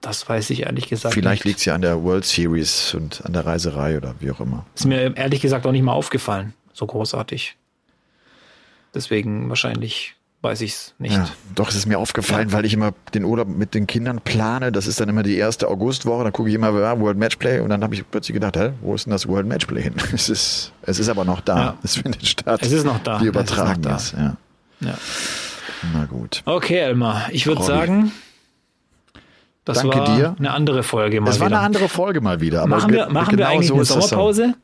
Das 0.00 0.28
weiß 0.28 0.50
ich 0.50 0.62
ehrlich 0.64 0.88
gesagt 0.88 1.14
Vielleicht 1.14 1.44
nicht. 1.44 1.52
liegt's 1.52 1.64
ja 1.64 1.74
an 1.74 1.80
der 1.82 2.02
World 2.02 2.24
Series 2.24 2.94
und 2.94 3.24
an 3.24 3.32
der 3.32 3.46
Reiserei 3.46 3.96
oder 3.96 4.14
wie 4.20 4.30
auch 4.30 4.40
immer. 4.40 4.66
Ist 4.74 4.86
mir 4.86 5.16
ehrlich 5.16 5.40
gesagt 5.40 5.66
auch 5.66 5.72
nicht 5.72 5.82
mal 5.82 5.92
aufgefallen. 5.92 6.52
So 6.72 6.86
großartig. 6.86 7.56
Deswegen 8.94 9.48
wahrscheinlich 9.48 10.14
weiß 10.44 10.60
ich 10.60 10.72
es 10.72 10.94
nicht. 10.98 11.16
Ja, 11.16 11.26
doch, 11.54 11.70
es 11.70 11.74
ist 11.74 11.86
mir 11.86 11.98
aufgefallen, 11.98 12.52
weil 12.52 12.64
ich 12.64 12.74
immer 12.74 12.92
den 13.14 13.24
Urlaub 13.24 13.48
mit 13.48 13.74
den 13.74 13.86
Kindern 13.86 14.20
plane. 14.20 14.70
Das 14.70 14.86
ist 14.86 15.00
dann 15.00 15.08
immer 15.08 15.22
die 15.22 15.36
erste 15.36 15.68
Augustwoche. 15.68 16.22
Dann 16.22 16.32
gucke 16.32 16.50
ich 16.50 16.54
immer, 16.54 16.78
ja, 16.78 17.00
World 17.00 17.18
Matchplay. 17.18 17.60
Und 17.60 17.70
dann 17.70 17.82
habe 17.82 17.94
ich 17.94 18.08
plötzlich 18.08 18.34
gedacht, 18.34 18.56
hä, 18.56 18.70
wo 18.82 18.94
ist 18.94 19.06
denn 19.06 19.10
das 19.10 19.26
World 19.26 19.46
Matchplay 19.48 19.82
hin? 19.82 19.94
Es 20.12 20.28
ist, 20.28 20.72
es 20.82 20.98
ist 21.00 21.08
aber 21.08 21.24
noch 21.24 21.40
da. 21.40 21.56
Ja. 21.56 21.74
Es 21.82 21.96
findet 21.96 22.24
statt. 22.26 22.60
Es 22.62 22.70
ist 22.70 22.84
noch 22.84 22.98
da. 23.02 23.12
Wir 23.12 23.16
Es 23.16 23.22
ist 23.22 23.28
übertragen 23.28 23.84
es. 23.88 24.12
Ja. 24.12 24.36
Ja. 24.80 24.94
Na 25.92 26.04
gut. 26.04 26.42
Okay, 26.44 26.78
Elmar, 26.78 27.28
ich 27.30 27.46
würde 27.46 27.62
sagen, 27.62 28.12
das 29.64 29.78
Danke 29.78 29.98
war 29.98 30.16
dir. 30.16 30.36
eine 30.38 30.50
andere 30.50 30.82
Folge 30.82 31.20
mal 31.20 31.30
Es 31.30 31.40
war 31.40 31.46
wieder. 31.48 31.56
eine 31.58 31.66
andere 31.66 31.88
Folge 31.88 32.20
mal 32.20 32.40
wieder. 32.40 32.60
Aber 32.60 32.68
machen 32.76 32.92
wir, 32.92 33.08
machen 33.08 33.30
wir 33.32 33.36
genau 33.46 33.48
eigentlich 33.50 33.68
so 33.68 33.74
eine. 33.74 33.84
Sommerpause? 33.84 34.54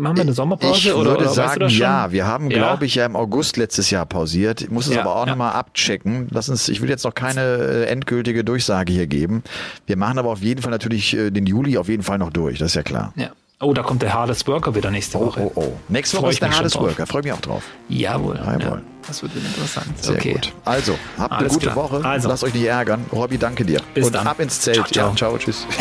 Machen 0.00 0.16
wir 0.16 0.22
eine 0.22 0.32
Sommerpause? 0.32 0.78
Ich 0.78 0.92
oder, 0.92 0.96
würde 0.96 1.10
oder 1.10 1.20
weißt 1.26 1.30
du 1.30 1.34
sagen, 1.34 1.60
das 1.60 1.72
schon? 1.72 1.80
ja. 1.82 2.12
Wir 2.12 2.26
haben, 2.26 2.50
Ja? 2.50 2.58
glaube 2.58 2.84
ich, 2.86 2.94
ja 2.96 3.06
im 3.06 3.14
August 3.16 3.56
letztes 3.56 3.90
Jahr 3.90 4.04
pausiert. 4.04 4.62
Ich 4.62 4.70
muss 4.70 4.88
es 4.88 4.94
Ja, 4.96 5.02
aber 5.02 5.14
auch 5.16 5.26
ja. 5.26 5.32
nochmal 5.32 5.52
abchecken. 5.52 6.26
Lass 6.30 6.48
uns, 6.48 6.68
ich 6.68 6.80
will 6.82 6.88
jetzt 6.90 7.04
noch 7.04 7.14
keine 7.14 7.40
äh, 7.40 7.84
endgültige 7.86 8.42
Durchsage 8.44 8.92
hier 8.92 9.06
geben. 9.06 9.42
Wir 9.86 9.96
machen 9.96 10.18
aber 10.18 10.30
auf 10.30 10.40
jeden 10.42 10.60
Fall 10.60 10.72
natürlich 10.72 11.16
äh, 11.16 11.30
den 11.30 11.46
Juli 11.46 11.78
auf 11.78 11.88
jeden 11.88 12.02
Fall 12.02 12.18
noch 12.18 12.30
durch. 12.30 12.58
Das 12.58 12.72
ist 12.72 12.74
ja 12.74 12.82
klar. 12.82 13.12
Ja. 13.16 13.28
Oh, 13.64 13.72
da 13.72 13.82
kommt 13.82 14.02
der 14.02 14.12
Hardest 14.12 14.48
Worker 14.48 14.74
wieder 14.74 14.90
nächste 14.90 15.18
Oh, 15.18 15.26
Woche. 15.26 15.42
oh, 15.44 15.52
oh. 15.54 15.72
Nächste 15.88 16.16
Freu 16.16 16.22
Woche 16.24 16.30
ich 16.32 16.36
ist 16.36 16.40
der 16.40 16.48
mich 16.48 16.56
schon 16.56 16.64
Hardest 16.64 16.74
drauf. 16.74 16.82
Worker. 16.88 17.06
Freue 17.06 17.22
mich 17.22 17.32
auch 17.32 17.40
drauf. 17.40 17.62
Jawohl. 17.88 18.36
Jawohl. 18.36 18.60
Ja, 18.60 18.80
das 19.06 19.22
wird 19.22 19.36
wieder 19.36 19.46
interessant. 19.46 19.86
Sehr 20.02 20.14
okay. 20.16 20.32
gut. 20.32 20.52
Also, 20.64 20.98
habt 21.16 21.30
eine 21.30 21.38
Alles 21.42 21.52
gute 21.52 21.66
klar. 21.66 21.76
Woche. 21.76 22.04
Also. 22.04 22.28
Lasst 22.28 22.42
euch 22.42 22.54
nicht 22.54 22.64
ärgern. 22.66 23.06
Robby, 23.12 23.38
danke 23.38 23.64
dir. 23.64 23.80
Bis 23.94 24.06
Und 24.06 24.14
dann. 24.16 24.26
ab 24.26 24.40
ins 24.40 24.60
Zelt. 24.60 24.78
Ciao, 24.78 24.86
ciao. 24.88 25.10
Ja, 25.10 25.16
ciao, 25.16 25.38
tschüss. 25.38 25.64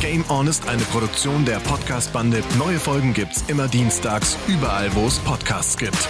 Game 0.00 0.24
On 0.30 0.46
ist 0.48 0.68
eine 0.68 0.82
Produktion 0.82 1.44
der 1.44 1.58
Podcast-Bande. 1.60 2.42
Neue 2.58 2.80
Folgen 2.80 3.14
gibt's 3.14 3.44
immer 3.46 3.68
dienstags, 3.68 4.36
überall, 4.48 4.92
wo 4.94 5.06
es 5.06 5.18
Podcasts 5.20 5.76
gibt. 5.76 6.08